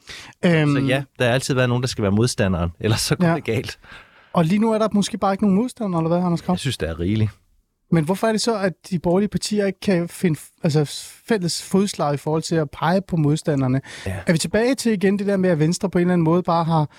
så 0.77 0.85
ja, 0.89 1.03
der 1.19 1.25
har 1.25 1.33
altid 1.33 1.55
været 1.55 1.69
nogen, 1.69 1.83
der 1.83 1.89
skal 1.89 2.03
være 2.03 2.13
modstanderen, 2.13 2.71
ellers 2.81 3.01
så 3.01 3.17
går 3.17 3.27
ja. 3.27 3.35
det 3.35 3.45
galt. 3.45 3.79
Og 4.33 4.45
lige 4.45 4.59
nu 4.59 4.73
er 4.73 4.79
der 4.79 4.89
måske 4.93 5.19
bare 5.19 5.33
ikke 5.33 5.45
nogen 5.45 5.57
modstander, 5.57 5.99
eller 5.99 6.09
hvad, 6.09 6.19
Anders 6.19 6.41
Krav? 6.41 6.53
Jeg 6.53 6.61
synes, 6.61 6.79
det 6.79 6.89
er 6.89 7.01
rigeligt. 7.01 7.31
Men 7.91 8.05
hvorfor 8.05 8.27
er 8.27 8.33
det 8.33 8.41
så, 8.41 8.59
at 8.59 8.73
de 8.91 8.99
borgerlige 8.99 9.29
partier 9.29 9.67
ikke 9.67 9.81
kan 9.81 10.09
finde 10.09 10.41
altså, 10.63 10.85
fælles 11.29 11.63
fodslag 11.63 12.15
i 12.15 12.17
forhold 12.17 12.43
til 12.43 12.55
at 12.55 12.71
pege 12.71 13.01
på 13.09 13.17
modstanderne? 13.17 13.81
Ja. 14.07 14.17
Er 14.27 14.33
vi 14.33 14.39
tilbage 14.39 14.75
til 14.75 14.93
igen 14.93 15.19
det 15.19 15.27
der 15.27 15.37
med, 15.37 15.51
at 15.51 15.59
Venstre 15.59 15.91
på 15.91 15.99
en 15.99 16.03
eller 16.03 16.13
anden 16.13 16.25
måde 16.25 16.43
bare 16.43 16.65
har 16.65 16.91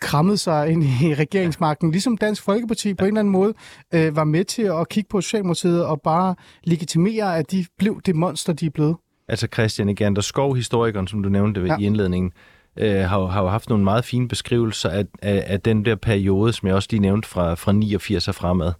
krammet 0.00 0.40
sig 0.40 0.70
ind 0.70 0.84
i 0.84 1.14
regeringsmagten, 1.14 1.90
ligesom 1.90 2.16
Dansk 2.16 2.42
Folkeparti 2.42 2.94
på 2.94 3.04
en 3.04 3.08
eller 3.08 3.20
anden 3.20 3.32
måde 3.32 3.54
øh, 3.94 4.16
var 4.16 4.24
med 4.24 4.44
til 4.44 4.62
at 4.62 4.88
kigge 4.88 5.08
på 5.08 5.20
Socialdemokratiet 5.20 5.84
og 5.84 6.00
bare 6.00 6.34
legitimere, 6.64 7.36
at 7.36 7.50
de 7.50 7.64
blev 7.78 8.00
det 8.06 8.16
monster, 8.16 8.52
de 8.52 8.66
er 8.66 8.70
blevet. 8.70 8.96
Altså 9.28 9.48
Christian 9.52 9.88
Egander 9.88 10.22
Skov, 10.22 10.56
historikeren, 10.56 11.06
som 11.06 11.22
du 11.22 11.28
nævnte 11.28 11.60
ja. 11.60 11.76
i 11.78 11.84
indledningen, 11.84 12.32
øh, 12.76 13.00
har, 13.00 13.26
har 13.26 13.42
jo 13.42 13.48
haft 13.48 13.68
nogle 13.68 13.84
meget 13.84 14.04
fine 14.04 14.28
beskrivelser 14.28 14.90
af, 14.90 15.04
af, 15.22 15.44
af 15.46 15.60
den 15.60 15.84
der 15.84 15.94
periode, 15.94 16.52
som 16.52 16.68
jeg 16.68 16.74
også 16.74 16.88
lige 16.90 17.00
nævnte 17.00 17.28
fra, 17.28 17.54
fra 17.54 17.72
89 17.72 18.28
og 18.28 18.34
fremad. 18.34 18.72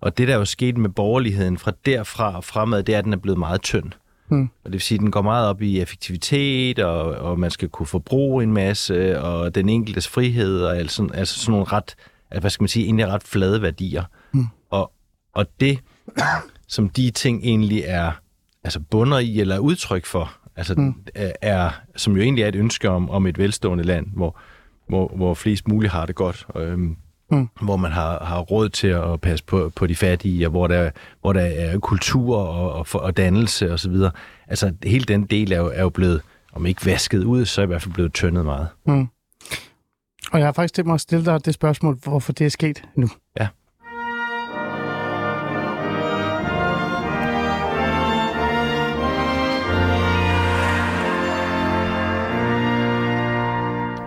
Og 0.00 0.18
det, 0.18 0.28
der 0.28 0.34
er 0.34 0.38
jo 0.38 0.44
sket 0.44 0.76
med 0.78 0.90
borgerligheden 0.90 1.58
fra 1.58 1.72
derfra 1.86 2.36
og 2.36 2.44
fremad, 2.44 2.82
det 2.82 2.94
er, 2.94 2.98
at 2.98 3.04
den 3.04 3.12
er 3.12 3.16
blevet 3.16 3.38
meget 3.38 3.62
tynd. 3.62 3.92
Mm. 4.32 4.42
Og 4.42 4.64
det 4.64 4.72
vil 4.72 4.80
sige, 4.80 4.96
at 4.96 5.00
den 5.00 5.10
går 5.10 5.22
meget 5.22 5.48
op 5.48 5.62
i 5.62 5.80
effektivitet, 5.80 6.78
og, 6.78 7.04
og 7.04 7.38
man 7.38 7.50
skal 7.50 7.68
kunne 7.68 7.86
forbruge 7.86 8.42
en 8.42 8.52
masse, 8.52 9.20
og 9.20 9.54
den 9.54 9.68
enkeltes 9.68 10.08
frihed, 10.08 10.62
og 10.62 10.76
altså, 10.76 11.08
altså 11.14 11.38
sådan 11.38 11.52
nogle 11.52 11.66
ret, 11.66 11.94
hvad 12.40 12.50
skal 12.50 12.62
man 12.62 12.68
sige, 12.68 12.84
egentlig 12.84 13.06
ret 13.06 13.22
flade 13.22 13.62
værdier. 13.62 14.04
Mm. 14.32 14.46
Og, 14.70 14.92
og 15.32 15.46
det, 15.60 15.78
som 16.68 16.88
de 16.88 17.10
ting 17.10 17.42
egentlig 17.42 17.82
er 17.86 18.12
altså 18.64 18.80
bunder 18.80 19.18
i, 19.18 19.40
eller 19.40 19.58
udtryk 19.58 20.06
for, 20.06 20.32
altså 20.56 20.74
mm. 20.74 20.94
er, 21.42 21.70
som 21.96 22.16
jo 22.16 22.22
egentlig 22.22 22.42
er 22.42 22.48
et 22.48 22.54
ønske 22.54 22.90
om, 22.90 23.10
om 23.10 23.26
et 23.26 23.38
velstående 23.38 23.84
land, 23.84 24.06
hvor, 24.14 24.38
hvor, 24.88 25.12
hvor 25.16 25.34
flest 25.34 25.68
muligt 25.68 25.92
har 25.92 26.06
det 26.06 26.14
godt. 26.14 26.46
Øhm, 26.56 26.96
Mm. 27.32 27.48
Hvor 27.62 27.76
man 27.76 27.92
har, 27.92 28.24
har 28.24 28.40
råd 28.40 28.68
til 28.68 28.86
at 28.86 29.20
passe 29.20 29.44
på, 29.44 29.72
på 29.76 29.86
de 29.86 29.96
fattige, 29.96 30.46
og 30.46 30.50
hvor 30.50 30.66
der, 30.66 30.90
hvor 31.20 31.32
der 31.32 31.40
er 31.40 31.78
kultur 31.78 32.36
og, 32.36 32.72
og, 32.72 32.86
og 32.94 33.16
dannelse 33.16 33.72
osv. 33.72 33.96
Altså, 34.48 34.72
hele 34.84 35.04
den 35.04 35.24
del 35.24 35.52
er 35.52 35.58
jo, 35.58 35.70
er 35.74 35.82
jo 35.82 35.88
blevet, 35.88 36.22
om 36.52 36.66
ikke 36.66 36.86
vasket 36.86 37.24
ud, 37.24 37.44
så 37.44 37.60
er 37.60 37.62
i 37.62 37.66
hvert 37.66 37.82
fald 37.82 37.94
blevet 37.94 38.12
tyndet 38.12 38.44
meget. 38.44 38.68
Mm. 38.86 39.08
Og 40.32 40.38
jeg 40.38 40.46
har 40.46 40.52
faktisk 40.52 40.74
tænkt 40.74 40.86
mig 40.86 40.94
at 40.94 41.00
stille 41.00 41.24
dig 41.24 41.44
det 41.44 41.54
spørgsmål, 41.54 41.98
hvorfor 42.04 42.32
det 42.32 42.44
er 42.44 42.48
sket 42.48 42.84
nu. 42.94 43.08
Ja. 43.40 43.48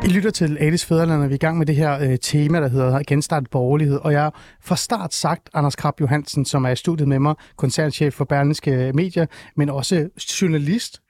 I 0.06 0.08
lytter 0.08 0.32
til 0.32 0.58
Alice 0.58 0.88
Fæderland, 0.88 1.24
og 1.24 1.30
vi 1.30 1.34
er 1.34 1.36
i 1.36 1.38
gang 1.38 1.58
med 1.58 1.66
det 1.66 1.76
her 1.76 2.00
øh, 2.00 2.18
tema, 2.22 2.62
der 2.62 2.68
hedder 2.68 3.02
genstart 3.08 3.50
borgerlighed. 3.52 3.98
Og 3.98 4.12
jeg 4.12 4.22
har 4.22 4.42
fra 4.62 4.76
start 4.76 5.14
sagt 5.14 5.50
Anders 5.54 5.76
Krab 5.76 6.02
Johansen, 6.02 6.46
som 6.46 6.66
er 6.66 6.70
i 6.70 6.76
studiet 6.76 7.08
med 7.08 7.20
mig, 7.20 7.36
koncernchef 7.56 8.14
for 8.14 8.26
Berlingske 8.26 8.92
Medier, 8.94 9.26
men 9.56 9.70
også 9.70 10.10
journalist. 10.42 11.02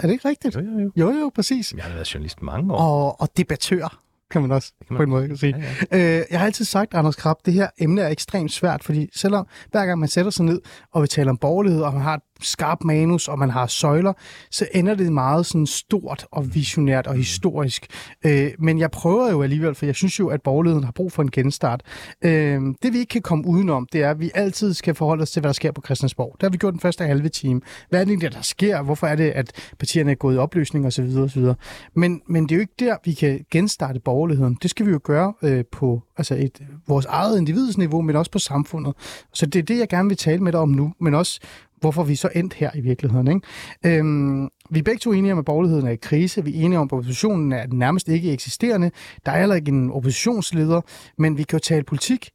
Er 0.00 0.06
det 0.06 0.12
ikke 0.12 0.28
rigtigt? 0.28 0.56
Jo, 0.56 0.60
jo, 0.60 0.78
jo. 0.78 0.92
Jo, 0.96 1.10
jo, 1.10 1.30
præcis. 1.34 1.72
Jeg 1.76 1.84
har 1.84 1.94
været 1.94 2.14
journalist 2.14 2.42
mange 2.42 2.74
år. 2.74 2.78
Og, 2.78 3.20
og 3.20 3.28
debattør, 3.36 4.00
kan 4.30 4.42
man 4.42 4.50
også 4.50 4.72
kan 4.78 4.86
man. 4.90 4.96
på 4.98 5.02
en 5.02 5.10
måde 5.10 5.26
kan 5.28 5.36
sige. 5.36 5.54
Ja, 5.90 5.98
Ja. 5.98 6.18
Øh, 6.18 6.24
jeg 6.30 6.38
har 6.38 6.46
altid 6.46 6.64
sagt, 6.64 6.94
Anders 6.94 7.16
Krab, 7.16 7.36
det 7.44 7.54
her 7.54 7.68
emne 7.78 8.00
er 8.00 8.08
ekstremt 8.08 8.52
svært, 8.52 8.84
fordi 8.84 9.08
selvom 9.14 9.46
hver 9.70 9.86
gang 9.86 10.00
man 10.00 10.08
sætter 10.08 10.30
sig 10.30 10.44
ned 10.44 10.60
og 10.92 11.00
vil 11.00 11.08
tale 11.08 11.30
om 11.30 11.36
borgerlighed, 11.36 11.82
og 11.82 11.92
man 11.92 12.02
har 12.02 12.14
et 12.14 12.22
skarpt 12.42 12.84
manus, 12.84 13.28
og 13.28 13.38
man 13.38 13.50
har 13.50 13.66
søjler, 13.66 14.12
så 14.50 14.66
ender 14.74 14.94
det 14.94 15.12
meget 15.12 15.46
sådan 15.46 15.66
stort 15.66 16.26
og 16.30 16.54
visionært 16.54 17.06
og 17.06 17.14
historisk. 17.14 17.86
Øh, 18.26 18.50
men 18.58 18.78
jeg 18.78 18.90
prøver 18.90 19.30
jo 19.30 19.42
alligevel, 19.42 19.74
for 19.74 19.86
jeg 19.86 19.94
synes 19.94 20.18
jo, 20.18 20.28
at 20.28 20.42
borgerligheden 20.42 20.84
har 20.84 20.92
brug 20.92 21.12
for 21.12 21.22
en 21.22 21.30
genstart. 21.30 21.82
Øh, 22.24 22.60
det 22.82 22.92
vi 22.92 22.98
ikke 22.98 23.10
kan 23.10 23.22
komme 23.22 23.46
udenom, 23.46 23.88
det 23.92 24.02
er, 24.02 24.10
at 24.10 24.20
vi 24.20 24.30
altid 24.34 24.74
skal 24.74 24.94
forholde 24.94 25.22
os 25.22 25.30
til, 25.30 25.40
hvad 25.40 25.48
der 25.48 25.52
sker 25.52 25.72
på 25.72 25.82
Christiansborg. 25.84 26.36
Det 26.40 26.42
har 26.42 26.50
vi 26.50 26.56
gjort 26.56 26.72
den 26.72 26.80
første 26.80 27.04
halve 27.04 27.28
time. 27.28 27.60
Hvad 27.88 28.00
er 28.00 28.04
det 28.04 28.10
egentlig, 28.10 28.32
der 28.32 28.42
sker? 28.42 28.82
Hvorfor 28.82 29.06
er 29.06 29.16
det, 29.16 29.30
at 29.30 29.52
partierne 29.78 30.10
er 30.10 30.14
gået 30.14 30.34
i 30.34 30.38
opløsning 30.38 30.86
osv. 30.86 31.16
osv. 31.18 31.46
Men, 31.94 32.22
men 32.26 32.42
det 32.42 32.52
er 32.52 32.56
jo 32.56 32.60
ikke 32.60 32.74
der, 32.78 32.96
vi 33.04 33.12
kan 33.12 33.44
genstarte 33.50 34.00
borgerligheden. 34.00 34.58
Det 34.62 34.70
skal 34.70 34.86
vi 34.86 34.90
jo 34.90 35.00
gøre 35.04 35.34
øh, 35.42 35.64
på 35.72 36.02
altså 36.16 36.34
et, 36.34 36.62
vores 36.88 37.06
eget 37.06 37.38
individsniveau, 37.38 38.02
men 38.02 38.16
også 38.16 38.30
på 38.30 38.38
samfundet. 38.38 38.94
Så 39.32 39.46
det 39.46 39.58
er 39.58 39.62
det, 39.62 39.78
jeg 39.78 39.88
gerne 39.88 40.08
vil 40.08 40.16
tale 40.16 40.42
med 40.42 40.52
dig 40.52 40.60
om 40.60 40.68
nu, 40.68 40.92
men 41.00 41.14
også 41.14 41.40
hvorfor 41.80 42.04
vi 42.04 42.14
så 42.14 42.28
endt 42.34 42.54
her 42.54 42.70
i 42.74 42.80
virkeligheden. 42.80 43.28
Ikke? 43.28 43.98
Øhm, 43.98 44.48
vi 44.70 44.78
er 44.78 44.82
begge 44.82 44.98
to 44.98 45.12
enige 45.12 45.32
om, 45.32 45.38
at 45.38 45.44
borgerligheden 45.44 45.86
er 45.86 45.90
i 45.90 45.96
krise. 45.96 46.44
Vi 46.44 46.60
er 46.60 46.64
enige 46.64 46.78
om, 46.78 46.84
at 46.84 46.92
oppositionen 46.92 47.52
er 47.52 47.66
nærmest 47.72 48.08
ikke 48.08 48.32
eksisterende. 48.32 48.90
Der 49.26 49.32
er 49.32 49.38
heller 49.38 49.54
ikke 49.54 49.68
en 49.68 49.90
oppositionsleder, 49.90 50.80
men 51.18 51.38
vi 51.38 51.42
kan 51.42 51.56
jo 51.56 51.60
tale 51.60 51.84
politik 51.84 52.30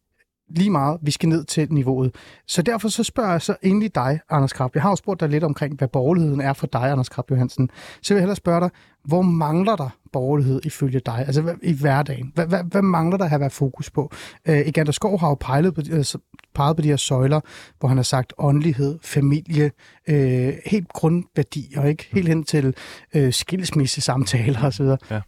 lige 0.50 0.70
meget. 0.70 0.98
Vi 1.02 1.12
skal 1.12 1.30
ned 1.30 1.44
til 1.44 1.74
niveauet. 1.74 2.16
Så 2.48 2.62
derfor 2.62 2.90
så 2.90 3.04
spørger 3.04 3.32
jeg 3.32 3.42
så 3.42 3.56
egentlig 3.64 3.96
dig, 3.96 4.20
Anders 4.30 4.54
Krab. 4.54 4.72
Jeg 4.74 4.82
har 4.82 4.90
jo 4.90 4.96
spurgt 4.96 5.20
dig 5.20 5.30
lidt 5.30 5.44
omkring, 5.44 5.78
hvad 5.78 5.88
borgerligheden 5.88 6.42
er 6.42 6.54
for 6.54 6.68
dig, 6.68 6.92
Anders 6.92 7.10
Krab 7.10 7.32
Johansen. 7.32 7.70
Så 8.02 8.14
vil 8.14 8.18
jeg 8.18 8.22
hellere 8.22 8.36
spørge 8.36 8.60
dig, 8.60 8.70
hvor 9.04 9.22
mangler 9.22 9.76
der 9.76 9.90
borgerlighed 10.14 10.62
ifølge 10.66 11.00
dig? 11.00 11.24
Altså 11.28 11.42
hvad, 11.42 11.54
i 11.64 11.74
hverdagen. 11.74 12.32
Hvad, 12.36 12.48
hvad, 12.48 12.64
hvad 12.64 12.82
mangler 12.82 13.18
der 13.18 13.24
at 13.24 13.30
have 13.30 13.40
været 13.40 13.52
fokus 13.52 13.90
på? 13.90 14.12
Øh, 14.46 14.58
Egander 14.58 14.92
Skov 14.92 15.20
har 15.20 15.30
jo 15.30 15.36
peget 15.40 15.74
på, 15.74 15.82
altså, 15.92 16.18
peget 16.56 16.76
på 16.76 16.82
de 16.82 16.88
her 16.88 16.96
søjler, 16.96 17.40
hvor 17.80 17.90
han 17.90 17.98
har 17.98 18.04
sagt 18.04 18.34
åndelighed, 18.38 19.00
familie, 19.04 19.72
øh, 20.08 20.54
helt 20.66 20.88
grundværdier, 20.88 21.84
ikke? 21.84 22.08
Helt 22.12 22.28
hen 22.28 22.44
til 22.44 22.76
øh, 23.14 23.34
skilsmissesamtaler 23.34 24.64
osv. 24.64 24.86
Ja. 25.12 25.22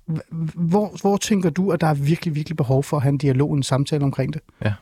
Hvor, 0.56 1.02
hvor 1.02 1.18
tænker 1.18 1.50
du, 1.50 1.72
at 1.72 1.82
der 1.82 1.88
er 1.88 1.94
virkelig, 1.94 2.36
virkelig 2.36 2.58
behov 2.58 2.84
for 2.84 2.98
at 2.98 3.04
have 3.04 3.12
en 3.12 3.18
dialog, 3.18 3.54
en 3.54 3.64
samtale 3.64 4.04
omkring 4.04 4.34
det? 4.34 4.42
Ja. 4.66 4.74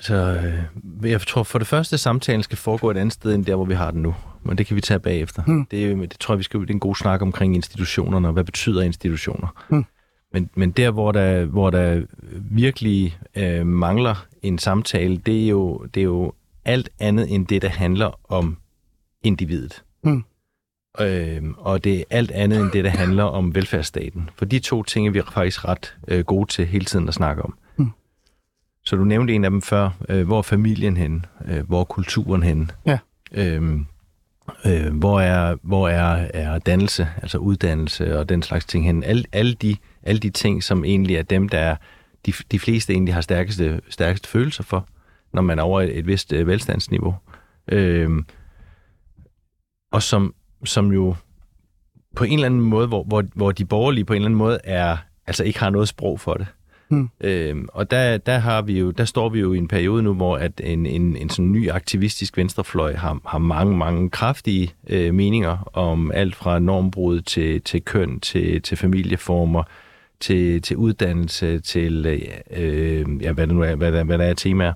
Så 0.00 0.14
øh, 0.14 1.10
jeg 1.10 1.20
tror 1.20 1.42
for 1.42 1.58
det 1.58 1.68
første, 1.68 1.94
at 1.94 2.00
samtalen 2.00 2.42
skal 2.42 2.58
foregå 2.58 2.90
et 2.90 2.96
andet 2.96 3.12
sted 3.12 3.34
end 3.34 3.44
der, 3.44 3.54
hvor 3.54 3.64
vi 3.64 3.74
har 3.74 3.90
den 3.90 4.02
nu. 4.02 4.14
Men 4.42 4.58
det 4.58 4.66
kan 4.66 4.76
vi 4.76 4.80
tage 4.80 5.00
bagefter. 5.00 5.42
Hmm. 5.42 5.66
Det, 5.70 6.10
det 6.10 6.16
tror 6.20 6.34
jeg, 6.34 6.38
vi 6.38 6.44
skal 6.44 6.60
det 6.60 6.70
er 6.70 6.74
en 6.74 6.80
god 6.80 6.94
snak 6.94 7.22
omkring 7.22 7.54
institutionerne, 7.54 8.28
og 8.28 8.32
hvad 8.32 8.44
betyder 8.44 8.82
institutioner. 8.82 9.64
Hmm. 9.68 9.84
Men, 10.32 10.50
men 10.54 10.70
der, 10.70 10.90
hvor 10.90 11.12
der, 11.12 11.44
hvor 11.44 11.70
der 11.70 12.02
virkelig 12.50 13.18
øh, 13.34 13.66
mangler 13.66 14.26
en 14.42 14.58
samtale, 14.58 15.16
det 15.16 15.44
er, 15.44 15.48
jo, 15.48 15.86
det 15.94 16.00
er 16.00 16.04
jo 16.04 16.32
alt 16.64 16.90
andet 16.98 17.34
end 17.34 17.46
det, 17.46 17.62
der 17.62 17.68
handler 17.68 18.32
om 18.32 18.56
individet. 19.22 19.82
Hmm. 20.02 20.24
Øh, 21.00 21.42
og 21.58 21.84
det 21.84 21.98
er 21.98 22.04
alt 22.10 22.30
andet 22.30 22.60
end 22.60 22.70
det, 22.70 22.84
der 22.84 22.90
handler 22.90 23.24
om 23.24 23.54
velfærdsstaten. 23.54 24.30
For 24.36 24.44
de 24.44 24.58
to 24.58 24.82
ting 24.82 25.06
er 25.06 25.10
vi 25.10 25.22
faktisk 25.32 25.64
ret 25.64 25.96
øh, 26.08 26.24
gode 26.24 26.50
til 26.50 26.66
hele 26.66 26.84
tiden 26.84 27.08
at 27.08 27.14
snakke 27.14 27.42
om. 27.42 27.54
Så 28.84 28.96
du 28.96 29.04
nævnte 29.04 29.34
en 29.34 29.44
af 29.44 29.50
dem 29.50 29.62
før. 29.62 29.90
Øh, 30.08 30.26
hvor 30.26 30.38
er 30.38 30.42
familien 30.42 30.96
henne? 30.96 31.22
Øh, 31.48 31.66
hvor 31.66 31.80
er 31.80 31.84
kulturen 31.84 32.42
henne? 32.42 32.68
Ja. 32.86 32.98
Øhm, 33.32 33.86
øh, 34.66 34.94
hvor 34.94 35.20
er, 35.20 35.56
hvor 35.62 35.88
er, 35.88 36.28
er 36.34 36.58
dannelse, 36.58 37.08
altså 37.22 37.38
uddannelse 37.38 38.18
og 38.18 38.28
den 38.28 38.42
slags 38.42 38.64
ting 38.64 38.86
henne? 38.86 39.06
Alle, 39.06 39.24
alle, 39.32 39.54
de, 39.54 39.76
alle 40.02 40.18
de 40.18 40.30
ting, 40.30 40.62
som 40.62 40.84
egentlig 40.84 41.16
er 41.16 41.22
dem, 41.22 41.48
der 41.48 41.58
er, 41.58 41.76
de, 42.26 42.32
de 42.50 42.58
fleste 42.58 42.92
egentlig 42.92 43.14
har 43.14 43.20
stærkeste, 43.20 43.80
stærkeste 43.88 44.28
følelser 44.28 44.62
for, 44.62 44.88
når 45.32 45.42
man 45.42 45.58
er 45.58 45.62
over 45.62 45.80
et, 45.80 45.98
et 45.98 46.06
vist 46.06 46.32
øh, 46.32 46.46
velstandsniveau. 46.46 47.14
Øhm, 47.68 48.26
og 49.92 50.02
som, 50.02 50.34
som 50.64 50.92
jo 50.92 51.14
på 52.16 52.24
en 52.24 52.32
eller 52.32 52.46
anden 52.46 52.60
måde, 52.60 52.86
hvor, 52.86 53.02
hvor, 53.02 53.24
hvor 53.34 53.52
de 53.52 53.64
borgerlige 53.64 54.04
på 54.04 54.12
en 54.12 54.16
eller 54.16 54.26
anden 54.26 54.38
måde 54.38 54.58
er, 54.64 54.96
altså 55.26 55.44
ikke 55.44 55.58
har 55.58 55.70
noget 55.70 55.88
sprog 55.88 56.20
for 56.20 56.34
det. 56.34 56.46
Hmm. 56.94 57.08
Øhm, 57.20 57.68
og 57.72 57.90
der, 57.90 58.18
der, 58.18 58.38
har 58.38 58.62
vi 58.62 58.78
jo, 58.78 58.90
der 58.90 59.04
står 59.04 59.28
vi 59.28 59.40
jo 59.40 59.52
i 59.52 59.58
en 59.58 59.68
periode 59.68 60.02
nu, 60.02 60.14
hvor 60.14 60.36
at 60.36 60.60
en, 60.64 60.86
en, 60.86 61.16
en 61.16 61.30
sådan 61.30 61.52
ny 61.52 61.70
aktivistisk 61.70 62.36
venstrefløj 62.36 62.94
har, 62.94 63.20
har 63.26 63.38
mange, 63.38 63.76
mange 63.76 64.10
kraftige 64.10 64.72
øh, 64.86 65.14
meninger 65.14 65.70
om 65.72 66.10
alt 66.14 66.34
fra 66.34 66.58
normbrud 66.58 67.20
til, 67.20 67.62
til 67.62 67.82
køn, 67.82 68.20
til, 68.20 68.62
til 68.62 68.76
familieformer, 68.76 69.62
til, 70.20 70.62
til 70.62 70.76
uddannelse, 70.76 71.58
til 71.58 72.06
øh, 72.50 73.06
ja, 73.22 73.32
hvad, 73.32 73.46
det 73.46 73.54
nu 73.54 73.62
er, 73.62 73.74
hvad, 73.74 73.92
der, 73.92 74.04
hvad 74.04 74.18
der 74.18 74.24
er 74.24 74.34
temaer, 74.34 74.72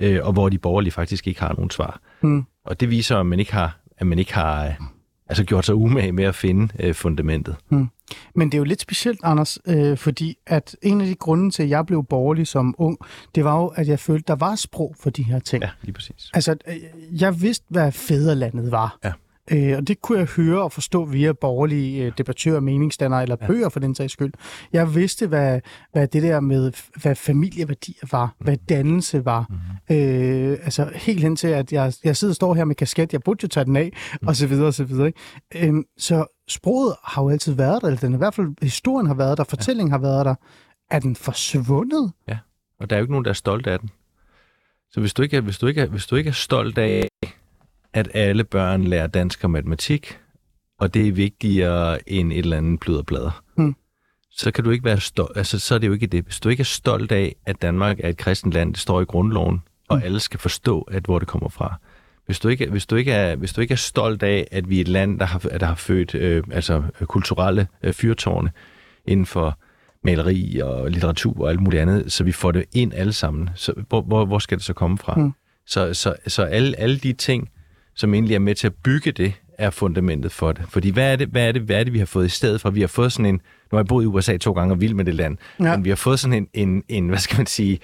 øh, 0.00 0.18
og 0.22 0.32
hvor 0.32 0.48
de 0.48 0.58
borgerlige 0.58 0.92
faktisk 0.92 1.28
ikke 1.28 1.40
har 1.40 1.54
nogen 1.54 1.70
svar. 1.70 2.00
Hmm. 2.20 2.44
Og 2.64 2.80
det 2.80 2.90
viser, 2.90 3.16
at 3.16 3.26
man 3.26 3.38
ikke 3.38 3.52
har, 3.52 3.78
at 3.98 4.06
man 4.06 4.18
ikke 4.18 4.34
har 4.34 4.66
øh, 4.66 4.72
altså 5.28 5.44
gjort 5.44 5.66
sig 5.66 5.74
umage 5.74 6.12
med 6.12 6.24
at 6.24 6.34
finde 6.34 6.68
øh, 6.80 6.94
fundamentet. 6.94 7.56
Men 8.34 8.48
det 8.48 8.54
er 8.54 8.58
jo 8.58 8.64
lidt 8.64 8.80
specielt, 8.80 9.20
Anders, 9.22 9.58
øh, 9.66 9.96
fordi 9.96 10.38
at 10.46 10.76
en 10.82 11.00
af 11.00 11.06
de 11.06 11.14
grunde 11.14 11.50
til, 11.50 11.62
at 11.62 11.68
jeg 11.68 11.86
blev 11.86 12.04
borgerlig 12.04 12.46
som 12.46 12.74
ung, 12.78 12.98
det 13.34 13.44
var 13.44 13.58
jo, 13.58 13.66
at 13.66 13.88
jeg 13.88 13.98
følte, 13.98 14.24
der 14.26 14.34
var 14.34 14.54
sprog 14.54 14.94
for 15.00 15.10
de 15.10 15.22
her 15.22 15.38
ting. 15.38 15.62
Ja, 15.62 15.70
lige 15.82 15.92
præcis. 15.92 16.30
Altså, 16.34 16.56
øh, 16.68 16.76
jeg 17.20 17.42
vidste, 17.42 17.64
hvad 17.68 17.92
fædrelandet 17.92 18.70
var. 18.70 18.98
Ja. 19.04 19.12
Øh, 19.52 19.76
og 19.76 19.88
det 19.88 20.02
kunne 20.02 20.18
jeg 20.18 20.26
høre 20.26 20.62
og 20.62 20.72
forstå 20.72 21.04
via 21.04 21.32
borgerlige 21.32 22.04
øh, 22.04 22.12
debattører, 22.18 22.60
meningsdannere 22.60 23.22
eller 23.22 23.36
Ja. 23.40 23.46
bøger 23.46 23.68
for 23.68 23.80
den 23.80 23.94
sags 23.94 24.12
skyld. 24.12 24.32
Jeg 24.72 24.94
vidste, 24.94 25.26
hvad, 25.26 25.60
hvad 25.92 26.08
det 26.08 26.22
der 26.22 26.40
med, 26.40 26.72
hvad 27.02 27.14
familieværdier 27.14 28.06
var, 28.12 28.34
hvad 28.38 28.56
dannelse 28.68 29.24
var. 29.24 29.46
Mhm. 29.88 29.96
Øh, 29.96 30.58
altså 30.62 30.90
helt 30.94 31.20
hen 31.22 31.36
til, 31.36 31.48
at 31.48 31.72
jeg, 31.72 31.92
jeg 32.04 32.16
sidder 32.16 32.32
og 32.32 32.36
står 32.36 32.54
her 32.54 32.64
med 32.64 32.74
kasket, 32.74 33.12
jeg 33.12 33.20
burde 33.20 33.38
jo 33.42 33.48
tage 33.48 33.64
den 33.64 33.76
af, 33.76 33.92
Mhm. 34.20 34.28
og 34.28 34.36
så 34.36 34.46
videre, 34.46 34.66
og 34.66 34.74
så 34.74 34.84
videre. 34.84 35.06
Ikke? 35.06 35.68
Øhm, 35.68 35.84
så 35.98 36.26
sproget 36.48 36.94
har 37.04 37.22
jo 37.22 37.28
altid 37.28 37.52
været 37.54 37.82
der, 37.82 37.88
eller 37.88 38.00
den, 38.00 38.14
i 38.14 38.16
hvert 38.16 38.34
fald 38.34 38.46
historien 38.62 39.06
har 39.06 39.14
været 39.14 39.38
der, 39.38 39.44
fortællingen 39.44 39.90
har 39.92 39.98
været 39.98 40.26
der. 40.26 40.34
Er 40.90 40.98
den 40.98 41.16
forsvundet? 41.16 42.12
Og 42.80 42.90
der 42.90 42.96
er 42.96 43.00
jo 43.00 43.04
ikke 43.04 43.12
nogen, 43.12 43.24
der 43.24 43.30
er 43.30 43.34
stolt 43.34 43.66
af 43.66 43.78
den. 43.80 43.90
Så 44.90 45.00
hvis 45.00 45.14
du 45.14 45.22
ikke 45.22 45.36
er, 45.36 45.40
hvis 45.40 45.58
du 45.58 45.66
ikke 45.66 45.80
er, 45.80 45.86
hvis 45.86 46.06
du 46.06 46.16
ikke 46.16 46.28
er 46.28 46.32
stolt 46.32 46.78
af, 46.78 47.08
at 47.94 48.08
alle 48.14 48.44
børn 48.44 48.84
lærer 48.84 49.06
dansk 49.06 49.44
og 49.44 49.50
matematik, 49.50 50.18
og 50.80 50.94
det 50.94 51.08
er 51.08 51.12
vigtigere 51.12 52.10
end 52.10 52.32
et 52.32 52.38
eller 52.38 52.56
andet 52.56 52.80
pløderblader, 52.80 53.42
Hmm. 53.56 53.76
så 54.30 54.50
kan 54.50 54.64
du 54.64 54.70
ikke 54.70 54.84
være 54.84 55.00
stolt. 55.00 55.36
Altså, 55.36 55.58
så 55.58 55.74
er 55.74 55.78
det 55.78 55.86
jo 55.86 55.92
ikke 55.92 56.06
det. 56.06 56.24
Hvis 56.24 56.40
du 56.40 56.48
ikke 56.48 56.60
er 56.60 56.64
stolt 56.64 57.12
af, 57.12 57.36
at 57.46 57.62
Danmark 57.62 58.00
er 58.00 58.08
et 58.08 58.16
kristent 58.16 58.52
land, 58.54 58.72
det 58.74 58.80
står 58.80 59.00
i 59.00 59.04
grundloven, 59.04 59.62
og 59.88 59.96
Hmm. 59.96 60.04
alle 60.04 60.20
skal 60.20 60.40
forstå, 60.40 60.80
at 60.80 61.04
hvor 61.04 61.18
det 61.18 61.28
kommer 61.28 61.48
fra. 61.48 61.74
Hvis 62.26 62.40
du, 62.40 62.48
ikke, 62.48 62.70
hvis, 62.70 62.86
du 62.86 62.96
ikke 62.96 63.12
er, 63.12 63.36
hvis 63.36 63.52
du 63.52 63.60
ikke 63.60 63.72
er 63.72 63.76
stolt 63.76 64.22
af, 64.22 64.48
at 64.50 64.68
vi 64.70 64.76
er 64.76 64.80
et 64.80 64.88
land, 64.88 65.18
der 65.18 65.26
har, 65.26 65.38
der 65.38 65.66
har 65.66 65.74
født 65.74 66.14
øh, 66.14 66.42
altså, 66.52 66.82
kulturelle 67.04 67.66
øh, 67.82 67.92
fyrtårne 67.92 68.50
inden 69.06 69.26
for 69.26 69.58
maleri 70.04 70.60
og 70.64 70.90
litteratur 70.90 71.40
og 71.44 71.50
alt 71.50 71.60
muligt 71.60 71.82
andet, 71.82 72.12
så 72.12 72.24
vi 72.24 72.32
får 72.32 72.52
det 72.52 72.64
ind 72.72 72.92
alle 72.94 73.12
sammen. 73.12 73.50
Så 73.54 73.72
hvor, 73.88 74.00
hvor, 74.02 74.24
hvor 74.24 74.38
skal 74.38 74.58
det 74.58 74.64
så 74.64 74.72
komme 74.72 74.98
fra? 74.98 75.14
Mm. 75.14 75.32
Så, 75.66 75.94
så, 75.94 76.14
så 76.26 76.42
alle, 76.42 76.80
alle 76.80 76.98
de 76.98 77.12
ting, 77.12 77.48
som 77.94 78.14
egentlig 78.14 78.34
er 78.34 78.38
med 78.38 78.54
til 78.54 78.66
at 78.66 78.74
bygge 78.84 79.12
det, 79.12 79.32
er 79.58 79.70
fundamentet 79.70 80.32
for 80.32 80.52
det. 80.52 80.64
Fordi 80.68 80.90
hvad 80.90 81.12
er 81.12 81.16
det, 81.16 81.28
hvad 81.28 81.48
er 81.48 81.52
det, 81.52 81.62
hvad 81.62 81.80
er 81.80 81.84
det 81.84 81.92
vi 81.92 81.98
har 81.98 82.06
fået 82.06 82.26
i 82.26 82.28
stedet 82.28 82.60
for? 82.60 82.70
Vi 82.70 82.80
har 82.80 82.88
fået 82.88 83.12
sådan 83.12 83.26
en, 83.26 83.34
nu 83.34 83.40
har 83.76 83.78
jeg 83.78 83.86
boet 83.86 84.04
i 84.04 84.06
USA 84.06 84.36
to 84.36 84.52
gange 84.52 84.74
og 84.74 84.80
vild 84.80 84.94
med 84.94 85.04
det 85.04 85.14
land, 85.14 85.36
Ja. 85.60 85.76
men 85.76 85.84
vi 85.84 85.88
har 85.88 85.96
fået 85.96 86.20
sådan 86.20 86.34
en, 86.34 86.48
en, 86.68 86.82
en, 86.88 87.08
hvad 87.08 87.18
skal 87.18 87.36
man 87.36 87.46
sige, 87.46 87.78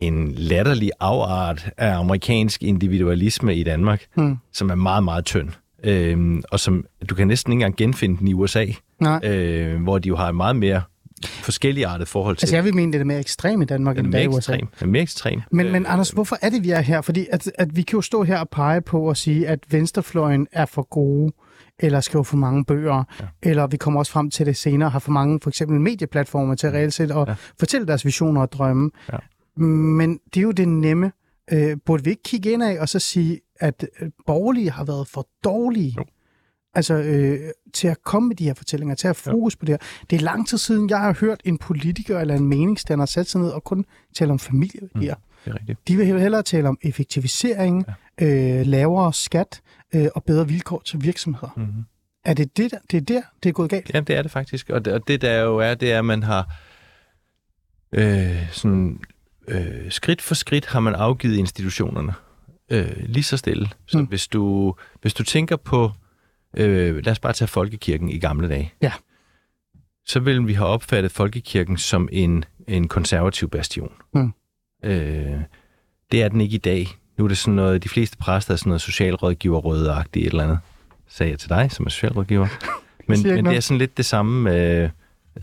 en 0.00 0.32
latterlig 0.32 0.90
afart 1.00 1.68
af 1.76 1.96
amerikansk 1.98 2.62
individualisme 2.62 3.56
i 3.56 3.62
Danmark, 3.62 4.06
Hmm. 4.14 4.36
som 4.52 4.70
er 4.70 4.74
meget, 4.74 5.04
meget 5.04 5.24
tynd. 5.24 5.48
øh, 5.84 6.42
og 6.50 6.60
som 6.60 6.84
du 7.10 7.14
kan 7.14 7.26
næsten 7.28 7.52
ikke 7.52 7.56
engang 7.62 7.76
genfinde 7.76 8.18
den 8.18 8.28
i 8.28 8.34
USA, 8.34 8.66
Nej. 9.00 9.20
øh, 9.24 9.82
hvor 9.82 9.98
de 9.98 10.08
jo 10.08 10.16
har 10.16 10.28
et 10.28 10.34
meget 10.34 10.56
mere 10.56 10.82
forskellige 11.24 11.86
artet 11.86 12.08
forhold 12.08 12.36
til. 12.36 12.46
Altså, 12.46 12.56
jeg 12.56 12.64
vil 12.64 12.74
mene, 12.74 12.92
det 12.92 13.00
er 13.00 13.04
mere 13.04 13.20
ekstremt 13.20 13.62
i 13.62 13.66
Danmark, 13.66 13.98
end 13.98 14.12
det 14.12 14.22
i 14.22 14.26
USA. 14.26 14.36
ekstrem. 14.36 14.60
Den 14.60 14.88
er 14.88 14.92
mere 14.92 15.02
ekstrem. 15.02 15.40
Men, 15.50 15.72
men 15.72 15.86
Anders, 15.86 16.10
hvorfor 16.10 16.38
er 16.42 16.50
det, 16.50 16.64
vi 16.64 16.70
er 16.70 16.80
her? 16.80 17.00
Fordi 17.00 17.26
at, 17.32 17.52
at 17.54 17.76
vi 17.76 17.82
kan 17.82 17.96
jo 17.96 18.00
stå 18.00 18.22
her 18.22 18.38
og 18.38 18.48
pege 18.48 18.80
på 18.80 19.08
og 19.08 19.16
sige, 19.16 19.48
at 19.48 19.58
venstrefløjen 19.70 20.46
er 20.52 20.66
for 20.66 20.82
gode, 20.82 21.32
eller 21.78 22.00
skriver 22.00 22.22
for 22.22 22.36
mange 22.36 22.64
bøger, 22.64 23.04
ja. 23.20 23.26
eller 23.42 23.66
vi 23.66 23.76
kommer 23.76 24.00
også 24.00 24.12
frem 24.12 24.30
til 24.30 24.46
det 24.46 24.56
senere, 24.56 24.90
har 24.90 24.98
for 24.98 25.12
mange 25.12 25.40
for 25.42 25.50
eksempel 25.50 25.80
medieplatformer 25.80 26.54
til 26.54 26.70
reelt 26.70 26.94
set 26.94 27.10
at 27.10 27.28
ja. 27.28 27.34
fortælle 27.58 27.86
deres 27.86 28.04
visioner 28.04 28.40
og 28.40 28.52
drømme. 28.52 28.90
Ja. 29.12 29.18
Men 29.64 30.18
det 30.34 30.40
er 30.40 30.42
jo 30.42 30.50
det 30.50 30.68
nemme. 30.68 31.12
Øh, 31.52 31.76
burde 31.86 32.04
vi 32.04 32.10
ikke 32.10 32.22
kigge 32.22 32.52
ind 32.52 32.62
af 32.62 32.80
og 32.80 32.88
så 32.88 32.98
sige, 32.98 33.40
at 33.60 33.86
øh, 34.00 34.10
borgerlige 34.26 34.70
har 34.70 34.84
været 34.84 35.08
for 35.08 35.26
dårlige? 35.44 35.94
Jo. 35.98 36.04
Altså 36.76 36.94
øh, 36.94 37.40
til 37.74 37.88
at 37.88 38.02
komme 38.04 38.28
med 38.28 38.36
de 38.36 38.44
her 38.44 38.54
fortællinger, 38.54 38.94
til 38.94 39.08
at 39.08 39.16
have 39.24 39.32
fokus 39.34 39.54
ja. 39.54 39.58
på 39.58 39.64
det 39.64 39.72
her. 39.72 40.06
Det 40.10 40.16
er 40.16 40.20
lang 40.20 40.48
tid 40.48 40.58
siden, 40.58 40.90
jeg 40.90 41.00
har 41.00 41.16
hørt 41.20 41.40
en 41.44 41.58
politiker 41.58 42.20
eller 42.20 42.34
en 42.34 42.48
meningsstander 42.48 43.06
sætte 43.06 43.30
sig 43.30 43.40
ned 43.40 43.48
og 43.50 43.64
kun 43.64 43.84
tale 44.14 44.30
om 44.32 44.38
familieværdier. 44.38 45.14
Mm. 45.14 45.20
Det 45.44 45.50
er 45.50 45.54
rigtigt. 45.60 45.88
De 45.88 45.96
vil 45.96 46.06
hellere 46.20 46.42
tale 46.42 46.68
om 46.68 46.78
effektivisering, 46.82 47.84
ja. 48.20 48.58
øh, 48.60 48.66
lavere 48.66 49.12
skat 49.12 49.60
øh, 49.94 50.06
og 50.14 50.24
bedre 50.24 50.48
vilkår 50.48 50.82
til 50.84 51.02
virksomheder. 51.02 51.48
Mm-hmm. 51.56 51.84
Er 52.24 52.34
det 52.34 52.56
det, 52.56 52.70
der, 52.70 52.78
det 52.90 52.96
er 52.96 53.00
der, 53.00 53.22
det 53.42 53.48
er 53.48 53.52
gået 53.52 53.70
galt? 53.70 53.90
Ja, 53.94 54.00
det 54.00 54.16
er 54.16 54.22
det 54.22 54.30
faktisk. 54.30 54.70
Og 54.70 54.84
det, 54.84 54.92
og 54.92 55.08
det 55.08 55.22
der 55.22 55.40
jo 55.40 55.58
er, 55.58 55.74
det 55.74 55.92
er, 55.92 55.98
at 55.98 56.04
man 56.04 56.22
har 56.22 56.54
øh, 57.92 58.52
sådan, 58.52 59.00
øh, 59.48 59.90
skridt 59.90 60.22
for 60.22 60.34
skridt 60.34 60.66
har 60.66 60.80
man 60.80 60.94
afgivet 60.94 61.36
institutionerne. 61.36 62.14
Øh, 62.70 62.92
lige 62.98 63.24
så 63.24 63.36
stille. 63.36 63.68
Så 63.86 63.98
Mm. 63.98 64.04
hvis, 64.04 64.28
du, 64.28 64.74
hvis 65.02 65.14
du 65.14 65.22
tænker 65.22 65.56
på, 65.56 65.90
øh, 66.56 67.04
lad 67.04 67.12
os 67.12 67.18
bare 67.18 67.32
tage 67.32 67.48
folkekirken 67.48 68.08
i 68.08 68.18
gamle 68.18 68.48
dage. 68.48 68.72
Ja. 68.82 68.92
Så 70.06 70.20
vil 70.20 70.46
vi 70.46 70.52
have 70.52 70.68
opfattet 70.68 71.12
folkekirken 71.12 71.78
som 71.78 72.08
en, 72.12 72.44
en 72.68 72.88
konservativ 72.88 73.50
bastion. 73.50 73.92
Mm. 74.14 74.32
Øh, 74.84 75.40
det 76.12 76.22
er 76.22 76.28
den 76.28 76.40
ikke 76.40 76.54
i 76.54 76.58
dag. 76.58 76.88
Nu 77.18 77.24
er 77.24 77.28
det 77.28 77.38
sådan 77.38 77.54
noget, 77.54 77.82
de 77.82 77.88
fleste 77.88 78.16
præster 78.16 78.52
er 78.52 78.56
sådan 78.56 78.70
noget 78.70 78.80
socialrådgiverrøde-agtigt 78.80 80.26
et 80.26 80.30
eller 80.30 80.44
andet. 80.44 80.58
Sagde 81.08 81.30
jeg 81.30 81.38
til 81.38 81.48
dig, 81.48 81.72
som 81.72 81.86
er 81.86 81.90
socialrådgiver. 81.90 82.46
Men, 83.08 83.22
men 83.22 83.44
det 83.44 83.56
er 83.56 83.60
sådan 83.60 83.78
lidt 83.78 83.96
det 83.96 84.04
samme 84.06 84.42
med, 84.42 84.90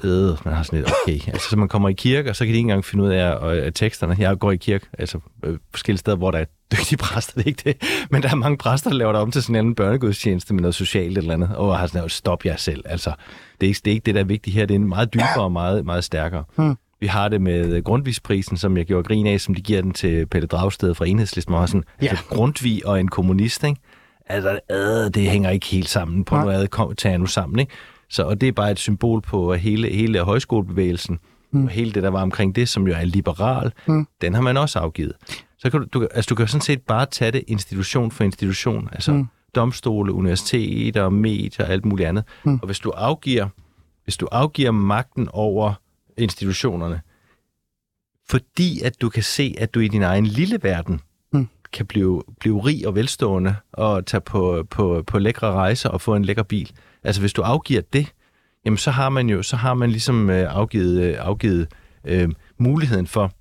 øh, 0.03 0.37
man 0.45 0.53
har 0.53 0.63
sådan 0.63 0.79
lidt, 0.79 0.91
okay, 1.03 1.27
altså 1.27 1.49
så 1.49 1.57
man 1.57 1.67
kommer 1.67 1.89
i 1.89 1.93
kirke, 1.93 2.29
og 2.29 2.35
så 2.35 2.45
kan 2.45 2.53
de 2.53 2.57
ikke 2.57 2.59
engang 2.59 2.85
finde 2.85 3.03
ud 3.03 3.09
af 3.09 3.47
at, 3.47 3.57
at 3.57 3.75
teksterne. 3.75 4.15
Jeg 4.19 4.39
går 4.39 4.51
i 4.51 4.55
kirke, 4.55 4.85
altså 4.99 5.19
øh, 5.43 5.57
forskellige 5.71 5.99
steder, 5.99 6.17
hvor 6.17 6.31
der 6.31 6.39
er 6.39 6.45
dygtige 6.77 6.97
præster, 6.97 7.33
det 7.35 7.41
er 7.43 7.47
ikke 7.47 7.61
det. 7.65 8.07
Men 8.11 8.23
der 8.23 8.29
er 8.29 8.35
mange 8.35 8.57
præster, 8.57 8.89
der 8.89 8.97
laver 8.97 9.11
det 9.11 9.21
om 9.21 9.31
til 9.31 9.43
sådan 9.43 9.65
en 9.65 9.75
børnegudstjeneste 9.75 10.53
med 10.53 10.61
noget 10.61 10.75
socialt 10.75 11.17
eller 11.17 11.33
andet, 11.33 11.55
og 11.55 11.77
har 11.79 11.87
sådan 11.87 11.97
noget, 11.99 12.11
stop 12.11 12.45
jer 12.45 12.55
selv. 12.55 12.83
Altså, 12.85 13.09
det 13.61 13.67
er, 13.67 13.69
ikke, 13.69 13.81
det 13.85 13.91
er 13.91 13.93
ikke 13.95 14.05
det, 14.05 14.15
der 14.15 14.21
er 14.21 14.25
vigtigt 14.25 14.55
her, 14.55 14.65
det 14.65 14.73
er 14.75 14.79
en 14.79 14.89
meget 14.89 15.13
dybere 15.13 15.43
og 15.43 15.51
meget, 15.51 15.85
meget 15.85 16.03
stærkere. 16.03 16.43
Hmm. 16.55 16.77
Vi 16.99 17.07
har 17.07 17.29
det 17.29 17.41
med 17.41 17.83
Grundtvigsprisen, 17.83 18.57
som 18.57 18.77
jeg 18.77 18.85
gjorde 18.85 19.03
grin 19.03 19.27
af, 19.27 19.41
som 19.41 19.55
de 19.55 19.61
giver 19.61 19.81
den 19.81 19.91
til 19.91 20.25
Pelle 20.25 20.47
Dragsted 20.47 20.95
fra 20.95 21.05
Enhedslisten, 21.07 21.53
han 21.55 21.67
sådan, 21.67 21.83
Ja. 22.01 22.07
altså 22.07 22.25
Grundtvig 22.25 22.87
og 22.87 22.99
en 22.99 23.07
kommunist, 23.07 23.63
ikke? 23.63 23.81
Altså, 24.25 24.59
øh, 24.71 25.13
det 25.13 25.29
hænger 25.29 25.49
ikke 25.49 25.65
helt 25.65 25.89
sammen. 25.89 26.23
På 26.25 26.35
Nej. 26.35 26.45
noget 26.45 26.69
kom, 26.69 26.95
tager 26.95 27.17
nu 27.17 27.25
sammen, 27.25 27.59
ikke? 27.59 27.71
Så, 28.09 28.23
og 28.23 28.41
det 28.41 28.47
er 28.47 28.51
bare 28.51 28.71
et 28.71 28.79
symbol 28.79 29.21
på 29.21 29.53
hele, 29.53 29.87
hele 29.89 30.19
højskolebevægelsen, 30.19 31.19
mm. 31.51 31.63
og 31.63 31.69
hele 31.69 31.91
det, 31.91 32.03
der 32.03 32.09
var 32.09 32.21
omkring 32.21 32.55
det, 32.55 32.69
som 32.69 32.87
jo 32.87 32.93
er 32.93 33.05
liberal, 33.05 33.71
Mm. 33.85 34.07
den 34.21 34.33
har 34.33 34.41
man 34.41 34.57
også 34.57 34.79
afgivet. 34.79 35.13
Så 35.63 35.69
kan 35.69 35.79
du, 35.81 35.87
du, 35.93 36.07
altså, 36.11 36.29
du 36.29 36.35
kan 36.35 36.47
sådan 36.47 36.61
set 36.61 36.81
bare 36.81 37.05
tage 37.05 37.31
det 37.31 37.43
institution 37.47 38.11
for 38.11 38.23
institution, 38.23 38.89
altså 38.91 39.13
Mm. 39.13 39.27
domstole, 39.55 40.13
universiteter, 40.13 41.09
medier 41.09 41.65
og 41.65 41.71
alt 41.71 41.85
muligt 41.85 42.09
andet. 42.09 42.23
Mm. 42.45 42.59
Og 42.61 42.65
hvis 42.65 42.79
du 42.79 42.89
afgiver, 42.89 43.47
hvis 44.03 44.17
du 44.17 44.27
afgiver 44.31 44.71
magten 44.71 45.29
over 45.33 45.73
institutionerne, 46.17 47.01
fordi 48.29 48.81
at 48.81 49.01
du 49.01 49.09
kan 49.09 49.23
se, 49.23 49.55
at 49.57 49.73
du 49.73 49.79
i 49.79 49.87
din 49.87 50.03
egen 50.03 50.25
lille 50.25 50.59
verden 50.63 51.01
Mm. 51.33 51.47
kan 51.73 51.85
blive, 51.85 52.23
blive 52.39 52.59
rig 52.59 52.87
og 52.87 52.95
velstående 52.95 53.55
og 53.71 54.05
tage 54.05 54.21
på, 54.21 54.67
på, 54.69 55.03
på 55.07 55.19
lækre 55.19 55.51
rejser 55.51 55.89
og 55.89 56.01
få 56.01 56.15
en 56.15 56.25
lækker 56.25 56.43
bil. 56.43 56.71
Altså 57.03 57.21
hvis 57.21 57.33
du 57.33 57.41
afgiver 57.41 57.81
det, 57.81 58.13
jamen 58.65 58.77
så 58.77 58.91
har 58.91 59.09
man 59.09 59.29
jo 59.29 59.43
så 59.43 59.55
har 59.55 59.73
man 59.73 59.89
ligesom 59.91 60.29
øh, 60.29 60.53
afgivet, 60.55 61.01
øh, 61.03 61.15
afgivet 61.19 61.67
øh, 62.05 62.29
muligheden 62.57 63.07
for 63.07 63.31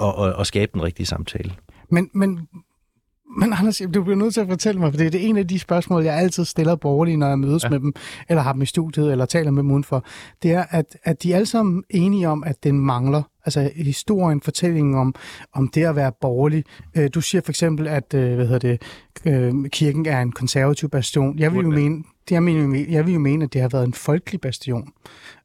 At, 0.00 0.14
at, 0.18 0.40
at 0.40 0.46
skabe 0.46 0.70
den 0.74 0.82
rigtige 0.82 1.06
samtale. 1.06 1.52
Men, 1.90 2.10
men, 2.14 2.48
men 3.38 3.52
Anders, 3.52 3.82
du 3.94 4.02
bliver 4.02 4.16
nødt 4.16 4.34
til 4.34 4.40
at 4.40 4.48
fortælle 4.48 4.80
mig, 4.80 4.92
for 4.92 4.98
det 4.98 5.06
er 5.06 5.10
det 5.10 5.28
en 5.28 5.36
af 5.36 5.48
de 5.48 5.58
spørgsmål, 5.58 6.04
jeg 6.04 6.14
altid 6.14 6.44
stiller 6.44 6.76
borgerlige, 6.76 7.16
når 7.16 7.28
jeg 7.28 7.38
mødes 7.38 7.64
ja. 7.64 7.68
Med 7.68 7.80
dem, 7.80 7.94
eller 8.28 8.42
har 8.42 8.52
dem 8.52 8.62
i 8.62 8.66
studiet, 8.66 9.12
eller 9.12 9.24
taler 9.24 9.50
med 9.50 9.62
dem 9.62 9.70
udenfor. 9.70 10.04
Det 10.42 10.52
er, 10.52 10.64
at, 10.70 10.96
at 11.04 11.22
de 11.22 11.32
er 11.32 11.36
alle 11.36 11.46
sammen 11.46 11.84
enige 11.90 12.28
om, 12.28 12.44
at 12.44 12.64
den 12.64 12.80
mangler. 12.80 13.22
Altså 13.44 13.70
historien, 13.76 14.40
fortællingen 14.40 14.94
om, 14.94 15.14
om 15.52 15.68
det 15.68 15.84
at 15.84 15.96
være 15.96 16.12
borgerlig. 16.20 16.64
Øh, 16.96 17.10
Du 17.14 17.20
siger 17.20 17.42
for 17.44 17.52
eksempel, 17.52 17.88
at 17.88 18.14
øh, 18.14 18.34
hvad 18.34 18.46
hedder 18.46 18.58
det, 18.58 18.82
øh, 19.26 19.70
kirken 19.70 20.06
er 20.06 20.20
en 20.20 20.32
konservativ 20.32 20.88
bastion. 20.88 21.38
Jeg 21.38 21.54
vil 21.54 21.62
jo 21.62 21.70
mene, 21.70 22.04
det 22.28 22.34
jeg, 22.34 22.42
mener, 22.42 22.84
jeg 22.88 23.06
vil 23.06 23.14
jo 23.14 23.20
mene, 23.20 23.44
at 23.44 23.52
det 23.52 23.60
har 23.60 23.68
været 23.68 23.86
en 23.86 23.94
folkelig 23.94 24.40
bastion. 24.40 24.92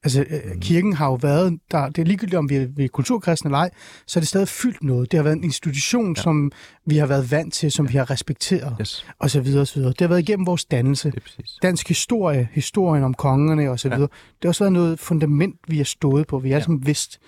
Altså, 0.04 0.26
mm. 0.30 0.60
kirken 0.60 0.94
har 0.94 1.06
jo 1.06 1.14
været, 1.22 1.60
der, 1.72 1.90
det 1.90 2.02
er 2.02 2.06
ligegyldigt, 2.06 2.38
om 2.38 2.50
vi 2.50 2.56
er, 2.56 2.68
vi 2.68 2.84
er 2.84 2.88
kulturkristne 2.88 3.48
eller 3.48 3.58
ej, 3.58 3.70
så 4.06 4.20
er 4.20 4.22
det 4.22 4.28
stadig 4.28 4.48
fyldt 4.48 4.84
noget. 4.84 5.12
Det 5.12 5.18
har 5.18 5.24
været 5.24 5.36
en 5.36 5.44
institution, 5.44 6.14
ja. 6.18 6.22
som 6.22 6.52
vi 6.86 6.98
har 6.98 7.06
været 7.06 7.32
vant 7.32 7.54
til, 7.54 7.72
som 7.72 7.86
ja. 7.86 7.92
vi 7.92 7.98
har 7.98 8.10
respekteret, 8.10 8.76
Yes. 8.82 9.06
og 9.20 9.32
så 9.32 9.42
videre, 9.42 9.62
og 9.62 9.68
så 9.68 9.76
videre. 9.76 9.90
Det 9.90 10.02
har 10.02 10.08
været 10.08 10.20
igennem 10.20 10.46
vores 10.46 10.66
dannelse. 10.66 11.14
Dansk 11.62 11.88
historie, 11.88 12.50
historien 12.52 13.04
om 13.04 13.14
kongerne 13.14 13.72
og 13.72 13.80
så 13.80 13.90
videre. 13.90 14.02
Ja. 14.02 14.06
Det 14.08 14.44
har 14.44 14.50
også 14.50 14.64
været 14.64 14.74
noget 14.74 15.00
fundament, 15.00 15.56
vi 15.68 15.78
har 15.78 15.84
stået 15.84 16.28
på. 16.28 16.40
Vi 16.40 16.50
har 16.50 16.58
ja. 16.58 16.64
som 16.64 16.88
vidst. 16.88 17.20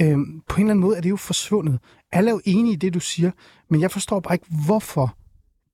Øhm, 0.00 0.42
på 0.48 0.56
en 0.56 0.62
eller 0.62 0.70
anden 0.70 0.80
måde 0.80 0.96
er 0.96 1.00
det 1.00 1.10
jo 1.10 1.16
forsvundet. 1.16 1.78
Alle 2.12 2.30
er 2.30 2.34
jo 2.34 2.40
enige 2.44 2.72
i 2.72 2.76
det, 2.76 2.94
du 2.94 3.00
siger, 3.00 3.30
men 3.70 3.80
jeg 3.80 3.90
forstår 3.90 4.20
bare 4.20 4.34
ikke, 4.34 4.46
hvorfor 4.66 5.17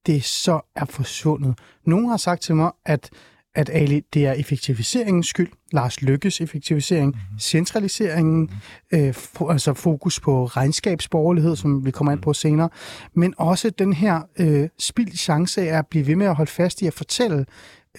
det 0.06 0.24
så 0.24 0.60
er 0.76 0.84
forsvundet. 0.84 1.58
Nogen 1.86 2.08
har 2.08 2.16
sagt 2.16 2.42
til 2.42 2.56
mig, 2.56 2.72
at 2.84 3.10
at 3.56 3.70
Ali, 3.72 4.00
det 4.14 4.26
er 4.26 4.32
effektiviseringens 4.32 5.26
skyld. 5.26 5.48
Lars 5.72 6.02
Lykkes 6.02 6.40
effektivisering, 6.40 7.06
mm-hmm. 7.06 7.38
centraliseringen, 7.38 8.40
mm-hmm. 8.40 8.98
øh, 8.98 9.14
fo- 9.16 9.52
altså 9.52 9.74
fokus 9.74 10.20
på 10.20 10.44
regnskabsborgerlighed, 10.46 11.56
som 11.56 11.84
vi 11.86 11.90
kommer 11.90 12.12
ind 12.12 12.22
på 12.22 12.32
senere, 12.32 12.68
men 13.14 13.34
også 13.38 13.70
den 13.70 13.92
her 13.92 14.20
øh, 14.38 14.68
spild 14.78 15.12
chance 15.16 15.60
af 15.70 15.78
at 15.78 15.86
blive 15.86 16.06
ved 16.06 16.16
med 16.16 16.26
at 16.26 16.34
holde 16.34 16.50
fast 16.50 16.82
i 16.82 16.86
at 16.86 16.94
fortælle 16.94 17.46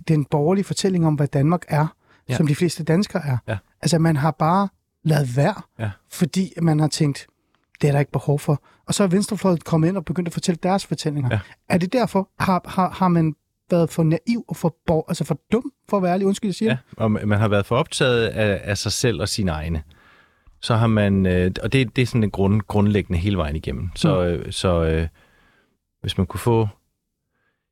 den 0.07 0.25
borgerlige 0.25 0.63
fortælling 0.65 1.07
om, 1.07 1.15
hvad 1.15 1.27
Danmark 1.27 1.65
er, 1.67 1.87
ja. 2.29 2.35
Som 2.37 2.47
de 2.47 2.55
fleste 2.55 2.83
danskere 2.83 3.23
er. 3.25 3.37
Ja. 3.47 3.57
Altså, 3.81 3.99
man 3.99 4.15
har 4.15 4.31
bare 4.31 4.67
lavet 5.03 5.37
være, 5.37 5.61
Ja. 5.79 5.91
fordi 6.11 6.53
man 6.61 6.79
har 6.79 6.87
tænkt, 6.87 7.27
det 7.81 7.87
er 7.87 7.91
der 7.91 7.99
ikke 7.99 8.11
behov 8.11 8.39
for. 8.39 8.63
Og 8.87 8.93
så 8.93 9.03
er 9.03 9.07
Venstrefløjet 9.07 9.63
kommet 9.63 9.87
ind 9.87 9.97
og 9.97 10.05
begyndt 10.05 10.27
at 10.27 10.33
fortælle 10.33 10.59
deres 10.63 10.85
fortællinger. 10.85 11.29
Ja. 11.31 11.39
Er 11.69 11.77
det 11.77 11.93
derfor, 11.93 12.29
har, 12.39 12.61
har, 12.65 12.89
har 12.89 13.07
man 13.07 13.35
været 13.71 13.89
for 13.89 14.03
naiv 14.03 14.45
og 14.47 14.55
for, 14.55 14.75
bor, 14.87 15.05
altså 15.07 15.23
for 15.23 15.39
dum, 15.51 15.71
for 15.89 15.97
at 15.97 16.03
være 16.03 16.13
ærlig? 16.13 16.27
Undskyld, 16.27 16.47
jeg 16.47 16.55
siger 16.55 16.71
Ja, 16.71 16.77
og 16.97 17.11
man 17.11 17.39
har 17.39 17.47
været 17.47 17.65
for 17.65 17.75
optaget 17.77 18.25
af, 18.27 18.61
af 18.63 18.77
sig 18.77 18.91
selv 18.91 19.21
og 19.21 19.29
sine 19.29 19.51
egne. 19.51 19.83
Så 20.61 20.75
har 20.75 20.87
man, 20.87 21.25
øh, 21.25 21.51
og 21.63 21.73
det, 21.73 21.95
det 21.95 22.01
er 22.01 22.05
sådan 22.05 22.23
en 22.23 22.31
grund, 22.31 22.61
grundlæggende 22.61 23.19
hele 23.19 23.37
vejen 23.37 23.55
igennem. 23.55 23.89
Så, 23.95 24.23
øh, 24.25 24.51
så 24.51 24.83
øh, 24.83 25.07
hvis 26.01 26.17
man 26.17 26.27
kunne 26.27 26.39
få 26.39 26.67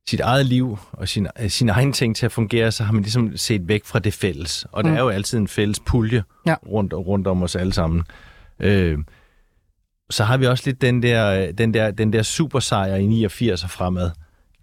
sit 0.10 0.20
eget 0.20 0.46
liv 0.46 0.78
og 0.92 1.08
sin, 1.08 1.28
øh, 1.40 1.50
sin 1.50 1.70
egen 1.70 1.94
ting 1.94 2.16
til 2.16 2.26
at 2.26 2.32
fungere, 2.32 2.72
så 2.72 2.84
har 2.84 2.94
man 2.94 3.02
ligesom 3.02 3.38
set 3.38 3.68
væk 3.68 3.86
fra 3.86 4.00
det 4.00 4.14
fælles. 4.14 4.66
Og 4.72 4.84
der 4.84 4.90
Mm. 4.90 4.96
er 4.96 5.02
jo 5.02 5.10
altid 5.10 5.38
en 5.38 5.48
fælles 5.48 5.80
pulje 5.80 6.24
Ja. 6.46 6.56
rundt, 6.68 6.94
rundt 6.94 7.28
om 7.28 7.44
os 7.44 7.56
alle 7.56 7.74
sammen. 7.74 8.04
Øh, 8.60 8.98
så 10.14 10.24
har 10.24 10.38
vi 10.38 10.46
også 10.46 10.64
lidt 10.66 10.82
den 10.82 11.04
der, 11.04 11.52
den 11.52 11.74
der, 11.74 11.92
den 11.92 12.14
der 12.14 12.24
supersejr 12.24 12.96
i 12.96 13.06
89 13.06 13.64
og 13.64 13.70
fremad, 13.70 14.12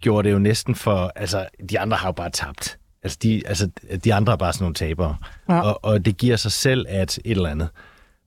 gjorde 0.01 0.27
det 0.27 0.33
jo 0.33 0.39
næsten 0.39 0.75
for, 0.75 1.11
altså 1.15 1.47
de 1.69 1.79
andre 1.79 1.97
har 1.97 2.07
jo 2.07 2.11
bare 2.11 2.29
tabt. 2.29 2.77
Altså 3.03 3.17
de, 3.23 3.41
altså, 3.45 3.69
de 4.03 4.13
andre 4.13 4.33
er 4.33 4.37
bare 4.37 4.53
sådan 4.53 4.63
nogle 4.63 4.75
tabere. 4.75 5.15
Ja. 5.49 5.61
Og, 5.61 5.85
og 5.85 6.05
det 6.05 6.17
giver 6.17 6.35
sig 6.35 6.51
selv 6.51 6.85
at 6.89 7.17
et 7.17 7.31
eller 7.31 7.49
andet. 7.49 7.69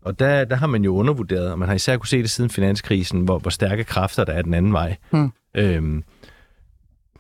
Og 0.03 0.19
der, 0.19 0.45
der 0.45 0.57
har 0.57 0.67
man 0.67 0.85
jo 0.85 0.97
undervurderet, 0.97 1.51
og 1.51 1.59
man 1.59 1.69
har 1.69 1.75
især 1.75 1.97
kunne 1.97 2.09
se 2.09 2.23
det 2.23 2.31
siden 2.31 2.51
finanskrisen, 2.51 3.21
hvor, 3.21 3.39
hvor 3.39 3.51
stærke 3.51 3.85
kræfter 3.85 4.25
der 4.25 4.33
er 4.33 4.43
den 4.43 4.55
anden 4.55 4.73
vej. 4.73 4.97
Mm. 5.11 5.33
Øhm, 5.55 6.05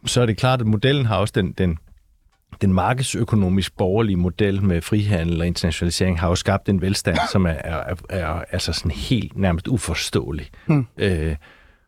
så 0.07 0.21
er 0.21 0.27
det 0.27 0.37
klart, 0.37 0.61
at 0.61 0.67
modellen 0.67 1.07
har 1.07 1.17
også 1.17 1.33
den, 1.35 1.53
den, 1.53 1.79
den 2.61 2.73
markedsøkonomisk 2.73 3.77
borgerlige 3.77 4.17
model 4.17 4.63
med 4.63 4.81
frihandel 4.83 5.41
og 5.41 5.47
internationalisering 5.47 6.21
har 6.21 6.29
jo 6.29 6.35
skabt 6.35 6.69
en 6.69 6.81
velstand, 6.81 7.19
som 7.33 7.47
er, 7.47 7.51
er, 7.51 7.79
er, 7.79 7.95
er 8.09 8.45
altså 8.53 8.73
sådan 8.73 8.91
helt 8.91 9.37
nærmest 9.39 9.69
uforståelig. 9.69 10.47
Mm. 10.67 10.87
Øh, 10.99 11.37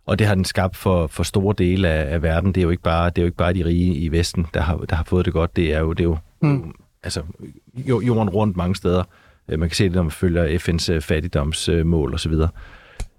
og 0.06 0.18
det 0.18 0.26
har 0.26 0.34
den 0.34 0.44
skabt 0.44 0.76
for, 0.76 1.06
for 1.06 1.22
store 1.22 1.54
dele 1.58 1.88
af, 1.88 2.14
af 2.14 2.22
verden. 2.22 2.52
Det 2.52 2.60
er 2.60 2.62
jo 2.62 2.70
ikke 2.70 2.82
bare 2.82 3.10
det 3.10 3.18
er 3.18 3.22
jo 3.22 3.26
ikke 3.26 3.36
bare 3.36 3.52
de 3.54 3.64
rige 3.64 3.94
i 3.94 4.08
Vesten, 4.12 4.46
der 4.54 4.60
har, 4.60 4.76
der 4.76 4.96
har 4.96 5.04
fået 5.04 5.24
det 5.24 5.32
godt. 5.32 5.56
Det 5.56 5.72
er 5.74 5.80
jo, 5.80 5.92
det 5.92 6.00
er 6.00 6.08
jo, 6.08 6.16
Mm. 6.42 6.72
altså 7.02 7.22
jo- 7.74 8.00
jorden 8.00 8.30
rundt 8.30 8.56
mange 8.56 8.76
steder. 8.76 9.04
Øh, 9.48 9.58
Man 9.58 9.68
kan 9.68 9.76
se 9.76 9.84
det, 9.84 9.92
når 9.92 10.02
man 10.02 10.10
følger 10.10 10.58
FN's 10.58 10.92
øh, 10.92 11.00
fattigdomsmål 11.00 12.14
osv. 12.14 12.32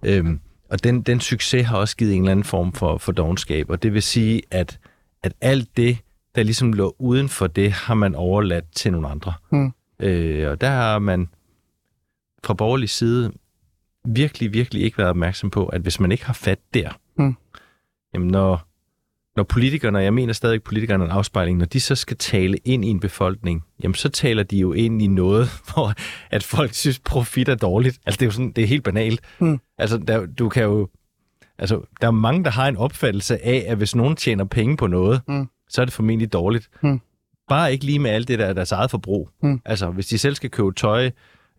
Øhm, 0.06 0.40
og 0.72 0.84
den, 0.84 1.02
den 1.02 1.20
succes 1.20 1.66
har 1.68 1.78
også 1.78 1.98
givet 1.98 2.14
en 2.16 2.22
eller 2.22 2.32
anden 2.32 2.44
form 2.44 2.74
for, 2.74 2.98
for 2.98 3.12
dogenskab, 3.12 3.70
og 3.70 3.84
det 3.84 3.94
vil 3.94 4.02
sige, 4.04 4.42
at, 4.52 4.80
at 5.24 5.34
alt 5.42 5.78
det, 5.78 5.98
der 6.38 6.44
ligesom 6.44 6.74
lå 6.74 6.96
uden 7.00 7.30
for 7.30 7.48
det, 7.48 7.72
har 7.72 7.94
man 7.94 8.16
overladt 8.16 8.66
til 8.76 8.92
nogle 8.92 9.08
andre. 9.08 9.34
Mm. 9.52 9.72
Øh, 10.00 10.52
og 10.52 10.62
der 10.62 10.70
har 10.70 11.00
man 11.00 11.30
fra 12.44 12.54
borgerlig 12.54 12.90
side 12.90 13.32
virkelig, 14.06 14.54
virkelig 14.54 14.84
ikke 14.84 14.98
været 14.98 15.10
opmærksom 15.10 15.50
på, 15.50 15.66
at 15.66 15.82
hvis 15.82 16.00
man 16.00 16.12
ikke 16.12 16.26
har 16.26 16.34
fat 16.34 16.60
der, 16.74 16.90
Mm. 17.20 17.36
jamen 18.14 18.28
når, 18.28 18.68
når 19.36 19.44
politikerne, 19.44 20.00
jeg 20.00 20.14
mener 20.14 20.34
stadig 20.34 20.64
politikerne 20.64 21.04
er 21.04 21.08
en 21.08 21.12
afspejling, 21.14 21.58
når 21.58 21.66
de 21.66 21.80
så 21.80 21.96
skal 21.96 22.18
tale 22.18 22.58
ind 22.58 22.86
i 22.86 22.88
en 22.88 23.00
befolkning, 23.00 23.64
jamen 23.84 23.96
så 23.96 24.10
taler 24.10 24.44
de 24.44 24.58
jo 24.58 24.74
ind 24.74 25.02
i 25.02 25.08
noget, 25.08 25.50
hvor 25.74 25.94
at 26.32 26.44
folk 26.44 26.74
synes, 26.74 27.00
profit 27.00 27.50
er 27.50 27.56
dårligt. 27.56 28.00
Altså 28.06 28.18
det 28.18 28.22
er 28.22 28.28
jo 28.28 28.32
sådan, 28.32 28.52
det 28.52 28.64
er 28.64 28.68
helt 28.68 28.84
banalt. 28.84 29.22
Mm. 29.40 29.60
Altså 29.78 29.98
der, 29.98 30.26
du 30.26 30.50
kan 30.50 30.64
jo, 30.64 30.90
altså 31.58 31.82
der 32.02 32.08
er 32.08 32.12
mange, 32.12 32.44
der 32.44 32.50
har 32.50 32.68
en 32.68 32.78
opfattelse 32.78 33.46
af, 33.46 33.66
at 33.68 33.78
hvis 33.78 33.96
nogen 33.96 34.16
tjener 34.16 34.44
penge 34.46 34.78
på 34.78 34.88
noget, 34.88 35.22
Mm. 35.28 35.50
Så 35.70 35.82
er 35.82 35.86
det 35.86 35.94
formentlig 35.94 36.34
dårligt. 36.34 36.70
Mm. 36.82 37.02
Bare 37.50 37.72
ikke 37.72 37.86
lige 37.86 38.00
med 38.00 38.12
alt 38.12 38.28
det 38.28 38.40
der 38.40 38.54
deres 38.54 38.72
eget 38.72 38.92
forbrug. 38.92 39.30
Mm. 39.44 39.62
Altså 39.66 39.90
hvis 39.90 40.08
de 40.08 40.18
selv 40.18 40.36
skal 40.36 40.50
købe 40.50 40.72
tøj, 40.72 41.12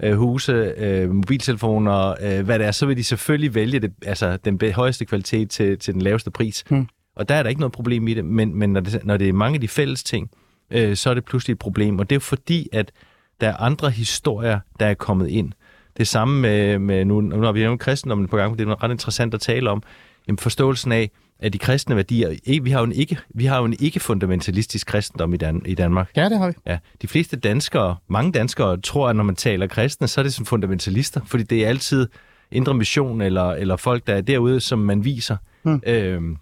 øh, 0.02 0.16
huse, 0.16 0.52
øh, 0.52 1.10
mobiltelefoner, 1.10 2.14
øh, 2.20 2.44
hvad 2.44 2.58
det 2.58 2.66
er, 2.66 2.70
så 2.70 2.86
vil 2.86 2.96
de 2.96 3.04
selvfølgelig 3.04 3.54
vælge 3.54 3.78
det, 3.80 3.92
altså, 4.06 4.36
den 4.36 4.72
højeste 4.72 5.04
kvalitet 5.04 5.50
til, 5.50 5.78
til 5.78 5.94
den 5.94 6.02
laveste 6.02 6.30
pris. 6.30 6.64
Mm. 6.70 6.88
Og 7.16 7.28
der 7.28 7.34
er 7.34 7.42
der 7.42 7.50
ikke 7.50 7.60
noget 7.60 7.72
problem 7.72 8.08
i 8.08 8.14
det, 8.14 8.24
men, 8.24 8.54
men 8.54 8.72
når, 8.72 8.80
det, 8.80 9.04
når 9.04 9.16
det 9.16 9.28
er 9.28 9.32
mange 9.32 9.54
af 9.54 9.60
de 9.60 9.68
fælles 9.68 10.04
ting, 10.04 10.30
øh, 10.70 10.96
så 10.96 11.10
er 11.10 11.14
det 11.14 11.24
pludselig 11.24 11.52
et 11.52 11.58
problem. 11.58 11.98
Og 11.98 12.10
det 12.10 12.16
er 12.16 12.20
fordi, 12.20 12.68
at 12.72 12.92
der 13.40 13.48
er 13.48 13.56
andre 13.56 13.90
historier, 13.90 14.60
der 14.80 14.86
er 14.86 14.94
kommet 14.94 15.28
ind. 15.28 15.52
Det 15.96 16.08
samme 16.08 16.40
med, 16.40 16.78
med 16.78 17.04
nu, 17.04 17.20
nu 17.20 17.42
har 17.42 17.52
vi 17.52 17.64
jo 17.64 17.76
kristendommen 17.76 18.28
på 18.28 18.36
gang, 18.36 18.58
det 18.58 18.68
er 18.68 18.82
ret 18.82 18.90
interessant 18.90 19.34
at 19.34 19.40
tale 19.40 19.70
om, 19.70 19.82
jamen 20.28 20.38
forståelsen 20.38 20.92
af, 20.92 21.10
at 21.40 21.52
de 21.52 21.58
kristne 21.58 21.96
værdier, 21.96 22.36
ikke, 22.44 22.64
vi 22.64 22.70
har 22.70 22.78
jo 22.78 22.84
en 22.84 22.92
ikke, 22.92 23.18
vi 23.34 23.44
har 23.44 23.58
jo 23.58 23.64
en 23.64 23.74
ikke 23.80 24.00
fundamentalistisk 24.00 24.86
kristendom 24.86 25.34
i, 25.34 25.36
Dan, 25.36 25.62
i 25.66 25.74
Danmark. 25.74 26.10
Ja, 26.16 26.28
det 26.28 26.38
har 26.38 26.46
vi. 26.48 26.54
Ja, 26.66 26.78
de 27.02 27.08
fleste 27.08 27.36
danskere, 27.36 27.96
mange 28.08 28.32
danskere 28.32 28.80
tror, 28.80 29.08
at 29.08 29.16
når 29.16 29.24
man 29.24 29.36
taler 29.36 29.66
kristne, 29.66 30.08
så 30.08 30.20
er 30.20 30.22
det 30.22 30.34
som 30.34 30.46
fundamentalister, 30.46 31.20
fordi 31.24 31.42
det 31.42 31.64
er 31.64 31.68
altid 31.68 32.08
indre 32.52 32.74
mission 32.74 33.20
eller, 33.20 33.50
eller 33.50 33.76
folk, 33.76 34.06
der 34.06 34.14
er 34.14 34.20
derude, 34.20 34.60
som 34.60 34.78
man 34.78 35.04
viser. 35.04 35.36
Mm. 35.62 35.82
Øhm, 35.86 36.36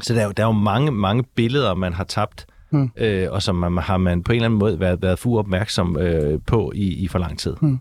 så 0.00 0.14
der 0.14 0.20
er, 0.20 0.24
jo, 0.24 0.32
der 0.32 0.42
er 0.42 0.46
jo 0.46 0.52
mange, 0.52 0.92
mange 0.92 1.24
billeder, 1.34 1.74
man 1.74 1.92
har 1.92 2.04
tabt, 2.04 2.46
Mm. 2.74 2.90
øh, 2.96 3.28
og 3.30 3.42
som 3.42 3.56
man, 3.56 3.78
har 3.78 3.96
man 3.96 4.22
på 4.22 4.32
en 4.32 4.36
eller 4.36 4.46
anden 4.46 4.58
måde 4.58 4.80
været, 4.80 5.02
været 5.02 5.18
for 5.18 5.38
opmærksom 5.38 5.98
øh, 5.98 6.40
på 6.46 6.72
i, 6.74 6.94
i 6.94 7.08
for 7.08 7.18
lang 7.18 7.38
tid. 7.38 7.56
Mm. 7.60 7.80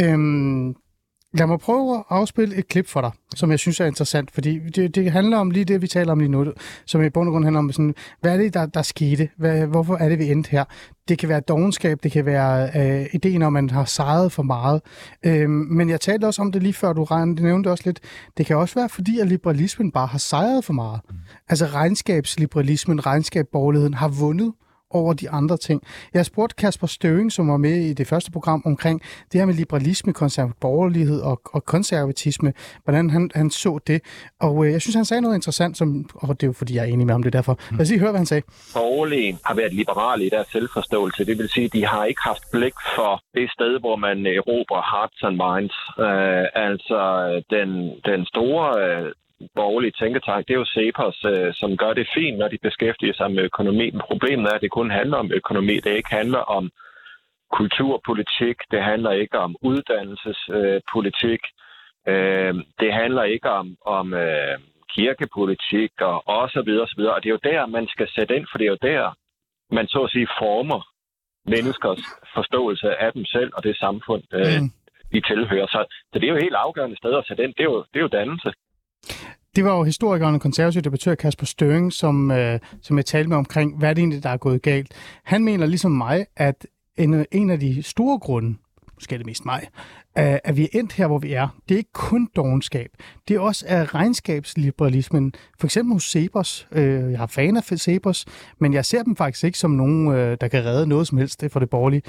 Øhm, 0.00 0.74
lad 1.32 1.46
mig 1.46 1.58
prøve 1.58 1.96
at 1.96 2.04
afspille 2.08 2.56
et 2.56 2.68
klip 2.68 2.88
for 2.88 3.00
dig, 3.00 3.10
som 3.36 3.50
jeg 3.50 3.58
synes 3.58 3.80
er 3.80 3.86
interessant, 3.86 4.30
fordi 4.30 4.58
det, 4.58 4.94
det 4.94 5.12
handler 5.12 5.38
om 5.38 5.50
lige 5.50 5.64
det, 5.64 5.82
vi 5.82 5.86
taler 5.86 6.12
om 6.12 6.18
lige 6.18 6.28
nu, 6.28 6.52
som 6.86 7.02
i 7.02 7.10
bund 7.10 7.28
og 7.28 7.32
grund 7.32 7.44
handler 7.44 7.58
om, 7.58 7.72
sådan, 7.72 7.94
hvad 8.20 8.32
er 8.32 8.36
det, 8.36 8.54
der, 8.54 8.66
der 8.66 8.82
skete? 8.82 9.28
Hvad, 9.36 9.66
hvorfor 9.66 9.96
er 9.96 10.08
det, 10.08 10.18
vi 10.18 10.30
endte 10.30 10.50
her? 10.50 10.64
Det 11.08 11.18
kan 11.18 11.28
være 11.28 11.40
dogenskab, 11.40 11.98
det 12.02 12.12
kan 12.12 12.26
være 12.26 12.70
øh, 12.76 13.06
ideen 13.12 13.42
om, 13.42 13.56
at 13.56 13.64
man 13.64 13.70
har 13.70 13.84
sejret 13.84 14.32
for 14.32 14.42
meget. 14.42 14.80
Øhm, 15.26 15.50
men 15.50 15.90
jeg 15.90 16.00
talte 16.00 16.24
også 16.24 16.42
om 16.42 16.52
det 16.52 16.62
lige 16.62 16.72
før, 16.72 16.92
du 16.92 17.04
regnede, 17.04 17.42
nævnte 17.42 17.70
også 17.70 17.82
lidt. 17.86 18.00
Det 18.36 18.46
kan 18.46 18.56
også 18.56 18.74
være, 18.74 18.88
fordi 18.88 19.18
at 19.18 19.28
liberalismen 19.28 19.92
bare 19.92 20.06
har 20.06 20.18
sejret 20.18 20.64
for 20.64 20.72
meget. 20.72 21.00
Altså 21.48 21.66
regnskabsliberalismen, 21.66 23.06
regnskabsborgerligheden 23.06 23.94
har 23.94 24.08
vundet 24.08 24.52
over 24.90 25.12
de 25.12 25.30
andre 25.30 25.56
ting. 25.56 25.82
Jeg 26.14 26.26
spurgte 26.26 26.56
Kasper 26.56 26.86
Støving, 26.86 27.32
som 27.32 27.48
var 27.48 27.56
med 27.56 27.76
i 27.76 27.92
det 27.92 28.06
første 28.06 28.30
program, 28.30 28.62
omkring 28.66 29.02
det 29.32 29.40
her 29.40 29.46
med 29.46 29.54
liberalisme, 29.54 30.12
konservativ 30.12 30.54
borgerlighed 30.60 31.20
og, 31.20 31.40
og 31.44 31.64
konservatisme, 31.64 32.52
hvordan 32.84 33.10
han, 33.10 33.30
han 33.34 33.50
så 33.50 33.78
det. 33.86 34.02
Og 34.40 34.66
øh, 34.66 34.72
jeg 34.72 34.80
synes, 34.80 34.94
han 34.94 35.04
sagde 35.04 35.20
noget 35.20 35.34
interessant, 35.34 35.76
som, 35.76 36.10
og 36.14 36.40
det 36.40 36.42
er 36.42 36.46
jo 36.46 36.52
fordi, 36.52 36.74
jeg 36.74 36.82
er 36.82 36.92
enig 36.92 37.06
med 37.06 37.14
ham 37.14 37.22
det 37.22 37.34
er 37.34 37.38
derfor. 37.38 37.58
Lad 37.70 37.80
os 37.80 37.90
lige 37.90 38.00
høre, 38.00 38.10
hvad 38.10 38.18
han 38.18 38.26
sagde. 38.26 38.42
borgerlige 38.74 39.38
har 39.44 39.54
været 39.54 39.72
liberale 39.72 40.26
i 40.26 40.28
deres 40.28 40.48
selvforståelse. 40.52 41.24
Det 41.24 41.38
vil 41.38 41.48
sige, 41.48 41.64
at 41.64 41.72
de 41.72 41.86
har 41.86 42.04
ikke 42.04 42.22
haft 42.24 42.42
blik 42.52 42.74
for 42.96 43.22
det 43.34 43.50
sted, 43.50 43.80
hvor 43.80 43.96
man 43.96 44.26
erobrer 44.26 44.82
hearts 44.92 45.20
and 45.28 45.36
minds. 45.44 45.76
Øh, 46.06 46.46
altså 46.68 47.00
den, 47.50 47.70
den 48.10 48.26
store 48.26 48.64
øh, 48.82 49.12
borgerlige 49.54 49.96
tænketank, 50.00 50.48
det 50.48 50.54
er 50.54 50.58
jo 50.58 50.72
Cepos, 50.74 51.24
uh, 51.24 51.54
som 51.60 51.76
gør 51.76 51.92
det 51.92 52.08
fint, 52.14 52.38
når 52.38 52.48
de 52.48 52.58
beskæftiger 52.62 53.14
sig 53.14 53.30
med 53.30 53.42
økonomi. 53.42 53.90
Men 53.90 54.00
problemet 54.10 54.46
er, 54.50 54.54
at 54.54 54.60
det 54.60 54.70
kun 54.70 54.90
handler 54.90 55.16
om 55.16 55.32
økonomi. 55.32 55.74
Det 55.84 55.96
ikke 55.96 56.14
handler 56.20 56.38
om 56.38 56.70
kulturpolitik. 57.52 58.56
Det 58.70 58.82
handler 58.82 59.10
ikke 59.10 59.38
om 59.38 59.56
uddannelsespolitik. 59.62 61.40
Uh, 62.10 62.54
det 62.80 62.92
handler 62.92 63.22
ikke 63.22 63.50
om, 63.50 63.76
om 63.86 64.12
uh, 64.12 64.54
kirkepolitik 64.94 65.92
og, 66.00 66.28
og 66.28 66.50
så 66.50 66.62
videre, 66.66 66.82
og 66.82 66.88
så 66.88 66.94
videre. 66.96 67.14
Og 67.14 67.22
det 67.22 67.28
er 67.28 67.36
jo 67.38 67.50
der, 67.52 67.66
man 67.66 67.86
skal 67.88 68.08
sætte 68.16 68.36
ind, 68.36 68.46
for 68.50 68.58
det 68.58 68.64
er 68.64 68.70
jo 68.76 68.78
der, 68.82 69.16
man 69.70 69.86
så 69.88 70.00
at 70.02 70.10
sige 70.10 70.28
former 70.38 70.80
menneskers 71.54 72.02
forståelse 72.34 72.96
af 72.96 73.12
dem 73.12 73.24
selv 73.24 73.50
og 73.56 73.64
det 73.64 73.76
samfund, 73.76 74.22
øh, 74.32 74.60
Mm. 74.60 74.70
de 75.12 75.20
tilhører. 75.20 75.66
Så, 75.66 75.80
så 76.12 76.18
det 76.18 76.24
er 76.24 76.34
jo 76.34 76.44
helt 76.46 76.54
afgørende 76.54 76.96
sted 76.96 77.12
at 77.18 77.26
sætte 77.28 77.44
ind. 77.44 77.54
Det 77.54 77.60
er 77.60 77.70
jo, 77.72 77.78
det 77.92 77.98
er 77.98 78.00
jo 78.00 78.16
dannelse. 78.18 78.52
Det 79.56 79.64
var 79.64 79.76
jo 79.76 79.82
historikeren 79.82 80.34
og 80.34 80.40
konservativ 80.40 80.82
debattør 80.82 81.14
Kasper 81.14 81.46
Støring, 81.46 81.92
som, 81.92 82.30
øh, 82.30 82.60
som 82.82 82.96
jeg 82.96 83.06
talte 83.06 83.28
med 83.28 83.36
omkring, 83.36 83.78
hvad 83.78 83.94
det 83.94 83.98
egentlig, 83.98 84.22
der 84.22 84.30
er 84.30 84.36
gået 84.36 84.62
galt. 84.62 84.94
Han 85.24 85.44
mener 85.44 85.66
ligesom 85.66 85.92
mig, 85.92 86.26
at 86.36 86.66
en, 86.96 87.26
en 87.32 87.50
af 87.50 87.60
de 87.60 87.82
store 87.82 88.18
grunde, 88.18 88.56
måske 88.94 89.14
er 89.14 89.18
det 89.18 89.26
mest 89.26 89.44
mig, 89.44 89.68
øh, 90.18 90.38
at 90.44 90.56
vi 90.56 90.62
er 90.62 90.78
endt 90.78 90.92
her, 90.92 91.06
hvor 91.06 91.18
vi 91.18 91.32
er, 91.32 91.48
det 91.68 91.74
er 91.74 91.78
ikke 91.78 91.92
kun 91.92 92.28
dogenskab. 92.36 92.90
Det 93.28 93.36
er 93.36 93.40
også 93.40 93.64
af 93.68 93.94
regnskabsliberalismen. 93.94 95.32
For 95.58 95.66
eksempel 95.66 95.92
hos 95.92 96.04
Sebers. 96.04 96.68
Øh, 96.72 97.10
jeg 97.10 97.18
har 97.18 97.26
fan 97.26 97.56
af 97.56 97.64
Sebers, 97.64 98.26
men 98.60 98.74
jeg 98.74 98.84
ser 98.84 99.02
dem 99.02 99.16
faktisk 99.16 99.44
ikke 99.44 99.58
som 99.58 99.70
nogen, 99.70 100.12
øh, 100.12 100.36
der 100.40 100.48
kan 100.48 100.64
redde 100.64 100.86
noget 100.86 101.06
som 101.06 101.18
helst 101.18 101.44
for 101.52 101.60
det 101.60 101.70
borgerlige. 101.70 102.02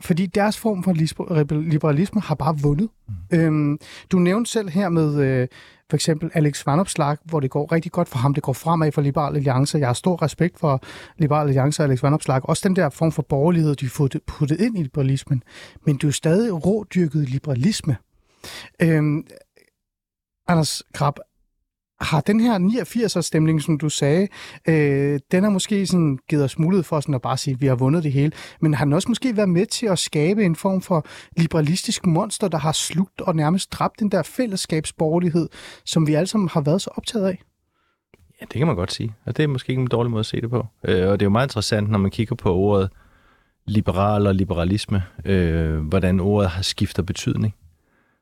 Fordi 0.00 0.26
deres 0.26 0.58
form 0.58 0.82
for 0.82 0.92
liber- 0.92 1.60
liberalisme 1.70 2.20
har 2.20 2.34
bare 2.34 2.58
vundet. 2.62 2.88
Mm. 3.30 3.38
Øhm, 3.38 3.78
du 4.12 4.18
nævnte 4.18 4.50
selv 4.50 4.68
her 4.68 4.88
med 4.88 5.20
øh, 5.20 5.48
for 5.90 5.96
eksempel 5.96 6.30
Alex 6.34 6.66
Vanopslag, 6.66 7.16
hvor 7.24 7.40
det 7.40 7.50
går 7.50 7.72
rigtig 7.72 7.92
godt 7.92 8.08
for 8.08 8.18
ham. 8.18 8.34
Det 8.34 8.42
går 8.42 8.52
fremad 8.52 8.92
for 8.92 9.02
Liberal 9.02 9.36
Alliance. 9.36 9.78
Jeg 9.78 9.88
har 9.88 9.92
stor 9.92 10.22
respekt 10.22 10.58
for 10.58 10.80
Liberal 11.18 11.46
Alliance 11.46 11.82
og 11.82 11.88
Alex 11.88 12.02
Vanopslag. 12.02 12.48
Også 12.48 12.68
den 12.68 12.76
der 12.76 12.88
form 12.88 13.12
for 13.12 13.22
borgerlighed, 13.22 13.74
de 13.74 13.90
har 13.98 14.20
puttet 14.26 14.60
ind 14.60 14.78
i 14.78 14.82
liberalismen. 14.82 15.42
Men 15.86 15.94
det 15.94 16.04
er 16.04 16.08
jo 16.08 16.12
stadig 16.12 16.66
rådyrket 16.66 17.28
liberalisme. 17.28 17.96
Øhm, 18.82 19.26
Anders 20.48 20.82
Krab, 20.94 21.14
har 22.00 22.20
den 22.20 22.40
her 22.40 22.58
89'er 22.58 23.20
stemning, 23.20 23.62
som 23.62 23.78
du 23.78 23.88
sagde, 23.88 24.28
øh, 24.68 25.20
den 25.30 25.42
har 25.42 25.50
måske 25.50 25.86
sådan 25.86 26.18
givet 26.28 26.44
os 26.44 26.58
mulighed 26.58 26.84
for 26.84 27.00
sådan 27.00 27.14
at 27.14 27.22
bare 27.22 27.36
sige, 27.36 27.54
at 27.54 27.60
vi 27.60 27.66
har 27.66 27.74
vundet 27.74 28.04
det 28.04 28.12
hele, 28.12 28.32
men 28.60 28.74
har 28.74 28.84
den 28.84 28.92
også 28.92 29.08
måske 29.08 29.36
været 29.36 29.48
med 29.48 29.66
til 29.66 29.86
at 29.86 29.98
skabe 29.98 30.44
en 30.44 30.56
form 30.56 30.80
for 30.80 31.06
liberalistisk 31.36 32.06
monster, 32.06 32.48
der 32.48 32.58
har 32.58 32.72
slugt 32.72 33.20
og 33.20 33.36
nærmest 33.36 33.72
dræbt 33.72 34.00
den 34.00 34.10
der 34.10 34.22
fællesskabsborgerlighed, 34.22 35.48
som 35.84 36.06
vi 36.06 36.14
alle 36.14 36.26
sammen 36.26 36.48
har 36.48 36.60
været 36.60 36.82
så 36.82 36.90
optaget 36.96 37.26
af? 37.26 37.42
Ja, 38.40 38.44
det 38.44 38.58
kan 38.58 38.66
man 38.66 38.76
godt 38.76 38.92
sige. 38.92 39.14
Og 39.26 39.36
det 39.36 39.42
er 39.42 39.46
måske 39.46 39.70
ikke 39.70 39.82
en 39.82 39.88
dårlig 39.88 40.10
måde 40.10 40.20
at 40.20 40.26
se 40.26 40.40
det 40.40 40.50
på. 40.50 40.66
Øh, 40.84 41.08
og 41.08 41.20
det 41.20 41.22
er 41.22 41.26
jo 41.26 41.30
meget 41.30 41.46
interessant, 41.46 41.90
når 41.90 41.98
man 41.98 42.10
kigger 42.10 42.36
på 42.36 42.54
ordet 42.54 42.90
liberal 43.66 44.26
og 44.26 44.34
liberalisme, 44.34 45.02
øh, 45.24 45.78
hvordan 45.78 46.20
ordet 46.20 46.50
har 46.50 46.62
skiftet 46.62 47.06
betydning. 47.06 47.54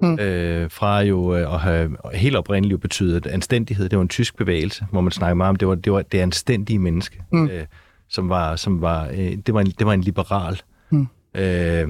Mm. 0.00 0.18
Øh, 0.18 0.70
fra 0.70 1.00
jo 1.00 1.34
øh, 1.36 1.54
at 1.54 1.60
have 1.60 1.96
helt 2.14 2.36
oprindeligt 2.36 2.72
jo 2.72 2.78
betydet 2.78 3.26
anstændighed. 3.26 3.88
Det 3.88 3.96
var 3.96 4.02
en 4.02 4.08
tysk 4.08 4.36
bevægelse, 4.36 4.86
hvor 4.90 5.00
man 5.00 5.12
snakker 5.12 5.34
meget 5.34 5.48
om, 5.48 5.56
det 5.56 5.68
var 5.68 5.74
det, 5.74 5.92
var 5.92 6.02
det 6.02 6.18
anstændige 6.18 6.78
menneske, 6.78 7.22
Mm. 7.32 7.48
øh, 7.48 7.64
som 8.08 8.28
var, 8.28 8.56
som 8.56 8.80
var, 8.80 9.08
øh, 9.12 9.36
det, 9.46 9.54
var 9.54 9.60
en, 9.60 9.66
det 9.66 9.86
var 9.86 9.92
en 9.92 10.00
liberal. 10.00 10.60
Mm. 10.90 11.06
Øh, 11.34 11.88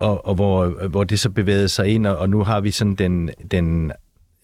og, 0.00 0.26
og 0.26 0.34
hvor, 0.34 0.88
hvor 0.88 1.04
det 1.04 1.20
så 1.20 1.30
bevægede 1.30 1.68
sig 1.68 1.88
ind, 1.88 2.06
og, 2.06 2.16
og 2.18 2.30
nu 2.30 2.44
har 2.44 2.60
vi 2.60 2.70
sådan 2.70 2.94
den, 2.94 3.30
den 3.50 3.92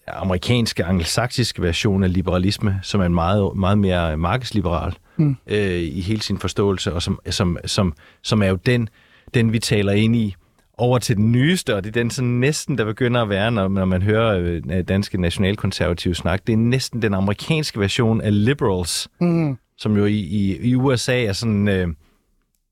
amerikanske, 0.07 0.85
angelsaksiske 0.85 1.61
version 1.61 2.03
af 2.03 2.13
liberalisme, 2.13 2.79
som 2.83 3.01
er 3.01 3.05
en 3.05 3.13
meget, 3.13 3.55
meget 3.55 3.77
mere 3.77 4.17
markedsliberal 4.17 4.93
Mm. 5.17 5.35
øh, 5.47 5.79
i 5.81 6.01
hele 6.01 6.21
sin 6.21 6.37
forståelse, 6.37 6.93
og 6.93 7.01
som, 7.01 7.19
som, 7.29 7.57
som, 7.65 7.93
som 8.21 8.41
er 8.43 8.47
jo 8.47 8.55
den, 8.55 8.89
den, 9.33 9.53
vi 9.53 9.59
taler 9.59 9.91
ind 9.91 10.15
i 10.15 10.35
over 10.79 10.99
til 10.99 11.17
den 11.17 11.31
nyeste, 11.31 11.75
og 11.75 11.83
det 11.83 11.89
er 11.89 12.01
den 12.01 12.09
sådan 12.09 12.29
næsten, 12.29 12.77
der 12.77 12.85
begynder 12.85 13.21
at 13.21 13.29
være, 13.29 13.51
når, 13.51 13.67
når 13.67 13.85
man 13.85 14.01
hører 14.01 14.39
øh, 14.39 14.83
danske 14.87 15.21
nationalkonservative 15.21 16.15
snak. 16.15 16.47
Det 16.47 16.53
er 16.53 16.57
næsten 16.57 17.01
den 17.01 17.13
amerikanske 17.13 17.79
version 17.79 18.21
af 18.21 18.45
liberals, 18.45 19.07
Mm. 19.21 19.57
som 19.77 19.97
jo 19.97 20.05
i, 20.05 20.17
i, 20.19 20.57
i 20.69 20.75
USA 20.75 21.23
er 21.23 21.33
sådan... 21.33 21.67
Øh, 21.67 21.87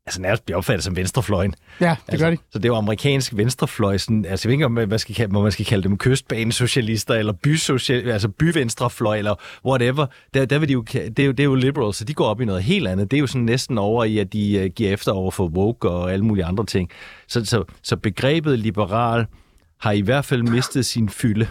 altså 0.07 0.21
nærmest 0.21 0.45
bliver 0.45 0.57
opfattet 0.57 0.83
som 0.83 0.95
venstrefløjen. 0.95 1.55
Ja, 1.81 1.85
det 1.85 1.97
altså, 2.07 2.25
gør 2.25 2.31
de. 2.31 2.37
Så 2.51 2.59
det 2.59 2.65
er 2.65 2.69
jo 2.69 2.75
amerikansk 2.75 3.33
venstrefløj, 3.35 3.97
sådan, 3.97 4.25
altså 4.25 4.47
jeg 4.47 4.49
ved 4.49 4.53
ikke, 4.53 4.65
om 4.65 4.71
man 4.71 4.99
skal, 4.99 5.15
kalde, 5.15 5.33
man 5.33 5.51
skal 5.51 5.65
kalde 5.65 5.83
dem 5.83 5.97
kystbanesocialister, 5.97 7.13
eller 7.13 7.33
bysocial, 7.33 8.09
altså 8.09 8.29
byvenstrefløj, 8.29 9.17
eller 9.17 9.35
whatever. 9.65 10.05
Der, 10.33 10.45
der 10.45 10.59
vil 10.59 10.67
de 10.67 10.73
jo, 10.73 10.81
det, 10.81 11.19
er 11.19 11.25
jo, 11.25 11.31
det 11.31 11.39
er 11.39 11.43
jo 11.43 11.55
liberals, 11.55 11.97
så 11.97 12.05
de 12.05 12.13
går 12.13 12.25
op 12.25 12.41
i 12.41 12.45
noget 12.45 12.63
helt 12.63 12.87
andet. 12.87 13.11
Det 13.11 13.17
er 13.17 13.21
jo 13.21 13.27
sådan 13.27 13.45
næsten 13.45 13.77
over 13.77 14.03
i, 14.03 14.17
at 14.17 14.33
de 14.33 14.61
uh, 14.63 14.71
giver 14.75 14.93
efter 14.93 15.11
over 15.11 15.31
for 15.31 15.47
woke 15.47 15.89
og 15.89 16.13
alle 16.13 16.25
mulige 16.25 16.45
andre 16.45 16.65
ting. 16.65 16.89
Så, 17.27 17.45
så, 17.45 17.63
så 17.83 17.97
begrebet 17.97 18.59
liberal 18.59 19.25
har 19.79 19.91
i 19.91 20.01
hvert 20.01 20.25
fald 20.25 20.43
mistet 20.43 20.85
sin 20.85 21.09
fylde. 21.09 21.47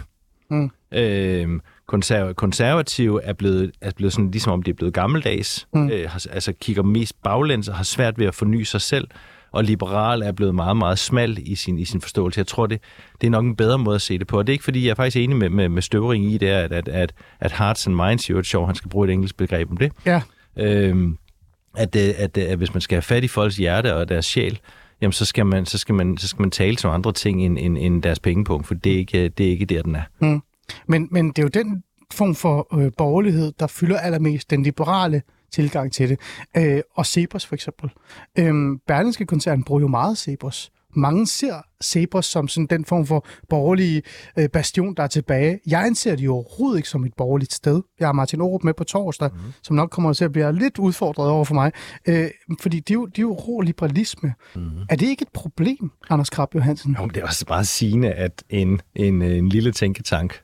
Mm. 0.49 0.71
Øh, 0.93 1.49
konserv- 1.87 2.33
konservative 2.33 3.23
er 3.23 3.33
blevet, 3.33 3.71
er 3.81 3.91
blevet 3.95 4.13
sådan, 4.13 4.31
ligesom 4.31 4.53
om 4.53 4.63
de 4.63 4.69
er 4.69 4.75
blevet 4.75 4.93
gammeldags, 4.93 5.67
mm. 5.73 5.89
øh, 5.89 6.09
har, 6.09 6.25
altså 6.31 6.53
kigger 6.61 6.83
mest 6.83 7.23
baglæns 7.23 7.67
og 7.67 7.75
har 7.75 7.83
svært 7.83 8.19
ved 8.19 8.25
at 8.25 8.35
forny 8.35 8.63
sig 8.63 8.81
selv, 8.81 9.07
og 9.51 9.63
liberal 9.63 10.21
er 10.21 10.31
blevet 10.31 10.55
meget, 10.55 10.77
meget 10.77 10.99
smal 10.99 11.37
i 11.41 11.55
sin, 11.55 11.79
i 11.79 11.85
sin 11.85 12.01
forståelse. 12.01 12.39
Jeg 12.39 12.47
tror, 12.47 12.65
det, 12.65 12.81
det 13.21 13.27
er 13.27 13.31
nok 13.31 13.45
en 13.45 13.55
bedre 13.55 13.77
måde 13.77 13.95
at 13.95 14.01
se 14.01 14.19
det 14.19 14.27
på. 14.27 14.37
Og 14.37 14.47
det 14.47 14.51
er 14.51 14.53
ikke, 14.53 14.63
fordi 14.63 14.83
jeg 14.83 14.91
er 14.91 14.95
faktisk 14.95 15.17
enig 15.17 15.37
med, 15.37 15.49
med, 15.49 15.69
med 15.69 15.81
Støvring 15.81 16.25
i 16.25 16.37
det, 16.37 16.47
at, 16.47 16.71
at, 16.71 16.87
at, 16.87 17.13
at 17.39 17.51
hearts 17.51 17.87
and 17.87 17.95
minds, 17.95 18.29
jo 18.29 18.37
er 18.37 18.41
sjovt, 18.41 18.67
han 18.67 18.75
skal 18.75 18.89
bruge 18.89 19.07
et 19.07 19.13
engelsk 19.13 19.37
begreb 19.37 19.71
om 19.71 19.77
det. 19.77 19.91
Ja. 20.05 20.21
Øhm, 20.57 21.17
at, 21.77 21.95
øh, 21.95 22.01
at, 22.01 22.37
at, 22.37 22.37
at 22.37 22.57
hvis 22.57 22.73
man 22.73 22.81
skal 22.81 22.95
have 22.95 23.01
fat 23.01 23.23
i 23.23 23.27
folks 23.27 23.57
hjerte 23.57 23.95
og 23.95 24.09
deres 24.09 24.25
sjæl, 24.25 24.59
jamen 25.01 25.13
så 25.13 25.25
skal 25.25 25.45
man, 25.45 25.65
så 25.65 25.77
skal 25.77 25.95
man, 25.95 26.17
så 26.17 26.27
skal 26.27 26.41
man 26.41 26.51
tale 26.51 26.75
til 26.75 26.87
andre 26.87 27.13
ting 27.13 27.45
end, 27.45 27.57
end, 27.59 27.77
end 27.77 28.03
deres 28.03 28.19
pengepunkt, 28.19 28.67
for 28.67 28.73
det 28.73 28.93
er 28.93 28.97
ikke, 28.97 29.29
det 29.29 29.45
er 29.45 29.49
ikke 29.49 29.65
der, 29.65 29.81
den 29.81 29.95
er. 29.95 30.03
Mm. 30.19 30.41
Men, 30.87 31.07
men 31.11 31.27
det 31.27 31.39
er 31.39 31.43
jo 31.43 31.49
den 31.49 31.83
form 32.13 32.35
for 32.35 32.77
øh, 32.79 32.91
borgerlighed, 32.97 33.53
der 33.59 33.67
fylder 33.67 33.99
allermest 33.99 34.49
den 34.49 34.63
liberale 34.63 35.21
tilgang 35.51 35.91
til 35.93 36.09
det. 36.09 36.19
Øh, 36.57 36.81
og 36.95 37.05
Cepos 37.05 37.45
for 37.45 37.55
eksempel. 37.55 37.89
Øh, 38.39 38.53
Berlingske 38.87 39.25
koncern 39.25 39.63
bruger 39.63 39.81
jo 39.81 39.87
meget 39.87 40.17
Cepos. 40.17 40.71
Mange 40.95 41.27
ser 41.27 41.55
Cepos 41.83 42.25
som 42.25 42.47
sådan 42.47 42.67
den 42.67 42.85
form 42.85 43.05
for 43.05 43.25
borgerlige 43.49 44.01
øh, 44.39 44.49
bastion, 44.49 44.95
der 44.95 45.03
er 45.03 45.07
tilbage. 45.07 45.59
Jeg 45.67 45.85
anser 45.85 46.15
det 46.15 46.25
jo 46.25 46.33
overhovedet 46.33 46.77
ikke 46.77 46.89
som 46.89 47.05
et 47.05 47.13
borgerligt 47.17 47.53
sted. 47.53 47.81
Jeg 47.99 48.07
har 48.07 48.13
Martin 48.13 48.41
Aarup 48.41 48.63
med 48.63 48.73
på 48.73 48.83
torsdag, 48.83 49.29
mm. 49.33 49.39
som 49.63 49.75
nok 49.75 49.89
kommer 49.89 50.13
til 50.13 50.25
at 50.25 50.31
blive 50.31 50.59
lidt 50.59 50.79
udfordret 50.79 51.29
over 51.29 51.45
for 51.45 51.53
mig. 51.53 51.71
Øh, 52.07 52.29
fordi 52.61 52.79
det 52.79 52.89
er, 52.89 52.93
jo, 52.93 53.05
det 53.05 53.17
er 53.17 53.21
jo 53.21 53.33
rå 53.33 53.61
liberalisme. 53.61 54.33
Mm. 54.55 54.61
Er 54.89 54.95
det 54.95 55.07
ikke 55.07 55.21
et 55.21 55.31
problem, 55.33 55.91
Anders 56.09 56.29
Krab 56.29 56.55
Johansen? 56.55 56.97
Jo, 56.99 57.07
det 57.07 57.17
er 57.17 57.25
også 57.25 57.45
bare 57.45 57.65
sigende, 57.65 58.11
at 58.11 58.43
en, 58.49 58.81
en, 58.95 59.21
en 59.21 59.49
lille 59.49 59.71
tænketank 59.71 60.41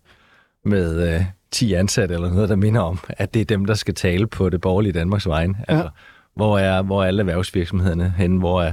med... 0.66 1.16
Øh 1.16 1.26
10 1.54 1.74
ansatte 1.74 2.16
eller 2.16 2.34
noget, 2.34 2.50
der 2.50 2.56
minder 2.56 2.82
om, 2.82 3.00
at 3.10 3.34
det 3.34 3.42
er 3.42 3.46
dem, 3.46 3.66
der 3.66 3.74
skal 3.74 3.96
tale 3.96 4.28
på 4.28 4.50
det 4.50 4.62
borgerlige 4.62 4.94
Danmarks 4.94 5.28
vegne. 5.28 5.56
Ja. 5.70 5.74
Altså, 5.74 5.90
hvor 6.36 6.60
er, 6.60 6.82
hvor 6.82 7.04
er 7.04 7.08
alle 7.08 7.20
erhvervsvirksomhederne 7.20 8.14
henne? 8.18 8.40
Hvor 8.40 8.62
er, 8.62 8.72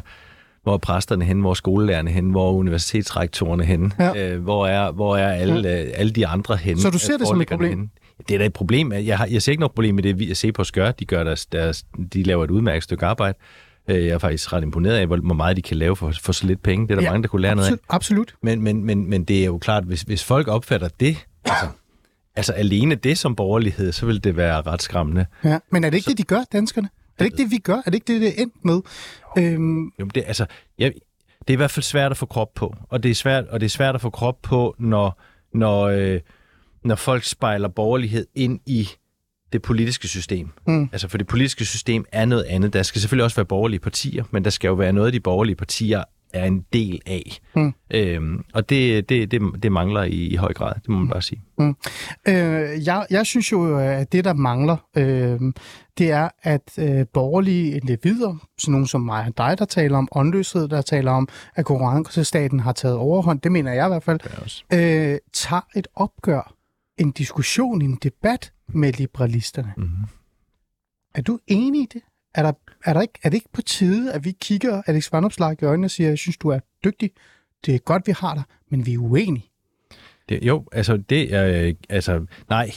hvor 0.63 0.75
er 0.75 0.79
præsterne 0.79 1.25
henne? 1.25 1.41
Hvor 1.41 1.51
er 1.51 1.55
skolelærerne 1.55 2.11
henne? 2.11 2.31
Hvor 2.31 2.49
er 2.49 2.53
universitetsrektorerne 2.53 3.65
henne? 3.65 3.91
Ja. 3.99 4.33
Øh, 4.33 4.43
hvor, 4.43 4.67
er, 4.67 4.93
hvor 4.93 5.17
er 5.17 5.33
alle, 5.33 5.69
ja. 5.69 5.75
alle 5.75 6.13
de 6.13 6.27
andre 6.27 6.57
henne? 6.57 6.81
Så 6.81 6.91
du 6.91 6.99
ser 6.99 7.17
det 7.19 7.27
som 7.27 7.41
et 7.41 7.49
problem? 7.49 7.71
Henne? 7.71 7.89
Det 8.29 8.35
er 8.35 8.39
da 8.39 8.47
et 8.47 8.53
problem. 8.53 8.93
Jeg, 8.93 9.19
har, 9.19 9.27
jeg 9.27 9.43
ser 9.43 9.53
ikke 9.53 9.61
noget 9.61 9.73
problem 9.73 9.95
med 9.95 10.03
det, 10.03 10.19
vi 10.19 10.35
ser 10.35 10.53
på 10.53 10.65
skør. 10.65 10.91
De, 10.91 11.05
gør 11.05 11.25
deres, 11.25 11.47
deres, 11.47 11.85
de 12.13 12.23
laver 12.23 12.45
et 12.45 12.51
udmærket 12.51 12.83
stykke 12.83 13.07
arbejde. 13.07 13.39
Øh, 13.89 14.07
jeg 14.07 14.13
er 14.13 14.19
faktisk 14.19 14.53
ret 14.53 14.63
imponeret 14.63 14.97
af, 14.97 15.07
hvor 15.07 15.35
meget 15.35 15.57
de 15.57 15.63
kan 15.63 15.77
lave 15.77 15.97
for, 15.97 16.13
for 16.23 16.33
så 16.33 16.47
lidt 16.47 16.63
penge. 16.63 16.87
Det 16.87 16.93
er 16.93 16.97
der 16.97 17.03
ja, 17.03 17.11
mange, 17.11 17.23
der 17.23 17.29
kunne 17.29 17.43
lære 17.43 17.53
absolut, 17.53 17.71
noget 17.71 17.81
af. 17.89 17.95
Absolut. 17.95 18.35
Men, 18.43 18.63
men, 18.63 18.85
men, 18.85 19.11
men 19.11 19.25
det 19.25 19.41
er 19.41 19.47
jo 19.47 19.59
klart, 19.59 19.85
hvis, 19.85 20.03
hvis 20.03 20.25
folk 20.25 20.49
opfatter 20.49 20.89
det, 21.01 21.27
altså, 21.45 21.67
altså 22.37 22.53
alene 22.53 22.95
det 22.95 23.19
som 23.19 23.37
borgerlighed, 23.37 23.93
så 23.93 24.07
vil 24.07 24.25
det 24.25 24.37
være 24.37 24.63
ret 24.63 24.83
skræmmende. 24.83 25.27
Ja, 25.45 25.59
men 25.71 25.85
er 25.85 25.91
det 25.91 25.97
ikke 25.97 26.05
så, 26.05 26.11
det, 26.11 26.19
de 26.19 26.23
gør, 26.23 26.45
danskerne? 26.53 26.89
Er 27.19 27.25
det 27.25 27.25
ikke 27.25 27.37
det, 27.37 27.51
vi 27.51 27.59
gør? 27.59 27.77
Er 27.77 27.83
det 27.91 27.95
ikke 27.95 28.13
det, 28.13 28.21
det 28.21 28.29
er 28.29 28.43
endt 28.43 28.65
med? 28.65 28.81
Øhm... 29.39 29.93
Jo, 30.01 30.07
det, 30.07 30.25
altså, 30.27 30.47
jeg, 30.79 30.93
det 31.41 31.51
er 31.51 31.53
i 31.53 31.57
hvert 31.57 31.71
fald 31.71 31.85
svært 31.85 32.11
at 32.11 32.17
få 32.17 32.27
krop 32.27 32.55
på, 32.55 32.75
og 32.89 33.03
det 33.03 33.11
er 33.11 33.15
svært, 33.15 33.45
og 33.49 33.61
det 33.61 33.67
er 33.67 33.71
svært 33.71 33.95
at 33.95 34.01
få 34.01 34.11
krop 34.11 34.43
på, 34.43 34.75
når, 34.79 35.23
når, 35.55 35.83
øh, 35.83 36.21
når 36.85 36.95
folk 36.95 37.25
spejler 37.25 37.69
borgerlighed 37.69 38.27
ind 38.35 38.61
i 38.67 38.89
det 39.53 39.63
politiske 39.63 40.09
system. 40.09 40.51
Mm. 40.67 40.89
Altså 40.93 41.09
for 41.09 41.19
det 41.19 41.27
politiske 41.27 41.65
system 41.65 42.05
er 42.13 42.25
noget 42.25 42.45
andet. 42.45 42.73
Der 42.73 42.83
skal 42.83 43.01
selvfølgelig 43.01 43.25
også 43.25 43.37
være 43.37 43.47
borgerlige 43.47 43.81
partier, 43.81 44.25
men 44.31 44.45
der 44.45 44.51
skal 44.51 44.69
jo 44.69 44.75
være 44.75 44.93
noget 44.93 45.07
af 45.07 45.13
de 45.13 45.21
borgerlige 45.21 45.57
partier 45.57 46.05
er 46.33 46.45
en 46.45 46.65
del 46.73 47.01
af. 47.07 47.41
Mm. 47.57 47.75
Øhm, 47.91 48.45
og 48.55 48.69
det, 48.69 49.09
det, 49.09 49.31
det, 49.31 49.43
det 49.63 49.73
mangler 49.73 50.03
i, 50.03 50.27
i 50.27 50.37
høj 50.37 50.53
grad, 50.53 50.75
det 50.75 50.89
må 50.89 50.99
man 50.99 51.09
bare 51.09 51.23
sige. 51.23 51.43
Mm. 51.59 51.77
Øh, 52.29 52.87
jeg, 52.87 53.07
jeg 53.11 53.27
synes 53.27 53.53
jo, 53.53 53.79
at 53.79 54.13
det, 54.13 54.25
der 54.25 54.35
mangler, 54.35 54.77
øh, 54.97 55.41
det 55.99 56.11
er, 56.11 56.29
at 56.43 56.79
øh, 56.79 57.07
borgerlige 57.13 57.77
individer, 57.77 58.47
sådan 58.59 58.73
nogen 58.73 58.87
som 58.87 59.01
mig 59.01 59.27
og 59.27 59.39
dig, 59.39 59.59
der 59.59 59.65
taler 59.65 59.99
om 59.99 60.09
åndløshed, 60.13 60.69
der 60.69 60.83
taler 60.83 61.13
om, 61.13 61.29
at 61.55 61.65
konkurrencestaten 61.65 62.61
har 62.61 62.73
taget 62.73 62.97
overhånd, 62.97 63.41
det 63.41 63.53
mener 63.53 63.73
jeg 63.73 63.87
i 63.87 63.89
hvert 63.89 64.03
fald, 64.03 64.21
øh, 64.73 65.19
tager 65.33 65.67
et 65.77 65.89
opgør, 65.95 66.55
en 66.99 67.11
diskussion, 67.11 67.83
en 67.83 67.99
debat 68.03 68.53
med 68.69 68.93
liberalisterne. 68.93 69.73
Mm-hmm. 69.77 70.05
Er 71.15 71.23
du 71.23 71.39
enig 71.47 71.83
i 71.83 71.87
det? 71.93 72.03
Er, 72.35 72.43
der, 72.43 72.53
er, 72.85 72.93
der 72.93 73.01
ikke, 73.01 73.19
er 73.23 73.29
det 73.29 73.35
ikke 73.37 73.53
på 73.53 73.63
tide, 73.63 74.13
at 74.13 74.25
vi 74.25 74.33
kigger 74.41 74.83
Alex 74.87 75.13
Vandopslag 75.13 75.63
i 75.63 75.65
øjnene 75.65 75.87
og 75.87 75.91
siger, 75.91 76.09
jeg 76.09 76.19
synes, 76.19 76.37
du 76.37 76.49
er 76.49 76.59
dygtig, 76.85 77.11
det 77.67 77.75
er 77.75 77.79
godt, 77.79 78.07
vi 78.07 78.13
har 78.13 78.35
dig, 78.35 78.43
men 78.71 78.87
vi 78.87 78.95
er 78.95 78.99
uenige? 78.99 79.51
Det, 80.29 80.39
jo, 80.43 80.65
altså 80.73 80.97
det 80.97 81.35
er, 81.35 81.73
altså 81.89 82.27
nej. 82.49 82.71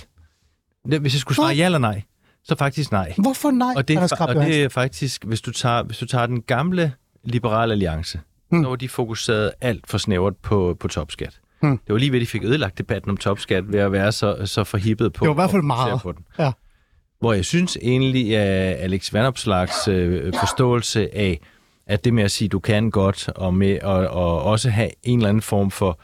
Hvis 0.84 1.14
jeg 1.14 1.20
skulle 1.20 1.36
svare 1.36 1.56
ja 1.56 1.66
eller 1.66 1.80
nej, 1.80 2.02
så 2.44 2.56
faktisk 2.56 2.92
nej. 2.92 3.14
Hvorfor 3.18 3.52
nej, 3.52 3.74
og 3.76 3.88
det, 3.88 3.96
er, 3.96 4.26
og 4.28 4.36
det 4.36 4.64
er 4.64 4.70
faktisk, 4.70 5.26
hvis 5.26 5.42
du 5.42 5.52
tager, 5.52 5.84
hvis 5.84 5.98
du 5.98 6.06
tager 6.06 6.26
den 6.26 6.42
gamle 6.42 6.94
liberale 7.24 7.72
alliance, 7.72 8.20
hmm. 8.50 8.64
så 8.64 8.70
var 8.70 8.76
de 8.76 8.90
fokuseret 8.90 9.52
alt 9.62 9.90
for 9.90 9.98
snævert 9.98 10.38
på, 10.38 10.78
på 10.80 10.88
topskat. 10.88 11.40
Hmm. 11.62 11.78
Det 11.78 11.94
var 11.94 12.00
lige 12.00 12.12
ved, 12.12 12.20
de 12.20 12.26
fik 12.26 12.44
ødelagt 12.44 12.78
debatten 12.78 13.10
om 13.10 13.18
topskat 13.18 13.72
ved 13.72 13.80
at 13.80 13.92
være 13.92 14.12
så, 14.12 14.46
så 14.46 14.64
forhippet 14.64 15.14
på. 15.14 15.26
Det 15.26 15.28
var 15.28 15.34
i 15.34 15.42
hvert 15.44 15.52
fald 15.52 15.62
meget. 15.62 16.02
På 16.02 16.12
den. 16.12 16.26
Ja 16.40 16.52
hvor 17.24 17.34
jeg 17.34 17.46
synes 17.46 17.78
egentlig, 17.82 18.38
at 18.38 18.76
Alex 18.80 19.14
Vandopslags 19.14 19.88
øh, 19.88 20.34
forståelse 20.40 21.16
af, 21.16 21.40
at 21.88 22.06
det 22.06 22.14
med 22.14 22.24
at 22.24 22.32
sige, 22.32 22.48
du 22.48 22.60
kan 22.60 22.90
godt, 22.90 23.30
og 23.36 23.54
med 23.54 23.72
at 23.72 23.84
og 23.84 24.44
også 24.44 24.70
have 24.70 24.90
en 25.04 25.20
eller 25.20 25.30
anden 25.30 25.42
form 25.42 25.72
for 25.72 26.00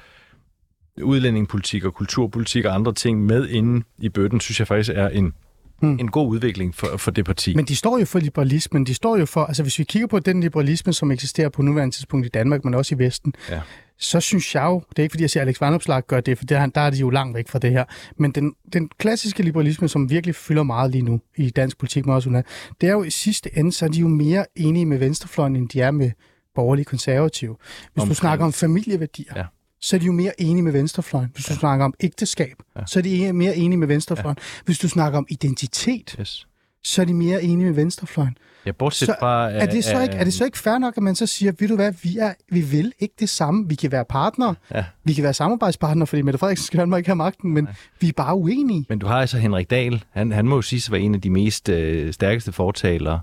udlændingepolitik 1.02 1.86
og 1.86 1.94
kulturpolitik 1.94 2.66
og 2.66 2.76
andre 2.76 2.94
ting 2.94 3.26
med 3.26 3.48
inde 3.48 3.86
i 3.98 4.10
bøtten, 4.10 4.40
synes 4.40 4.60
jeg 4.60 4.68
faktisk 4.68 4.92
er 4.96 5.10
en, 5.10 5.34
hmm. 5.82 6.00
en 6.00 6.12
god 6.12 6.28
udvikling 6.28 6.76
for, 6.76 6.98
for 6.98 7.12
det 7.12 7.26
parti. 7.26 7.56
Men 7.56 7.66
de 7.66 7.76
står 7.76 8.00
jo 8.00 8.06
for 8.06 8.20
liberalismen. 8.20 8.86
De 8.86 8.94
står 8.94 9.18
jo 9.18 9.26
for, 9.26 9.46
altså 9.46 9.64
hvis 9.64 9.80
vi 9.80 9.84
kigger 9.84 10.08
på 10.08 10.20
den 10.20 10.42
liberalisme, 10.42 10.94
som 10.94 11.12
eksisterer 11.12 11.50
på 11.50 11.62
nuværende 11.62 11.96
tidspunkt 11.96 12.26
i 12.26 12.30
Danmark, 12.30 12.66
men 12.66 12.74
også 12.74 12.96
i 12.96 12.98
Vesten, 12.98 13.34
ja 13.50 13.62
så 14.00 14.20
synes 14.20 14.56
jeg 14.56 14.64
jo, 14.64 14.84
det 14.90 15.00
er 15.00 15.04
ikke 15.04 15.14
fordi, 15.14 15.24
jeg 15.24 15.30
siger, 15.30 15.42
at 15.42 15.48
Alex 15.48 15.62
Vandopslag 15.62 16.08
gør 16.08 16.22
det, 16.22 16.38
for 16.38 16.46
der, 16.46 16.66
der 16.66 16.82
er 16.82 16.90
de 16.90 16.98
jo 16.98 17.10
langt 17.10 17.36
væk 17.36 17.48
fra 17.48 17.60
det 17.60 17.72
her, 17.72 17.84
men 18.18 18.32
den, 18.32 18.54
den 18.74 18.90
klassiske 18.98 19.44
liberalisme, 19.44 19.90
som 19.90 20.10
virkelig 20.10 20.36
fylder 20.36 20.64
meget 20.64 20.92
lige 20.92 21.02
nu 21.02 21.22
i 21.38 21.50
dansk 21.50 21.78
politik, 21.78 22.06
men 22.06 22.16
også 22.16 22.44
det 22.82 22.90
er 22.90 22.94
jo 22.94 23.04
i 23.04 23.10
sidste 23.10 23.58
ende, 23.58 23.72
så 23.72 23.86
er 23.86 23.90
de 23.90 24.00
jo 24.00 24.08
mere 24.08 24.46
enige 24.56 24.86
med 24.86 24.98
venstrefløjen, 24.98 25.56
end 25.56 25.70
de 25.70 25.82
er 25.82 25.92
med 25.92 26.12
borgerlige 26.56 26.86
konservative. 26.86 27.56
Hvis 27.60 27.88
Omkring. 27.96 28.10
du 28.10 28.16
snakker 28.16 28.46
om 28.46 28.54
familieværdier, 28.54 29.34
ja. 29.36 29.46
så 29.82 29.96
er 29.96 30.00
de 30.00 30.06
jo 30.06 30.12
mere 30.12 30.42
enige 30.42 30.64
med 30.64 30.72
venstrefløjen. 30.72 31.30
Hvis 31.34 31.50
ja. 31.50 31.54
du 31.54 31.60
snakker 31.60 31.86
om 31.86 31.94
ægteskab, 32.00 32.56
ja. 32.76 32.86
så 32.86 33.00
er 33.00 33.04
de 33.04 33.34
mere 33.34 33.56
enige 33.56 33.78
med 33.78 33.88
venstrefløjen. 33.88 34.38
Ja. 34.40 34.62
Hvis 34.66 34.80
du 34.80 34.90
snakker 34.90 35.18
om 35.18 35.28
identitet, 35.30 36.16
yes. 36.20 36.48
så 36.84 37.02
er 37.02 37.06
de 37.06 37.14
mere 37.14 37.44
enige 37.44 37.66
med 37.66 37.74
venstrefløjen. 37.74 38.38
Ja, 38.66 38.72
bortset 38.72 39.06
så 39.06 39.16
fra... 39.20 39.52
Er 39.52 39.66
det, 39.66 39.84
så 39.84 40.02
ikke, 40.02 40.16
er 40.16 40.24
det 40.24 40.34
så 40.34 40.46
ikke 40.46 40.58
fair 40.58 40.78
nok, 40.78 40.98
at 40.98 41.04
man 41.04 41.16
så 41.16 41.26
siger, 41.26 41.52
ved 41.60 41.68
du 41.68 41.76
hvad, 41.76 41.94
vi, 42.04 42.18
er, 42.18 42.34
vi 42.52 42.62
vil 42.62 42.94
ikke 43.00 43.16
det 43.20 43.30
samme. 43.30 43.70
Vi 43.70 43.76
kan 43.76 43.92
være 43.92 44.06
partnere, 44.06 44.56
ja. 44.74 44.86
vi 45.04 45.14
kan 45.14 45.24
være 45.24 45.34
samarbejdspartnere, 45.34 46.08
fordi 46.08 46.22
Mette 46.22 46.40
Frederiksen 46.40 46.66
skal 46.66 46.98
ikke 46.98 47.10
have 47.10 47.16
magten, 47.16 47.54
men 47.54 47.66
ja. 47.66 47.74
vi 48.00 48.08
er 48.08 48.14
bare 48.18 48.36
uenige. 48.36 48.86
Men 48.90 49.00
du 49.00 49.08
har 49.08 49.22
altså 49.22 49.38
Henrik 49.38 49.70
Dahl, 49.70 50.04
han, 50.12 50.32
han 50.32 50.48
må 50.48 50.56
jo 50.56 50.62
sige 50.62 50.84
at 50.88 50.92
være 50.92 51.02
en 51.02 51.16
af 51.16 51.22
de 51.22 51.30
mest 51.30 51.70
øh, 51.70 52.14
stærkeste 52.14 52.52
fortalere 52.52 53.20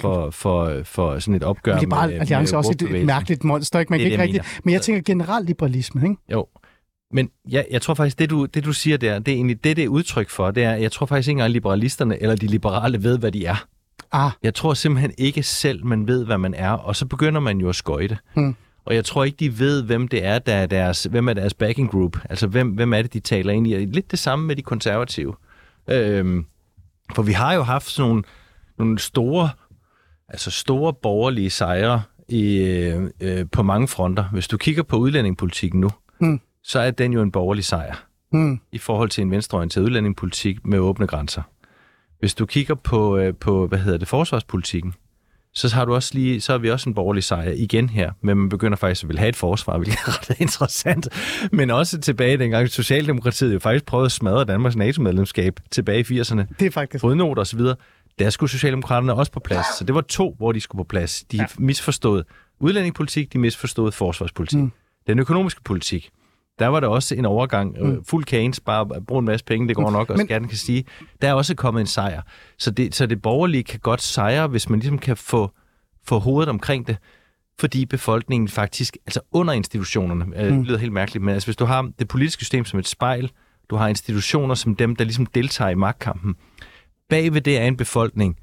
For, 0.00 0.30
for, 0.30 0.80
for 0.84 1.18
sådan 1.18 1.34
et 1.34 1.44
opgør 1.44 1.72
men 1.72 1.80
Liberal 1.80 2.10
med, 2.10 2.20
Alliance 2.20 2.54
er 2.54 2.58
også 2.58 2.72
et, 2.72 2.82
et 2.82 3.06
mærkeligt 3.06 3.44
monster, 3.44 3.78
ikke? 3.78 3.92
Man 3.92 4.00
det, 4.00 4.04
kan 4.04 4.12
ikke 4.12 4.22
rigtigt, 4.22 4.60
men 4.64 4.74
jeg 4.74 4.82
tænker 4.82 5.02
generelt 5.02 5.46
liberalisme, 5.46 6.02
ikke? 6.02 6.16
Jo, 6.32 6.46
men 7.12 7.30
jeg, 7.48 7.66
jeg 7.70 7.82
tror 7.82 7.94
faktisk, 7.94 8.18
det 8.18 8.30
du, 8.30 8.44
det 8.44 8.64
du 8.64 8.72
siger 8.72 8.96
der, 8.96 9.18
det 9.18 9.32
er 9.32 9.36
egentlig 9.36 9.64
det, 9.64 9.76
det 9.76 9.84
er 9.84 9.88
udtryk 9.88 10.30
for. 10.30 10.50
Det 10.50 10.64
er, 10.64 10.74
jeg 10.74 10.92
tror 10.92 11.06
faktisk 11.06 11.28
ikke 11.28 11.38
engang 11.38 11.52
liberalisterne 11.52 12.22
eller 12.22 12.36
de 12.36 12.46
liberale 12.46 13.02
ved, 13.02 13.18
hvad 13.18 13.32
de 13.32 13.46
er. 13.46 13.66
Ah. 14.12 14.30
Jeg 14.42 14.54
tror 14.54 14.74
simpelthen 14.74 15.12
ikke 15.18 15.42
selv, 15.42 15.86
man 15.86 16.06
ved, 16.06 16.24
hvad 16.24 16.38
man 16.38 16.54
er, 16.54 16.70
og 16.70 16.96
så 16.96 17.06
begynder 17.06 17.40
man 17.40 17.58
jo 17.58 17.68
at 17.68 17.74
skøjte. 17.74 18.18
Hmm. 18.34 18.56
Og 18.84 18.94
jeg 18.94 19.04
tror 19.04 19.24
ikke, 19.24 19.36
de 19.36 19.58
ved, 19.58 19.82
hvem 19.82 20.08
det 20.08 20.24
er, 20.24 20.38
der 20.38 20.54
er 20.54 20.66
deres, 20.66 21.04
hvem 21.04 21.28
er 21.28 21.32
deres 21.32 21.54
backing 21.54 21.90
group. 21.90 22.18
Altså, 22.30 22.46
hvem, 22.46 22.68
hvem 22.68 22.92
er 22.92 23.02
det, 23.02 23.12
de 23.12 23.20
taler 23.20 23.52
ind 23.52 23.66
i? 23.66 23.84
Lidt 23.84 24.10
det 24.10 24.18
samme 24.18 24.46
med 24.46 24.56
de 24.56 24.62
konservative. 24.62 25.34
Øhm, 25.90 26.46
for 27.14 27.22
vi 27.22 27.32
har 27.32 27.54
jo 27.54 27.62
haft 27.62 27.90
sådan 27.90 28.08
nogle, 28.08 28.22
nogle 28.78 28.98
store, 28.98 29.50
altså 30.28 30.50
store 30.50 30.94
borgerlige 30.94 31.50
sejre 31.50 32.02
i, 32.28 32.56
øh, 32.56 33.10
øh, 33.20 33.46
på 33.52 33.62
mange 33.62 33.88
fronter. 33.88 34.24
Hvis 34.32 34.48
du 34.48 34.56
kigger 34.56 34.82
på 34.82 34.96
udlændingepolitikken 34.96 35.80
nu, 35.80 35.90
hmm. 36.20 36.40
så 36.62 36.78
er 36.78 36.90
den 36.90 37.12
jo 37.12 37.22
en 37.22 37.32
borgerlig 37.32 37.64
sejr 37.64 37.94
hmm. 38.32 38.60
i 38.72 38.78
forhold 38.78 39.08
til 39.08 39.22
en 39.22 39.30
venstreorienteret 39.30 39.84
udlændingepolitik 39.84 40.66
med 40.66 40.78
åbne 40.78 41.06
grænser. 41.06 41.42
Hvis 42.22 42.34
du 42.34 42.46
kigger 42.46 42.74
på, 42.74 43.16
øh, 43.16 43.34
på 43.34 43.66
hvad 43.66 43.78
hedder 43.78 43.98
det, 43.98 44.08
forsvarspolitikken, 44.08 44.94
så 45.54 45.74
har 45.74 45.84
du 45.84 45.94
også 45.94 46.10
lige, 46.14 46.40
så 46.40 46.52
har 46.52 46.58
vi 46.58 46.70
også 46.70 46.90
en 46.90 46.94
borgerlig 46.94 47.24
sejr 47.24 47.50
igen 47.50 47.88
her, 47.88 48.12
men 48.20 48.38
man 48.38 48.48
begynder 48.48 48.76
faktisk 48.76 49.04
at 49.04 49.08
vil 49.08 49.18
have 49.18 49.28
et 49.28 49.36
forsvar, 49.36 49.78
hvilket 49.78 49.98
er 50.06 50.30
ret 50.30 50.40
interessant. 50.40 51.08
Men 51.52 51.70
også 51.70 52.00
tilbage 52.00 52.38
dengang 52.38 52.68
Socialdemokratiet 52.68 53.54
jo 53.54 53.58
faktisk 53.58 53.84
prøvede 53.84 54.06
at 54.06 54.12
smadre 54.12 54.44
Danmarks 54.44 54.76
NATO-medlemskab 54.76 55.60
tilbage 55.70 56.00
i 56.00 56.20
80'erne. 56.20 56.42
Det 56.58 56.66
er 56.66 56.70
faktisk. 56.70 57.00
Fodnoter 57.00 57.40
og 57.40 57.46
så 57.46 57.56
videre. 57.56 57.76
Der 58.18 58.30
skulle 58.30 58.50
Socialdemokraterne 58.50 59.14
også 59.14 59.32
på 59.32 59.40
plads. 59.40 59.66
Så 59.78 59.84
det 59.84 59.94
var 59.94 60.00
to, 60.00 60.34
hvor 60.38 60.52
de 60.52 60.60
skulle 60.60 60.80
på 60.80 60.88
plads. 60.88 61.24
De 61.32 61.36
ja. 61.36 61.46
misforstod 61.58 62.22
udlændingepolitik, 62.60 63.32
de 63.32 63.38
misforstod 63.38 63.92
forsvarspolitik. 63.92 64.58
Mm. 64.58 64.72
Den 65.06 65.18
økonomiske 65.18 65.62
politik, 65.62 66.10
der 66.58 66.66
var 66.66 66.80
der 66.80 66.88
også 66.88 67.14
en 67.14 67.24
overgang. 67.24 67.76
Mm. 67.80 68.04
Fuld 68.04 68.24
kagens, 68.24 68.60
bare 68.60 68.86
brug 69.06 69.18
en 69.18 69.24
masse 69.24 69.44
penge, 69.44 69.68
det 69.68 69.76
går 69.76 69.90
nok, 69.90 70.10
og 70.10 70.16
Men- 70.16 70.26
skatten 70.26 70.48
kan 70.48 70.58
sige. 70.58 70.84
Der 71.22 71.28
er 71.28 71.32
også 71.32 71.54
kommet 71.54 71.80
en 71.80 71.86
sejr. 71.86 72.22
Så 72.58 72.70
det, 72.70 72.94
så 72.94 73.06
det 73.06 73.22
borgerlige 73.22 73.62
kan 73.64 73.80
godt 73.80 74.02
sejre, 74.02 74.46
hvis 74.46 74.68
man 74.68 74.78
ligesom 74.78 74.98
kan 74.98 75.16
få, 75.16 75.50
få 76.04 76.18
hovedet 76.18 76.48
omkring 76.48 76.86
det, 76.86 76.96
fordi 77.60 77.86
befolkningen 77.86 78.48
faktisk, 78.48 78.96
altså 79.06 79.20
under 79.32 79.52
institutionerne, 79.54 80.24
mm. 80.24 80.32
det 80.32 80.66
lyder 80.66 80.78
helt 80.78 80.92
mærkeligt, 80.92 81.24
men 81.24 81.34
altså 81.34 81.46
hvis 81.46 81.56
du 81.56 81.64
har 81.64 81.90
det 81.98 82.08
politiske 82.08 82.44
system 82.44 82.64
som 82.64 82.78
et 82.78 82.88
spejl, 82.88 83.30
du 83.70 83.76
har 83.76 83.88
institutioner 83.88 84.54
som 84.54 84.76
dem, 84.76 84.96
der 84.96 85.04
ligesom 85.04 85.26
deltager 85.26 85.70
i 85.70 85.74
magtkampen, 85.74 86.34
bagved 87.08 87.40
det 87.40 87.58
er 87.58 87.64
en 87.64 87.76
befolkning, 87.76 88.36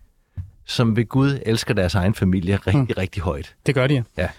som 0.65 0.95
ved 0.95 1.05
Gud 1.05 1.39
elsker 1.45 1.73
deres 1.73 1.95
egen 1.95 2.13
familie 2.13 2.55
rigtig, 2.55 2.81
mm. 2.81 2.87
rigtig 2.97 3.23
højt 3.23 3.55
Det 3.65 3.75
gør 3.75 3.87
de. 3.87 4.03
ja, 4.17 4.29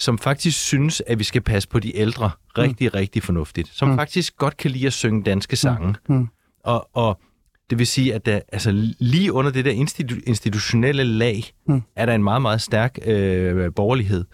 som 0.00 0.18
faktisk 0.18 0.58
synes, 0.58 1.02
at 1.06 1.18
vi 1.18 1.24
skal 1.24 1.40
passe 1.40 1.68
på 1.68 1.78
de 1.78 1.96
ældre 1.96 2.30
rigtig, 2.58 2.86
mm. 2.86 2.90
rigtig 2.94 3.22
fornuftigt. 3.22 3.68
Som 3.72 3.88
mm. 3.88 3.96
faktisk 3.96 4.36
godt 4.36 4.56
kan 4.56 4.70
lide 4.70 4.86
at 4.86 4.92
synge 4.92 5.22
danske 5.22 5.56
sange. 5.56 5.94
Mm. 6.08 6.28
Og, 6.64 6.88
og 6.92 7.20
det 7.70 7.78
vil 7.78 7.86
sige, 7.86 8.14
at 8.14 8.26
der, 8.26 8.40
altså, 8.52 8.92
lige 8.98 9.32
under 9.32 9.50
det 9.50 9.64
der 9.64 9.72
institu- 9.72 10.22
institutionelle 10.26 11.04
lag, 11.04 11.44
mm. 11.66 11.82
er 11.96 12.06
der 12.06 12.14
en 12.14 12.22
meget, 12.22 12.42
meget 12.42 12.60
stærk 12.60 12.98
øh, 13.06 13.74
borgerlighed, 13.76 14.24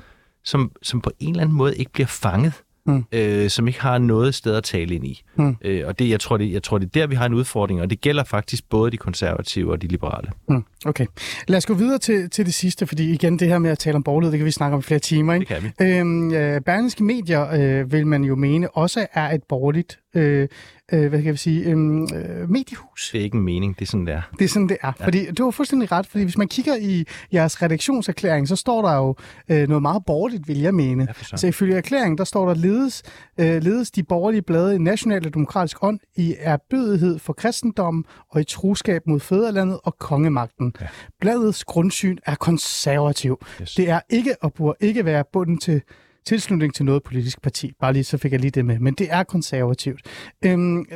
som, 0.44 0.72
som 0.82 1.00
på 1.00 1.10
en 1.18 1.30
eller 1.30 1.42
anden 1.42 1.56
måde 1.56 1.76
ikke 1.76 1.92
bliver 1.92 2.06
fanget. 2.06 2.52
Mm. 2.88 3.04
Øh, 3.12 3.50
som 3.50 3.68
ikke 3.68 3.80
har 3.80 3.98
noget 3.98 4.34
sted 4.34 4.54
at 4.54 4.64
tale 4.64 4.94
ind 4.94 5.06
i. 5.06 5.22
Mm. 5.36 5.56
Øh, 5.60 5.86
og 5.86 5.98
det, 5.98 6.10
jeg, 6.10 6.20
tror, 6.20 6.36
det, 6.36 6.52
jeg 6.52 6.62
tror, 6.62 6.78
det 6.78 6.86
er 6.86 6.90
der, 7.00 7.06
vi 7.06 7.14
har 7.14 7.26
en 7.26 7.34
udfordring, 7.34 7.80
og 7.80 7.90
det 7.90 8.00
gælder 8.00 8.24
faktisk 8.24 8.68
både 8.68 8.90
de 8.90 8.96
konservative 8.96 9.72
og 9.72 9.82
de 9.82 9.86
liberale. 9.86 10.30
Mm, 10.48 10.64
okay. 10.84 11.06
Lad 11.48 11.56
os 11.56 11.66
gå 11.66 11.74
videre 11.74 11.98
til, 11.98 12.30
til 12.30 12.46
det 12.46 12.54
sidste, 12.54 12.86
fordi 12.86 13.12
igen, 13.12 13.38
det 13.38 13.48
her 13.48 13.58
med 13.58 13.70
at 13.70 13.78
tale 13.78 13.96
om 13.96 14.02
borgerlighed, 14.02 14.32
det 14.32 14.38
kan 14.38 14.46
vi 14.46 14.50
snakke 14.50 14.74
om 14.74 14.78
i 14.78 14.82
flere 14.82 15.00
timer. 15.00 15.34
Ikke? 15.34 15.54
Det 15.54 15.62
kan 15.62 15.72
vi. 15.78 15.92
Øhm, 15.92 16.32
øh, 16.34 16.60
Berlingske 16.60 17.04
Medier, 17.04 17.48
øh, 17.52 17.92
vil 17.92 18.06
man 18.06 18.24
jo 18.24 18.34
mene, 18.34 18.70
også 18.70 19.06
er 19.12 19.30
et 19.30 19.42
borgerligt 19.48 19.98
øh, 20.16 20.48
øh, 20.92 21.08
hvad 21.08 21.22
kan 21.22 21.32
vi 21.32 21.38
sige, 21.38 21.64
øhm, 21.64 22.02
øh, 22.02 22.50
mediehus. 22.50 23.10
Det 23.12 23.20
er 23.20 23.24
ikke 23.24 23.36
en 23.36 23.42
mening, 23.42 23.78
det 23.78 23.82
er 23.82 23.86
sådan, 23.86 24.06
det 24.06 24.14
er. 24.14 24.22
Det 24.38 24.44
er 24.44 24.48
sådan, 24.48 24.68
det 24.68 24.76
er. 24.82 24.92
Ja. 25.00 25.04
Fordi 25.04 25.30
du 25.30 25.44
har 25.44 25.50
fuldstændig 25.50 25.92
ret, 25.92 26.06
fordi 26.06 26.24
hvis 26.24 26.38
man 26.38 26.48
kigger 26.48 26.76
i 26.80 27.04
jeres 27.32 27.62
redaktionserklæring, 27.62 28.48
så 28.48 28.56
står 28.56 28.82
der 28.82 28.96
jo 28.96 29.16
øh, 29.48 29.68
noget 29.68 29.82
meget 29.82 30.02
borgerligt, 30.06 30.48
vil 30.48 30.60
jeg 30.60 30.74
mene. 30.74 31.02
Ja, 31.02 31.12
søren. 31.12 31.26
altså 31.32 31.46
ifølge 31.46 31.76
erklæringen, 31.76 32.18
der 32.18 32.24
står 32.24 32.46
der, 32.48 32.54
ledes, 32.54 33.02
øh, 33.40 33.62
ledes 33.62 33.90
de 33.90 34.02
borgerlige 34.02 34.42
blade 34.42 34.74
i 34.74 34.78
national 34.78 35.26
og 35.26 35.34
demokratisk 35.34 35.76
ånd 35.82 35.98
i 36.16 36.34
erbødighed 36.38 37.18
for 37.18 37.32
kristendommen 37.32 38.04
og 38.30 38.40
i 38.40 38.44
troskab 38.44 39.06
mod 39.06 39.20
fædrelandet 39.20 39.78
og 39.84 39.98
kongemagten. 39.98 40.72
Ja. 40.80 40.86
Bladets 41.20 41.64
grundsyn 41.64 42.16
er 42.26 42.34
konservativ. 42.34 43.44
Yes. 43.60 43.74
Det 43.74 43.88
er 43.90 44.00
ikke 44.10 44.36
og 44.40 44.52
burde 44.54 44.76
ikke 44.80 45.04
være 45.04 45.24
bunden 45.32 45.58
til 45.58 45.82
tilslutning 46.26 46.74
til 46.74 46.84
noget 46.84 47.02
politisk 47.02 47.42
parti. 47.42 47.72
Bare 47.80 47.92
lige, 47.92 48.04
så 48.04 48.18
fik 48.18 48.32
jeg 48.32 48.40
lige 48.40 48.50
det 48.50 48.64
med. 48.64 48.78
Men 48.78 48.94
det 48.94 49.06
er 49.10 49.22
konservativt. 49.24 50.00
Øhm, 50.44 50.86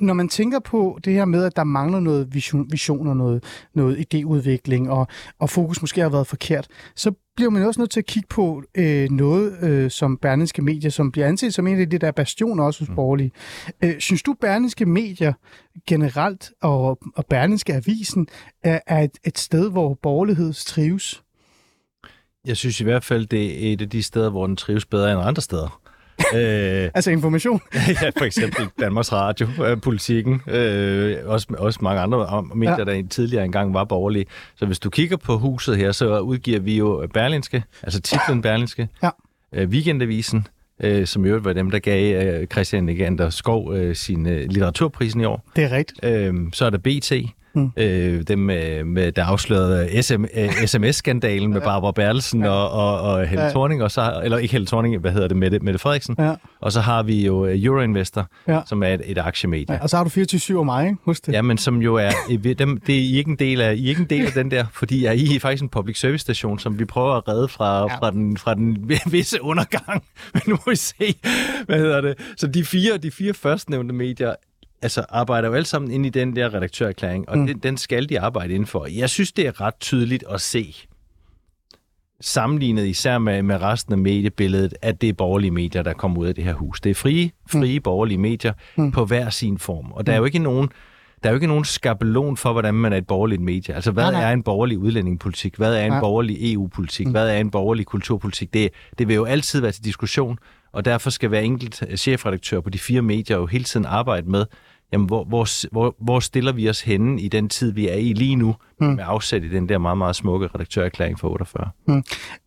når 0.00 0.14
man 0.14 0.28
tænker 0.28 0.58
på 0.58 0.98
det 1.04 1.12
her 1.12 1.24
med, 1.24 1.44
at 1.44 1.56
der 1.56 1.64
mangler 1.64 2.00
noget 2.00 2.34
vision, 2.34 2.66
vision 2.70 3.06
og 3.06 3.16
noget, 3.16 3.44
noget 3.74 3.96
idéudvikling, 3.96 4.90
og, 4.90 5.06
og 5.38 5.50
fokus 5.50 5.80
måske 5.80 6.00
har 6.00 6.08
været 6.08 6.26
forkert, 6.26 6.68
så 6.94 7.12
bliver 7.36 7.50
man 7.50 7.62
også 7.62 7.80
nødt 7.80 7.90
til 7.90 8.00
at 8.00 8.06
kigge 8.06 8.26
på 8.28 8.62
øh, 8.74 9.10
noget 9.10 9.62
øh, 9.62 9.90
som 9.90 10.16
Berlingske 10.16 10.62
Medier, 10.62 10.90
som 10.90 11.12
bliver 11.12 11.26
anset 11.26 11.54
som 11.54 11.66
en 11.66 11.80
af 11.80 11.90
de 11.90 11.98
der 11.98 12.10
bastioner 12.10 12.64
også 12.64 12.84
hos 12.84 12.94
borgerlige. 12.94 13.32
Øh, 13.84 14.00
synes 14.00 14.22
du, 14.22 14.34
Berlingske 14.40 14.86
Medier 14.86 15.32
generelt 15.86 16.50
og, 16.62 16.98
og 17.16 17.26
Berlingske 17.30 17.74
Avisen 17.74 18.28
er, 18.62 18.80
er 18.86 19.02
et, 19.02 19.18
et 19.24 19.38
sted, 19.38 19.70
hvor 19.70 19.94
borgerlighed 20.02 20.52
trives? 20.52 21.22
Jeg 22.46 22.56
synes 22.56 22.80
i 22.80 22.84
hvert 22.84 23.04
fald, 23.04 23.26
det 23.26 23.68
er 23.68 23.72
et 23.72 23.82
af 23.82 23.90
de 23.90 24.02
steder, 24.02 24.30
hvor 24.30 24.46
den 24.46 24.56
trives 24.56 24.86
bedre 24.86 25.12
end 25.12 25.20
andre 25.24 25.42
steder. 25.42 25.80
Øh, 26.34 26.90
Altså 26.94 27.10
information? 27.10 27.60
ja, 28.02 28.10
for 28.18 28.24
eksempel 28.24 28.66
Danmarks 28.80 29.12
Radio, 29.12 29.48
øh, 29.66 29.80
politikken, 29.80 30.42
øh, 30.46 31.16
også, 31.24 31.46
også 31.58 31.78
mange 31.82 32.00
andre 32.00 32.42
medier, 32.54 32.76
ja. 32.78 32.84
der 32.84 33.02
tidligere 33.10 33.44
engang 33.44 33.74
var 33.74 33.84
borgerlige. 33.84 34.26
Så 34.56 34.66
hvis 34.66 34.78
du 34.78 34.90
kigger 34.90 35.16
på 35.16 35.38
huset 35.38 35.76
her, 35.76 35.92
så 35.92 36.18
udgiver 36.20 36.60
vi 36.60 36.76
jo 36.76 37.06
Berlinske, 37.14 37.62
altså 37.82 38.00
titlen 38.00 38.42
Berlinske, 38.42 38.88
Ja. 39.02 39.10
øh, 39.54 39.68
Weekendavisen, 39.68 40.46
øh, 40.82 41.06
som 41.06 41.24
i 41.24 41.28
øvrigt 41.28 41.44
var 41.44 41.52
dem, 41.52 41.70
der 41.70 41.78
gav 41.78 42.26
øh, 42.26 42.46
Christian 42.46 42.88
Egander 42.88 43.30
Skov 43.30 43.74
øh, 43.74 43.96
sin 43.96 44.26
øh, 44.28 44.40
litteraturprisen 44.48 45.20
i 45.20 45.24
år. 45.24 45.44
Det 45.56 45.64
er 45.64 45.70
rigtigt. 45.72 46.04
Øh, 46.04 46.34
så 46.52 46.64
er 46.66 46.70
der 46.70 46.78
BT, 46.78 47.12
mm. 47.56 47.70
øh, 47.76 48.22
dem 48.22 48.38
med, 48.38 48.84
med, 48.84 49.12
der 49.12 49.24
afslørede 49.24 50.02
SM, 50.02 50.24
øh, 50.36 50.48
sms-skandalen 50.66 51.52
med 51.52 51.60
Barbara 51.60 51.92
Bertelsen 51.92 52.42
ja. 52.42 52.50
og, 52.50 52.70
og, 52.70 53.00
og 53.12 53.26
Helle 53.26 53.40
Ja. 53.40 53.46
ja. 53.46 53.50
Thorning, 53.52 53.82
og 53.82 53.90
så, 53.90 54.20
eller 54.24 54.38
ikke 54.38 54.52
Helle 54.52 54.66
Thorning, 54.66 54.98
hvad 54.98 55.12
hedder 55.12 55.28
det, 55.28 55.36
Mette, 55.36 55.58
Mette 55.58 55.78
Frederiksen. 55.78 56.16
Ja. 56.18 56.34
Og 56.60 56.72
så 56.72 56.80
har 56.80 57.02
vi 57.02 57.26
jo 57.26 57.46
øh, 57.46 57.64
Euroinvestor, 57.64 58.26
Ja. 58.48 58.54
ja. 58.54 58.60
som 58.66 58.82
er 58.82 58.86
et, 58.88 59.00
et 59.04 59.18
aktiemedie. 59.18 59.66
Ja, 59.68 59.74
Ja. 59.74 59.82
og 59.82 59.90
så 59.90 59.96
har 59.96 60.04
du 60.04 60.10
24-7 60.10 60.56
og 60.58 60.64
mig, 60.64 60.84
ikke? 60.86 60.98
Husk 61.04 61.26
det. 61.26 61.32
Ja, 61.32 61.42
men 61.42 61.58
som 61.58 61.82
jo 61.82 61.94
er, 61.94 62.10
dem, 62.58 62.80
det 62.86 62.94
er 62.94 63.00
I 63.00 63.16
ikke 63.16 63.30
en 63.30 63.36
del 63.38 63.60
af, 63.60 63.74
I 63.74 63.88
ikke 63.88 64.00
en 64.00 64.10
del 64.10 64.26
af 64.26 64.32
den 64.32 64.50
der, 64.50 64.64
fordi 64.72 65.04
er 65.04 65.12
I 65.12 65.34
er 65.36 65.40
faktisk 65.40 65.62
en 65.62 65.68
public 65.68 66.00
service 66.00 66.22
station, 66.22 66.58
som 66.58 66.78
vi 66.78 66.84
prøver 66.84 67.14
at 67.14 67.28
redde 67.28 67.48
fra, 67.48 67.76
Ja. 67.78 67.82
ja. 67.92 67.98
fra, 67.98 68.10
den, 68.10 68.36
fra 68.36 68.54
den 68.54 68.90
visse 69.12 69.42
undergang. 69.42 70.02
Men 70.34 70.42
nu 70.46 70.52
må 70.66 70.70
vi 70.70 70.76
se, 70.76 71.14
hvad 71.66 71.78
hedder 71.78 72.00
det. 72.00 72.14
Så 72.36 72.46
de 72.46 72.64
fire, 72.64 72.96
de 72.96 73.10
fire 73.10 73.34
førstnævnte 73.34 73.94
medier, 73.94 74.34
altså 74.82 75.04
arbejder 75.08 75.48
jo 75.48 75.54
alle 75.54 75.66
sammen 75.66 75.90
ind 75.90 76.06
i 76.06 76.08
den 76.08 76.36
der 76.36 76.54
redaktørerklæring, 76.54 77.28
og 77.28 77.38
mm. 77.38 77.46
den, 77.46 77.58
den 77.58 77.76
skal 77.76 78.08
de 78.08 78.20
arbejde 78.20 78.54
inden 78.54 78.66
for. 78.66 78.86
Jeg 78.86 79.10
synes, 79.10 79.32
det 79.32 79.46
er 79.46 79.60
ret 79.60 79.74
tydeligt 79.80 80.24
at 80.30 80.40
se, 80.40 80.74
sammenlignet 82.20 82.86
især 82.86 83.18
med, 83.18 83.42
med 83.42 83.62
resten 83.62 83.92
af 83.92 83.98
mediebilledet, 83.98 84.74
at 84.82 85.00
det 85.00 85.08
er 85.08 85.12
borgerlige 85.12 85.50
medier, 85.50 85.82
der 85.82 85.92
kommer 85.92 86.20
ud 86.20 86.26
af 86.26 86.34
det 86.34 86.44
her 86.44 86.54
hus. 86.54 86.80
Det 86.80 86.90
er 86.90 86.94
frie, 86.94 87.30
frie 87.50 87.78
mm. 87.78 87.82
borgerlige 87.82 88.18
medier 88.18 88.52
mm. 88.76 88.92
på 88.92 89.04
hver 89.04 89.30
sin 89.30 89.58
form. 89.58 89.92
Og 89.92 90.06
der 90.06 90.12
er 90.12 90.16
jo 90.16 90.24
ikke 90.24 90.38
nogen 90.38 90.68
der 91.22 91.28
er 91.28 91.32
jo 91.32 91.36
ikke 91.36 91.46
nogen 91.46 91.64
skabelon 91.64 92.36
for, 92.36 92.52
hvordan 92.52 92.74
man 92.74 92.92
er 92.92 92.96
et 92.96 93.06
borgerligt 93.06 93.42
medie. 93.42 93.74
Altså, 93.74 93.90
hvad 93.90 94.04
Nej, 94.04 94.12
nej. 94.12 94.22
er 94.22 94.32
en 94.32 94.42
borgerlig 94.42 94.78
udlændingepolitik? 94.78 95.56
Hvad 95.56 95.74
er 95.76 95.84
en 95.84 95.90
Nej. 95.90 96.00
borgerlig 96.00 96.52
EU-politik? 96.52 97.08
Hvad 97.08 97.28
er 97.28 97.36
en 97.36 97.50
borgerlig 97.50 97.86
kulturpolitik? 97.86 98.54
Det, 98.54 98.70
det 98.98 99.08
vil 99.08 99.14
jo 99.14 99.24
altid 99.24 99.60
være 99.60 99.72
til 99.72 99.84
diskussion, 99.84 100.38
og 100.72 100.84
derfor 100.84 101.10
skal 101.10 101.28
hver 101.28 101.40
enkelt 101.40 101.82
øh, 101.88 101.96
chefredaktør 101.96 102.60
på 102.60 102.70
de 102.70 102.78
fire 102.78 103.02
medier 103.02 103.36
jo 103.36 103.46
hele 103.46 103.64
tiden 103.64 103.86
arbejde 103.86 104.30
med, 104.30 104.46
jamen, 104.92 105.06
hvor, 105.06 105.24
hvor, 105.24 105.68
hvor, 105.72 105.96
hvor 105.98 106.20
stiller 106.20 106.52
vi 106.52 106.68
os 106.68 106.80
henne 106.80 107.22
i 107.22 107.28
den 107.28 107.48
tid, 107.48 107.72
vi 107.72 107.88
er 107.88 107.96
i 107.96 108.12
lige 108.12 108.36
nu, 108.36 108.54
mm. 108.80 108.86
med 108.86 109.04
afsæt 109.06 109.44
i 109.44 109.48
den 109.48 109.68
der 109.68 109.78
meget, 109.78 109.98
meget 109.98 110.16
smukke 110.16 110.48
redaktørerklæring 110.54 111.18
for 111.18 111.28
48. 111.28 111.70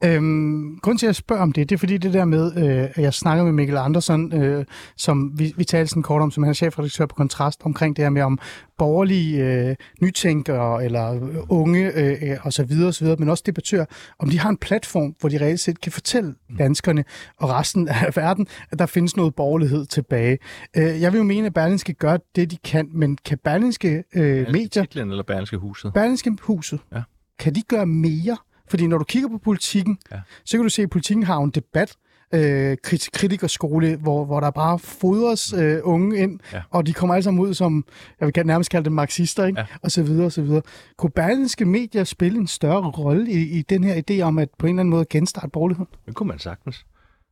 Øhm, 0.04 0.80
grunden 0.82 0.98
til, 0.98 1.06
at 1.06 1.08
jeg 1.08 1.16
spørger 1.16 1.42
om 1.42 1.52
det, 1.52 1.70
det 1.70 1.76
er 1.76 1.80
fordi 1.80 1.98
det 1.98 2.14
der 2.14 2.26
med, 2.26 2.58
øh, 2.58 2.84
at 2.84 2.98
jeg 2.98 3.14
snakker 3.14 3.44
med 3.44 3.52
Mikkel 3.52 3.78
Andersen, 3.78 4.34
øh, 4.34 4.66
som 4.98 5.32
vi, 5.40 5.54
vi 5.58 5.64
talte 5.64 5.90
sådan 5.90 6.04
kort 6.04 6.22
om, 6.22 6.32
som 6.32 6.44
han 6.44 6.50
er 6.50 6.54
chefredaktør 6.54 7.06
på 7.06 7.16
Kontrast, 7.16 7.62
omkring 7.64 7.96
det 7.96 8.06
her 8.06 8.10
med 8.10 8.22
om 8.22 8.40
borgerlige 8.78 9.46
øh, 9.46 9.76
nytænkere 10.02 10.86
eller 10.86 11.20
unge 11.50 11.92
øh, 11.96 12.38
og 12.42 12.54
så 12.54 12.64
videre, 12.64 12.88
og 12.88 12.94
så 12.94 13.04
videre, 13.04 13.18
men 13.20 13.30
også 13.30 13.44
debattører, 13.46 13.86
om 14.20 14.30
de 14.30 14.40
har 14.40 14.50
en 14.50 14.58
platform, 14.58 15.16
hvor 15.20 15.30
de 15.30 15.38
reelt 15.38 15.60
set 15.60 15.82
kan 15.82 15.92
fortælle 15.92 16.36
danskerne 16.60 17.04
og 17.38 17.50
resten 17.50 17.88
af 17.88 18.18
verden, 18.22 18.48
at 18.72 18.80
der 18.80 18.86
findes 18.86 19.18
noget 19.18 19.36
borgerlighed 19.36 19.86
tilbage. 19.86 20.38
Øh, 20.78 21.02
jeg 21.02 21.12
vil 21.12 21.18
jo 21.18 21.24
mene, 21.24 21.46
at 21.46 21.54
Berlingske 21.54 21.94
gør 21.94 22.18
det, 22.36 22.52
de 22.52 22.58
kan, 22.58 22.90
men 22.94 23.18
kan 23.26 23.38
Berlingske 23.44 24.04
øh, 24.16 24.48
medier, 24.52 24.68
Titlen 24.84 25.10
eller 25.10 25.24
Berlingske 25.24 25.58
Huset? 25.58 25.94
Berlingske 25.94 26.19
Huset, 26.42 26.80
Ja. 26.96 27.02
kan 27.40 27.56
de 27.56 27.62
gøre 27.62 27.86
mere? 27.86 28.38
Fordi 28.70 28.88
når 28.88 28.98
du 28.98 29.04
kigger 29.04 29.30
på 29.30 29.38
politikken, 29.38 29.98
ja. 30.12 30.20
Så 30.46 30.58
kan 30.58 30.64
du 30.64 30.70
se, 30.70 30.82
at 30.82 30.90
politikken 30.90 31.24
har 31.26 31.38
en 31.38 31.50
debat, 31.50 31.96
øh, 32.34 32.78
krit- 32.88 33.10
kritikerskole, 33.14 33.96
hvor, 33.96 34.26
hvor 34.26 34.40
der 34.40 34.52
bare 34.52 34.80
fodres 34.80 35.54
øh, 35.54 35.80
unge 35.84 36.18
ind, 36.18 36.40
ja. 36.54 36.62
Og 36.70 36.88
de 36.88 36.94
kommer 36.94 37.16
alle 37.16 37.24
sammen 37.24 37.42
ud 37.42 37.54
som, 37.54 37.86
jeg 38.20 38.32
vil 38.36 38.46
nærmest 38.46 38.70
kalde 38.72 38.86
dem 38.86 38.94
marxister, 38.94 39.46
ikke? 39.46 39.60
Ja. 39.60 39.66
og 39.82 39.92
så 39.92 40.04
videre, 40.04 40.26
og 40.26 40.32
så 40.32 40.42
videre. 40.42 40.62
Kunne 40.98 41.10
berlinske 41.10 41.66
medier 41.66 42.04
spille 42.04 42.40
en 42.40 42.48
større 42.48 42.90
rolle 42.90 43.32
i, 43.32 43.50
i 43.60 43.62
den 43.62 43.84
her 43.84 44.02
idé 44.12 44.22
om 44.22 44.40
at 44.40 44.50
på 44.58 44.66
en 44.66 44.70
eller 44.70 44.80
anden 44.80 44.90
måde 44.90 45.06
genstarte 45.10 45.50
borgerligheden? 45.50 45.90
Det 46.06 46.16
kunne 46.16 46.28
man 46.28 46.40
sagtens. 46.40 46.86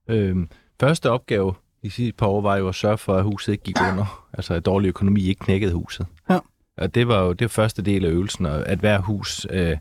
Øhm, 0.08 0.50
første 0.80 1.12
opgave 1.12 1.54
i 1.84 1.90
sidste 1.90 2.18
par 2.18 2.28
år 2.28 2.42
var 2.42 2.58
jo 2.58 2.68
at 2.68 2.76
sørge 2.76 2.98
for, 2.98 3.16
at 3.16 3.24
huset 3.24 3.52
ikke 3.52 3.64
gik 3.64 3.76
under. 3.92 4.28
Altså, 4.34 4.54
at 4.54 4.66
dårlig 4.66 4.88
økonomi 4.88 5.28
ikke 5.28 5.40
knækkede 5.40 5.74
huset. 5.74 6.06
Ja. 6.30 6.40
Og 6.78 6.96
det 6.96 7.08
var 7.08 7.22
jo 7.22 7.34
det 7.34 7.42
var 7.42 7.48
første 7.48 7.82
del 7.82 8.06
af 8.06 8.10
øvelsen, 8.10 8.46
at 8.46 8.80
hver 8.80 9.00
hus 9.02 9.48
øh, 9.50 9.78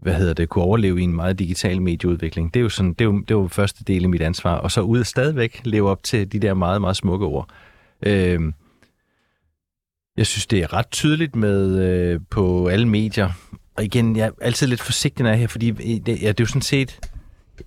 hvad 0.00 0.14
hedder 0.14 0.34
det, 0.34 0.48
kunne 0.48 0.64
overleve 0.64 1.00
i 1.00 1.04
en 1.04 1.12
meget 1.12 1.38
digital 1.38 1.82
medieudvikling. 1.82 2.54
Det 2.54 2.60
er 2.60 2.62
jo 2.62 2.68
sådan, 2.68 2.92
det 2.92 3.00
er 3.00 3.04
jo, 3.04 3.20
det 3.28 3.36
var 3.36 3.42
jo 3.42 3.48
første 3.48 3.84
del 3.84 4.02
af 4.02 4.08
mit 4.08 4.22
ansvar. 4.22 4.54
Og 4.54 4.70
så 4.70 4.80
ud 4.80 5.04
stadigvæk 5.04 5.60
leve 5.64 5.90
op 5.90 6.02
til 6.02 6.32
de 6.32 6.38
der 6.38 6.54
meget, 6.54 6.80
meget 6.80 6.96
smukke 6.96 7.26
ord. 7.26 7.48
Øh, 8.02 8.40
jeg 10.16 10.26
synes, 10.26 10.46
det 10.46 10.58
er 10.58 10.72
ret 10.72 10.90
tydeligt 10.90 11.36
med 11.36 11.78
øh, 11.78 12.20
på 12.30 12.68
alle 12.68 12.88
medier. 12.88 13.30
Og 13.76 13.84
igen, 13.84 14.16
jeg 14.16 14.26
er 14.26 14.30
altid 14.40 14.66
lidt 14.66 14.80
forsigtig, 14.80 15.22
når 15.22 15.30
jeg 15.30 15.36
er 15.36 15.40
her, 15.40 15.46
fordi 15.46 15.68
øh, 15.70 16.06
det, 16.06 16.08
ja, 16.08 16.28
det 16.28 16.28
er 16.28 16.34
jo 16.40 16.46
sådan 16.46 16.62
set... 16.62 17.00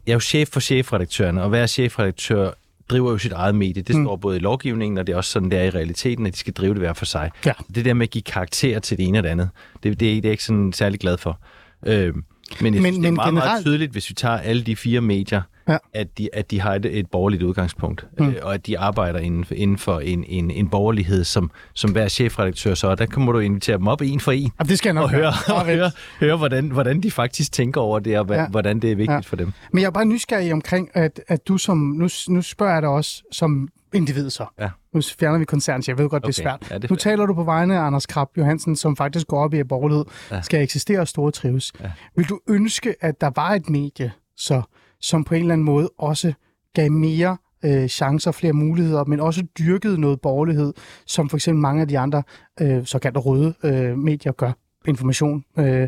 Jeg 0.05 0.11
er 0.11 0.15
jo 0.15 0.19
chef 0.19 0.49
for 0.49 0.59
chefredaktøren, 0.59 1.37
og 1.37 1.49
hver 1.49 1.67
chefredaktør 1.67 2.51
driver 2.91 3.11
jo 3.11 3.17
sit 3.17 3.31
eget 3.31 3.55
medie. 3.55 3.83
Det 3.83 3.95
Mm. 3.95 4.05
står 4.05 4.15
både 4.15 4.37
i 4.37 4.39
lovgivningen, 4.39 4.97
og 4.97 5.07
det 5.07 5.13
er 5.13 5.17
også 5.17 5.31
sådan, 5.31 5.51
det 5.51 5.59
er 5.59 5.63
i 5.63 5.69
realiteten, 5.69 6.25
at 6.25 6.33
de 6.33 6.37
skal 6.37 6.53
drive 6.53 6.73
det 6.73 6.79
hver 6.81 6.93
for 6.93 7.05
sig. 7.05 7.31
Ja. 7.45 7.51
Det 7.75 7.85
der 7.85 7.93
med 7.93 8.03
at 8.07 8.09
give 8.09 8.21
karakter 8.21 8.79
til 8.79 8.97
det 8.97 9.07
ene 9.07 9.17
og 9.19 9.23
det 9.23 9.29
andet, 9.29 9.49
det, 9.83 9.83
det, 9.83 9.91
er, 9.91 9.95
det 9.95 10.17
er 10.17 10.21
jeg 10.23 10.31
ikke 10.31 10.43
sådan 10.43 10.73
særlig 10.73 10.99
glad 10.99 11.17
for. 11.17 11.39
Øh, 11.85 11.91
men 11.93 12.03
jeg 12.03 12.13
Men- 12.61 12.73
men, 12.73 12.83
synes, 12.83 12.97
det 12.97 13.05
er 13.05 13.11
men 13.11 13.15
meget, 13.15 13.27
generelt... 13.29 13.35
meget 13.49 13.63
tydeligt, 13.63 13.91
hvis 13.91 14.09
vi 14.09 14.13
tager 14.13 14.37
alle 14.37 14.61
de 14.63 14.75
fire 14.75 15.01
medier, 15.01 15.41
Ja. 15.71 15.77
at, 15.93 16.17
de, 16.17 16.29
at 16.33 16.51
de 16.51 16.61
har 16.61 16.75
et, 16.75 16.85
et 16.85 17.09
borgerligt 17.11 17.43
udgangspunkt, 17.43 18.07
mm. 18.19 18.27
øh, 18.29 18.35
og 18.41 18.53
at 18.53 18.67
de 18.67 18.79
arbejder 18.79 19.19
inden 19.19 19.45
for, 19.45 19.53
inden 19.55 19.77
for 19.77 19.99
en, 19.99 20.23
en, 20.27 20.51
en 20.51 20.69
borgerlighed, 20.69 21.23
som, 21.23 21.51
som 21.73 21.91
hver 21.91 22.07
chefredaktør 22.07 22.73
så, 22.73 22.87
og 22.87 22.97
der 22.97 23.05
kommer 23.05 23.31
du 23.31 23.39
invitere 23.39 23.77
dem 23.77 23.87
op 23.87 24.01
en 24.01 24.19
for 24.19 24.31
en, 24.31 24.51
Ja, 24.59 24.63
det 24.63 24.77
skal 24.77 24.89
jeg 24.89 24.93
nok 24.93 25.03
og 25.03 25.09
høre, 25.09 25.27
og 25.55 25.65
høre, 25.65 25.91
høre 26.19 26.37
hvordan, 26.37 26.69
hvordan 26.71 27.01
de 27.01 27.11
faktisk 27.11 27.51
tænker 27.51 27.81
over 27.81 27.99
det, 27.99 28.19
og 28.19 28.25
hva, 28.25 28.35
Ja. 28.35 28.47
hvordan 28.47 28.79
det 28.79 28.91
er 28.91 28.95
vigtigt 28.95 29.11
Ja. 29.11 29.19
for 29.19 29.35
dem. 29.35 29.53
Men 29.71 29.81
jeg 29.81 29.87
er 29.87 29.91
bare 29.91 30.05
nysgerrig 30.05 30.53
omkring, 30.53 30.89
at, 30.93 31.21
at 31.27 31.47
du 31.47 31.57
som... 31.57 31.77
Nu, 31.77 32.07
nu 32.29 32.41
spørger 32.41 32.73
jeg 32.73 32.81
dig 32.81 32.89
også 32.89 33.23
som 33.31 33.67
individ 33.93 34.29
så. 34.29 34.45
Ja. 34.59 34.69
Nu 34.93 35.01
fjerner 35.19 35.39
vi 35.39 35.45
koncernen, 35.45 35.83
jeg 35.87 35.97
ved 35.97 36.09
godt, 36.09 36.23
det 36.27 36.39
er 36.39 36.41
Okay. 36.41 36.49
svært. 36.59 36.71
Ja, 36.71 36.75
det 36.75 36.83
er 36.83 36.87
nu 36.89 36.95
taler 36.95 37.25
du 37.25 37.33
på 37.33 37.43
vegne 37.43 37.77
af 37.77 37.81
Anders 37.81 38.05
Krab 38.05 38.27
Johansen, 38.37 38.75
som 38.75 38.95
faktisk 38.95 39.27
går 39.27 39.43
op 39.43 39.53
i, 39.53 39.59
at 39.59 39.67
borgerlighed. 39.67 40.05
Ja. 40.31 40.41
skal 40.41 40.61
eksistere 40.63 40.99
og 40.99 41.07
store 41.07 41.31
trives. 41.31 41.71
Ja. 41.81 41.91
Vil 42.15 42.29
du 42.29 42.39
ønske, 42.49 42.95
at 43.01 43.21
der 43.21 43.31
var 43.35 43.49
et 43.51 43.69
medie, 43.69 44.11
så, 44.37 44.61
som 45.01 45.23
på 45.23 45.35
en 45.35 45.41
eller 45.41 45.53
anden 45.53 45.65
måde 45.65 45.89
også 45.97 46.33
gav 46.75 46.91
mere 46.91 47.37
øh, 47.65 47.87
chancer, 47.87 48.31
flere 48.31 48.53
muligheder, 48.53 49.03
men 49.05 49.19
også 49.19 49.43
dyrkede 49.59 50.01
noget 50.01 50.21
borgerlighed, 50.21 50.73
som 51.05 51.29
for 51.29 51.37
eksempel 51.37 51.61
mange 51.61 51.81
af 51.81 51.87
de 51.87 51.99
andre 51.99 52.23
øh, 52.61 52.85
såkaldte 52.85 53.19
røde 53.19 53.53
øh, 53.63 53.97
medier 53.97 54.31
gør? 54.31 54.51
Information, 54.87 55.45
øh, 55.57 55.87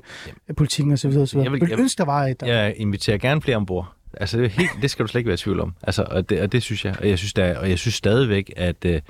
politikken 0.57 0.93
osv. 0.93 1.07
osv. 1.17 1.37
Jeg 1.39 1.51
vil- 1.51 1.61
Vil 1.61 1.79
ønske, 1.79 1.97
der 1.97 2.05
var 2.05 2.23
et 2.25 2.39
der? 2.41 2.47
Jeg 2.47 2.73
inviterer 2.77 3.17
gerne 3.17 3.41
flere 3.41 3.57
ombord. 3.57 3.93
Altså, 4.17 4.37
det, 4.37 4.45
er 4.45 4.49
helt, 4.49 4.69
det 4.81 4.91
skal 4.91 5.03
du 5.03 5.07
slet 5.07 5.19
ikke 5.19 5.27
være 5.27 5.33
i 5.33 5.37
tvivl 5.37 5.59
om. 5.59 5.73
Altså, 5.83 6.03
og, 6.11 6.29
det, 6.29 6.41
og 6.41 6.51
det 6.51 6.63
synes 6.63 6.85
jeg. 6.85 6.95
Og 6.99 7.09
jeg 7.09 7.17
synes, 7.17 7.33
der, 7.33 7.57
og 7.57 7.69
jeg 7.69 7.79
synes 7.79 7.95
stadigvæk, 7.95 8.53
at, 8.57 8.85
øh, 8.85 9.01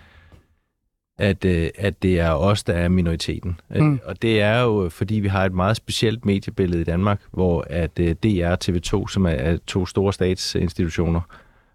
at, 1.18 1.45
øh, 1.45 1.70
at 1.78 2.03
det 2.03 2.20
er 2.20 2.32
os, 2.32 2.64
der 2.64 2.74
er 2.74 2.89
minoriteten. 2.89 3.59
Mm. 3.76 3.86
Mm. 3.86 3.99
Og 4.05 4.22
det 4.22 4.41
er 4.41 4.61
jo, 4.61 4.89
fordi 4.89 5.16
vi 5.16 5.28
har 5.28 5.45
et 5.45 5.53
meget 5.53 5.78
specielt 5.78 6.26
mediebillede 6.26 6.82
i 6.82 6.84
Danmark, 6.84 7.22
hvor 7.32 7.66
at 7.70 7.99
øh, 7.99 8.16
DR 8.24 8.47
og 8.47 8.57
TV2, 8.64 9.07
som 9.07 9.26
er, 9.26 9.30
er 9.30 9.57
to 9.68 9.86
store 9.86 10.14
statsinstitutioner, 10.14 11.22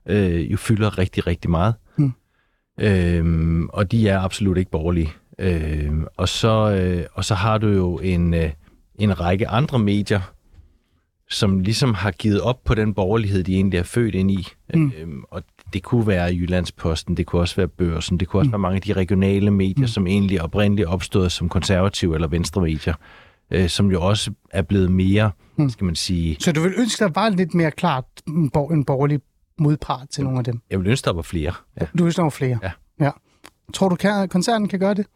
øh, 0.06 0.52
jo 0.52 0.56
fylder 0.56 0.98
rigtig, 0.98 1.26
rigtig 1.26 1.50
meget. 1.50 1.74
Mm. 1.96 2.12
Øhm, 2.80 3.68
og 3.68 3.92
de 3.92 4.08
er 4.08 4.20
absolut 4.20 4.58
ikke 4.58 4.70
borgerlige. 4.70 5.12
Øhm, 5.38 6.06
og, 6.16 6.28
så, 6.28 6.80
øh, 6.82 7.06
og 7.12 7.24
så 7.24 7.34
har 7.34 7.58
du 7.58 7.68
jo 7.68 7.98
en, 7.98 8.34
øh, 8.34 8.50
en 8.98 9.20
række 9.20 9.48
andre 9.48 9.78
medier, 9.78 10.20
som 11.30 11.60
ligesom 11.60 11.94
har 11.94 12.10
givet 12.10 12.40
op 12.40 12.64
på 12.64 12.74
den 12.74 12.94
borgerlighed, 12.94 13.44
de 13.44 13.54
egentlig 13.54 13.78
er 13.78 13.82
født 13.82 14.14
ind 14.14 14.30
i. 14.30 14.46
Mm. 14.74 14.92
Øhm, 14.98 15.24
og 15.30 15.42
det 15.72 15.82
kunne 15.82 16.06
være 16.06 16.24
Jyllandsposten, 16.24 17.16
det 17.16 17.26
kunne 17.26 17.42
også 17.42 17.56
være 17.56 17.68
Børsen, 17.68 18.18
det 18.20 18.28
kunne 18.28 18.40
også 18.40 18.48
mm. 18.48 18.52
være 18.52 18.58
mange 18.58 18.76
af 18.76 18.82
de 18.82 18.92
regionale 18.92 19.50
medier, 19.50 19.82
mm. 19.84 19.86
som 19.88 20.06
egentlig 20.06 20.42
oprindeligt 20.42 20.88
opstod 20.88 21.30
som 21.30 21.48
konservative 21.48 22.14
eller 22.14 22.28
venstre 22.28 22.60
medier, 22.62 22.94
øh, 23.50 23.68
som 23.68 23.90
jo 23.90 24.02
også 24.02 24.32
er 24.50 24.62
blevet 24.62 24.90
mere, 24.92 25.30
Mm. 25.56 25.64
mm. 25.64 25.70
skal 25.70 25.84
man 25.84 25.94
sige, 25.94 26.36
Så 26.40 26.52
du 26.52 26.60
vil 26.60 26.72
ønske, 26.76 27.04
der 27.04 27.10
var 27.14 27.28
lidt 27.28 27.54
mere 27.54 27.70
klart 27.70 28.04
en, 28.28 28.50
bor- 28.50 28.72
en 28.72 28.84
borgerlig 28.84 29.20
modpart 29.58 30.08
til 30.10 30.24
nogle 30.24 30.38
af 30.38 30.44
dem? 30.44 30.60
jeg 30.70 30.78
vil 30.78 30.86
ønske, 30.86 31.04
der 31.04 31.12
var 31.12 31.22
flere. 31.22 31.52
Ja, 31.80 31.86
Du 31.98 32.04
ønsker, 32.04 32.20
der 32.22 32.24
var 32.24 32.30
flere? 32.30 32.58
Ja. 32.62 32.70
ja. 33.00 33.10
Tror 33.74 33.88
du, 33.88 33.96
kan, 33.96 34.28
koncernen 34.28 34.68
kan 34.68 34.78
gøre 34.78 34.94
det 34.94 35.06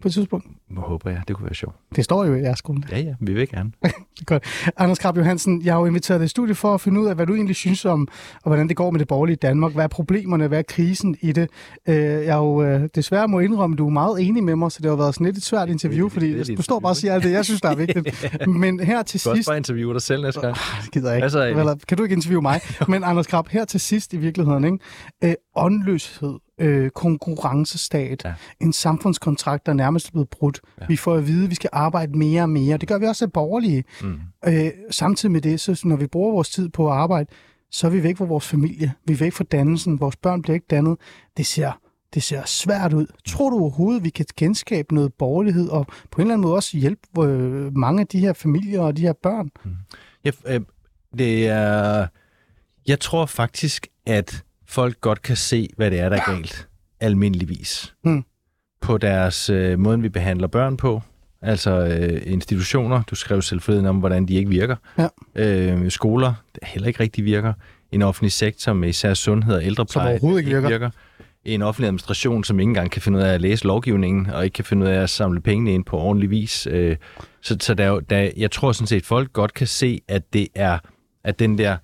på 0.00 0.08
et 0.08 0.14
tidspunkt? 0.14 0.46
hvor 0.70 0.82
håber 0.82 1.10
jeg, 1.10 1.22
det 1.28 1.36
kunne 1.36 1.46
være 1.46 1.54
sjovt. 1.54 1.76
Det 1.96 2.04
står 2.04 2.24
jo 2.24 2.34
i 2.34 2.40
jeres 2.40 2.58
skole. 2.58 2.82
Ja, 2.90 2.98
ja, 2.98 3.14
vi 3.20 3.32
vil 3.32 3.48
gerne. 3.48 3.72
Godt. 4.26 4.44
Anders 4.76 4.98
Krab 4.98 5.16
Johansen, 5.16 5.62
jeg 5.64 5.74
har 5.74 5.80
jo 5.80 5.86
inviteret 5.86 6.20
dig 6.20 6.24
i 6.24 6.28
studiet 6.28 6.56
for 6.56 6.74
at 6.74 6.80
finde 6.80 7.00
ud 7.00 7.06
af, 7.06 7.14
hvad 7.14 7.26
du 7.26 7.34
egentlig 7.34 7.56
synes 7.56 7.84
om, 7.84 8.08
og 8.34 8.42
hvordan 8.44 8.68
det 8.68 8.76
går 8.76 8.90
med 8.90 8.98
det 9.00 9.08
borgerlige 9.08 9.36
Danmark. 9.36 9.72
Hvad 9.72 9.84
er 9.84 9.88
problemerne? 9.88 10.48
Hvad 10.48 10.58
er 10.58 10.62
krisen 10.62 11.16
i 11.20 11.32
det? 11.32 11.50
Øh, 11.88 11.94
jeg 11.96 12.24
er 12.24 12.36
jo 12.36 12.62
øh, 12.62 12.88
desværre 12.94 13.28
må 13.28 13.40
indrømme, 13.40 13.74
at 13.74 13.78
du 13.78 13.86
er 13.86 13.90
meget 13.90 14.20
enig 14.28 14.44
med 14.44 14.56
mig, 14.56 14.72
så 14.72 14.78
det 14.82 14.88
har 14.90 14.96
været 14.96 15.14
sådan 15.14 15.24
lidt 15.24 15.36
et 15.36 15.42
svært 15.42 15.68
interview, 15.68 16.08
Det 16.08 16.10
er 16.10 16.14
fordi 16.14 16.52
et 16.52 16.58
du 16.58 16.62
står 16.62 16.80
bare 16.80 16.92
og 16.92 16.96
siger 16.96 17.14
alt 17.14 17.24
det, 17.24 17.32
jeg 17.32 17.44
synes, 17.44 17.60
der 17.60 17.68
er 17.68 17.74
vigtigt. 17.74 18.30
Men 18.62 18.80
her 18.80 19.02
til 19.02 19.24
Du 19.24 19.34
sidst... 19.34 19.48
bare 19.48 19.56
interviewe 19.56 19.94
dig 19.94 20.02
selv 20.02 20.22
næste 20.22 20.40
gang. 20.40 20.56
Det 20.82 20.92
gider 20.92 21.08
jeg 21.08 21.16
ikke. 21.16 21.22
Hvad 21.22 21.30
så, 21.30 21.42
egentlig? 21.42 21.60
Eller, 21.60 21.74
kan 21.88 21.96
du 21.96 22.02
ikke 22.02 22.12
interviewe 22.12 22.42
mig? 22.42 22.60
Men 22.88 23.04
Anders 23.04 23.26
Krab, 23.26 23.48
her 23.48 23.64
til 23.64 23.80
sidst 23.80 24.12
i 24.12 24.16
virkeligheden, 24.16 24.64
ikke? 24.64 24.78
Øh, 25.24 25.34
åndløshed, 25.56 26.34
øh, 26.60 26.90
konkurrencestat, 26.90 28.24
ja. 28.24 28.34
En 28.60 28.72
samfundskontrakt, 28.72 29.66
der 29.66 29.72
nærmest 29.72 30.06
er 30.08 30.12
blevet 30.12 30.28
brudt. 30.28 30.60
Ja. 30.80 30.86
Vi 30.88 30.96
får 30.96 31.14
at 31.14 31.26
vide, 31.26 31.44
at 31.44 31.50
vi 31.50 31.54
skal 31.54 31.70
arbejde 31.72 32.18
mere 32.18 32.42
og 32.42 32.50
mere. 32.50 32.76
Det 32.76 32.88
gør 32.88 32.98
vi 32.98 33.06
også 33.06 33.24
af 33.24 33.32
borgerlige. 33.32 33.84
Mm. 34.02 34.20
Øh, 34.46 34.70
samtidig 34.90 35.32
med 35.32 35.40
det, 35.40 35.60
så 35.60 35.80
når 35.84 35.96
vi 35.96 36.06
bruger 36.06 36.32
vores 36.32 36.50
tid 36.50 36.68
på 36.68 36.86
at 36.86 36.92
arbejde, 36.92 37.30
så 37.70 37.86
er 37.86 37.90
vi 37.90 38.02
væk 38.02 38.16
fra 38.16 38.24
vores 38.24 38.46
familie. 38.48 38.92
Vi 39.04 39.12
er 39.12 39.16
væk 39.16 39.32
fra 39.32 39.44
dannelsen. 39.44 40.00
Vores 40.00 40.16
børn 40.16 40.42
bliver 40.42 40.54
ikke 40.54 40.66
dannet. 40.70 40.98
Det 41.36 41.46
ser, 41.46 41.80
det 42.14 42.22
ser 42.22 42.42
svært 42.46 42.92
ud. 42.92 43.06
Tror 43.26 43.50
du 43.50 43.58
overhovedet, 43.58 44.04
vi 44.04 44.10
kan 44.10 44.26
genskabe 44.36 44.94
noget 44.94 45.12
borgerlighed 45.14 45.68
og 45.68 45.86
på 45.86 46.20
en 46.20 46.20
eller 46.20 46.34
anden 46.34 46.42
måde 46.42 46.54
også 46.54 46.76
hjælpe 46.76 47.24
øh, 47.24 47.76
mange 47.76 48.00
af 48.00 48.06
de 48.06 48.18
her 48.18 48.32
familier 48.32 48.80
og 48.80 48.96
de 48.96 49.02
her 49.02 49.12
børn? 49.12 49.50
Jeg, 50.24 50.32
øh, 50.46 50.60
det 51.18 51.48
er, 51.48 52.06
jeg 52.86 53.00
tror 53.00 53.26
faktisk, 53.26 53.86
at 54.06 54.44
folk 54.70 55.00
godt 55.00 55.22
kan 55.22 55.36
se, 55.36 55.68
hvad 55.76 55.90
det 55.90 56.00
er, 56.00 56.08
der 56.08 56.16
er 56.16 56.32
galt, 56.34 56.68
almindeligvis. 57.00 57.94
Mm. 58.04 58.24
På 58.80 58.98
deres 58.98 59.50
øh, 59.50 59.78
måde, 59.78 60.00
vi 60.00 60.08
behandler 60.08 60.46
børn 60.46 60.76
på. 60.76 61.02
Altså 61.42 61.70
øh, 61.70 62.22
institutioner, 62.24 63.02
du 63.02 63.14
skrev 63.14 63.42
selv 63.42 63.60
forleden 63.60 63.86
om, 63.86 63.96
hvordan 63.96 64.26
de 64.26 64.34
ikke 64.34 64.50
virker. 64.50 64.76
Ja. 64.98 65.08
Øh, 65.34 65.90
skoler, 65.90 66.34
der 66.54 66.66
heller 66.66 66.88
ikke 66.88 67.00
rigtig 67.00 67.24
virker. 67.24 67.52
En 67.92 68.02
offentlig 68.02 68.32
sektor 68.32 68.72
med 68.72 68.88
især 68.88 69.14
sundhed 69.14 69.54
og 69.54 69.64
ældrepleje. 69.64 70.06
Som 70.06 70.10
overhovedet 70.10 70.38
ikke 70.38 70.50
virker. 70.50 70.68
virker. 70.68 70.90
En 71.44 71.62
offentlig 71.62 71.86
administration, 71.86 72.44
som 72.44 72.60
ikke 72.60 72.70
engang 72.70 72.90
kan 72.90 73.02
finde 73.02 73.18
ud 73.18 73.22
af 73.22 73.34
at 73.34 73.40
læse 73.40 73.66
lovgivningen, 73.66 74.26
og 74.30 74.44
ikke 74.44 74.54
kan 74.54 74.64
finde 74.64 74.86
ud 74.86 74.90
af 74.90 75.02
at 75.02 75.10
samle 75.10 75.40
pengene 75.40 75.74
ind 75.74 75.84
på 75.84 75.98
ordentlig 75.98 76.30
vis. 76.30 76.68
Øh, 76.70 76.96
så 77.40 77.56
så 77.60 77.74
der, 77.74 77.90
er 77.90 78.00
der, 78.00 78.30
jeg 78.36 78.50
tror 78.50 78.72
sådan 78.72 78.86
set, 78.86 79.06
folk 79.06 79.32
godt 79.32 79.54
kan 79.54 79.66
se, 79.66 80.00
at 80.08 80.32
det 80.32 80.48
er, 80.54 80.78
at 81.24 81.38
den 81.38 81.58
der, 81.58 81.76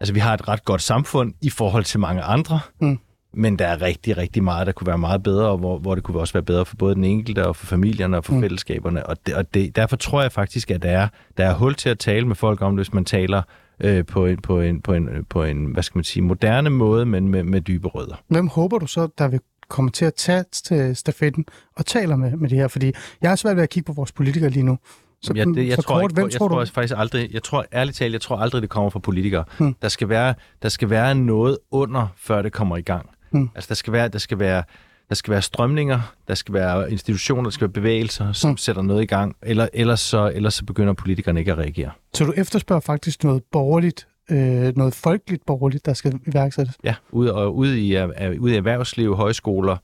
altså 0.00 0.14
vi 0.14 0.20
har 0.20 0.34
et 0.34 0.48
ret 0.48 0.64
godt 0.64 0.82
samfund 0.82 1.34
i 1.40 1.50
forhold 1.50 1.84
til 1.84 2.00
mange 2.00 2.22
andre, 2.22 2.60
Mm. 2.80 2.98
men 3.34 3.58
der 3.58 3.66
er 3.66 3.82
rigtig, 3.82 4.16
rigtig 4.16 4.42
meget, 4.44 4.66
der 4.66 4.72
kunne 4.72 4.86
være 4.86 4.98
meget 4.98 5.22
bedre, 5.22 5.46
og 5.48 5.58
hvor, 5.58 5.78
hvor 5.78 5.94
det 5.94 6.04
kunne 6.04 6.18
også 6.20 6.32
være 6.34 6.42
bedre 6.42 6.64
for 6.64 6.76
både 6.76 6.94
den 6.94 7.04
enkelte 7.04 7.46
og 7.46 7.56
for 7.56 7.66
familierne 7.66 8.16
og 8.16 8.24
for 8.24 8.32
Mm. 8.34 8.40
fællesskaberne. 8.40 9.06
Og, 9.06 9.16
det, 9.26 9.34
og 9.34 9.54
det, 9.54 9.76
derfor 9.76 9.96
tror 9.96 10.22
jeg 10.22 10.32
faktisk, 10.32 10.70
at 10.70 10.82
der 10.82 10.90
er, 10.90 11.08
der 11.36 11.44
er 11.46 11.54
hul 11.54 11.74
til 11.74 11.88
at 11.88 11.98
tale 11.98 12.26
med 12.26 12.36
folk 12.36 12.62
om 12.62 12.76
det, 12.76 12.86
hvis 12.86 12.94
man 12.94 13.04
taler 13.04 13.42
øh, 13.80 14.06
på, 14.06 14.26
en, 14.26 14.36
på, 14.36 14.60
en, 14.60 14.80
på, 14.82 14.92
en, 14.94 15.08
på 15.30 15.42
en, 15.44 15.64
hvad 15.64 15.82
skal 15.82 15.98
man 15.98 16.04
sige, 16.04 16.22
moderne 16.22 16.70
måde, 16.70 17.06
men 17.06 17.28
med, 17.28 17.42
med 17.42 17.60
dybe 17.60 17.88
rødder. 17.88 18.14
Hvem 18.28 18.48
håber 18.48 18.78
du 18.78 18.86
så, 18.86 19.08
der 19.18 19.28
vil 19.28 19.40
komme 19.68 19.90
til 19.90 20.04
at 20.04 20.14
tage 20.14 20.44
til 20.52 20.96
stafetten 20.96 21.44
og 21.76 21.86
taler 21.86 22.16
med, 22.16 22.30
med 22.36 22.48
det 22.48 22.58
her? 22.58 22.68
Fordi 22.68 22.92
jeg 23.22 23.30
har 23.30 23.36
svært 23.36 23.56
ved 23.56 23.62
at 23.62 23.70
kigge 23.70 23.86
på 23.86 23.92
vores 23.92 24.12
politikere 24.12 24.50
lige 24.50 24.62
nu. 24.62 24.78
Så, 25.22 25.32
Ja, 25.36 25.44
det, 25.44 25.68
jeg 25.68 25.76
så 25.76 25.82
tror, 25.82 25.94
kort, 25.94 26.02
ikke, 26.10 26.14
hvem 26.14 26.24
jeg 26.30 26.38
tror, 26.38 26.48
tror 26.48 26.58
du? 26.60 26.66
faktisk 26.66 26.94
aldrig, 26.96 27.34
jeg 27.34 27.42
tror 27.42 27.64
ærligt 27.72 27.96
talt, 27.96 28.12
jeg 28.12 28.20
tror 28.20 28.36
aldrig, 28.36 28.62
det 28.62 28.70
kommer 28.70 28.90
fra 28.90 28.98
politikere. 28.98 29.44
Hmm. 29.58 29.76
Der, 29.82 29.88
skal 29.88 30.08
være, 30.08 30.34
der 30.62 30.68
skal 30.68 30.90
være 30.90 31.14
noget 31.14 31.58
under, 31.70 32.06
før 32.16 32.42
det 32.42 32.52
kommer 32.52 32.76
i 32.76 32.80
gang. 32.82 33.10
Hmm. 33.30 33.50
Altså, 33.54 33.68
der 33.68 33.74
skal 33.74 33.92
være, 33.92 34.08
der 34.08 34.18
skal 34.18 34.38
være, 34.38 34.62
der 35.08 35.14
skal 35.14 35.30
være 35.32 35.42
strømninger, 35.42 36.00
der 36.28 36.34
skal 36.34 36.54
være 36.54 36.90
institutioner, 36.92 37.42
der 37.42 37.50
skal 37.50 37.60
være 37.66 37.72
bevægelser, 37.72 38.32
som 38.32 38.50
Hmm. 38.50 38.56
sætter 38.56 38.82
noget 38.82 39.02
i 39.02 39.06
gang. 39.06 39.36
Eller, 39.42 39.68
ellers, 39.72 40.00
så, 40.00 40.32
ellers 40.34 40.54
så 40.54 40.64
begynder 40.64 40.92
politikerne 40.92 41.40
ikke 41.40 41.52
at 41.52 41.58
reagere. 41.58 41.90
Så 42.14 42.24
du 42.24 42.32
efterspørger 42.36 42.80
faktisk 42.80 43.24
noget 43.24 43.42
borgerligt, 43.52 44.06
øh, 44.30 44.76
noget 44.76 44.94
folkeligt 44.94 45.46
borgerligt, 45.46 45.86
der 45.86 45.94
skal 45.94 46.20
iværksættes? 46.26 46.74
Ja, 46.84 46.94
ude, 47.10 47.34
og 47.34 47.56
ude, 47.56 47.80
i, 47.80 47.94
er, 47.94 48.34
ude 48.38 48.52
i 48.52 48.56
erhvervsliv, 48.56 49.16
højskoler, 49.16 49.76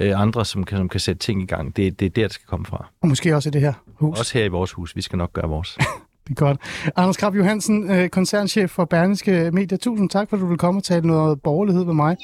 øh, 0.00 0.20
andre, 0.20 0.44
som 0.44 0.64
kan, 0.64 0.78
som 0.78 0.88
kan 0.88 1.00
sætte 1.00 1.18
ting 1.18 1.42
i 1.42 1.46
gang. 1.46 1.76
Det, 1.76 2.00
det 2.00 2.06
er 2.06 2.10
der, 2.10 2.22
det 2.22 2.32
skal 2.32 2.46
komme 2.46 2.66
fra. 2.66 2.86
Og 3.02 3.08
måske 3.08 3.36
også 3.36 3.48
i 3.48 3.52
det 3.52 3.60
her 3.60 3.72
hus. 3.94 4.18
Også 4.18 4.38
her 4.38 4.44
i 4.44 4.48
vores 4.48 4.72
hus. 4.72 4.96
Vi 4.96 5.02
skal 5.02 5.16
nok 5.16 5.32
gøre 5.32 5.48
vores. 5.48 5.78
Det 6.28 6.40
er 6.40 6.44
godt. 6.44 6.60
Anders 6.96 7.16
Krab 7.16 7.34
Johansen, 7.34 7.90
øh, 7.90 8.08
koncernchef 8.08 8.70
for 8.70 8.84
Berlingske 8.84 9.50
Media. 9.52 9.78
Tusind 9.78 10.10
tak, 10.10 10.30
for 10.30 10.36
at 10.36 10.40
du 10.40 10.46
vil 10.46 10.58
komme 10.58 10.80
og 10.80 10.84
tale 10.84 11.06
noget 11.06 11.42
borgerlighed 11.42 11.84
med 11.84 11.94
mig. 11.94 12.16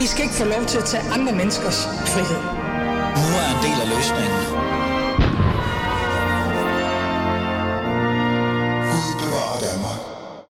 I 0.00 0.06
skal 0.06 0.22
ikke 0.22 0.34
få 0.34 0.44
lov 0.44 0.66
til 0.66 0.78
at 0.78 0.84
tage 0.84 1.02
andre 1.12 1.32
menneskers 1.32 1.86
frihed. 2.12 2.42
Nu 3.22 3.28
er 3.42 3.48
en 3.54 3.60
del 3.66 3.78
af 3.82 3.88
løsningen. 3.96 4.55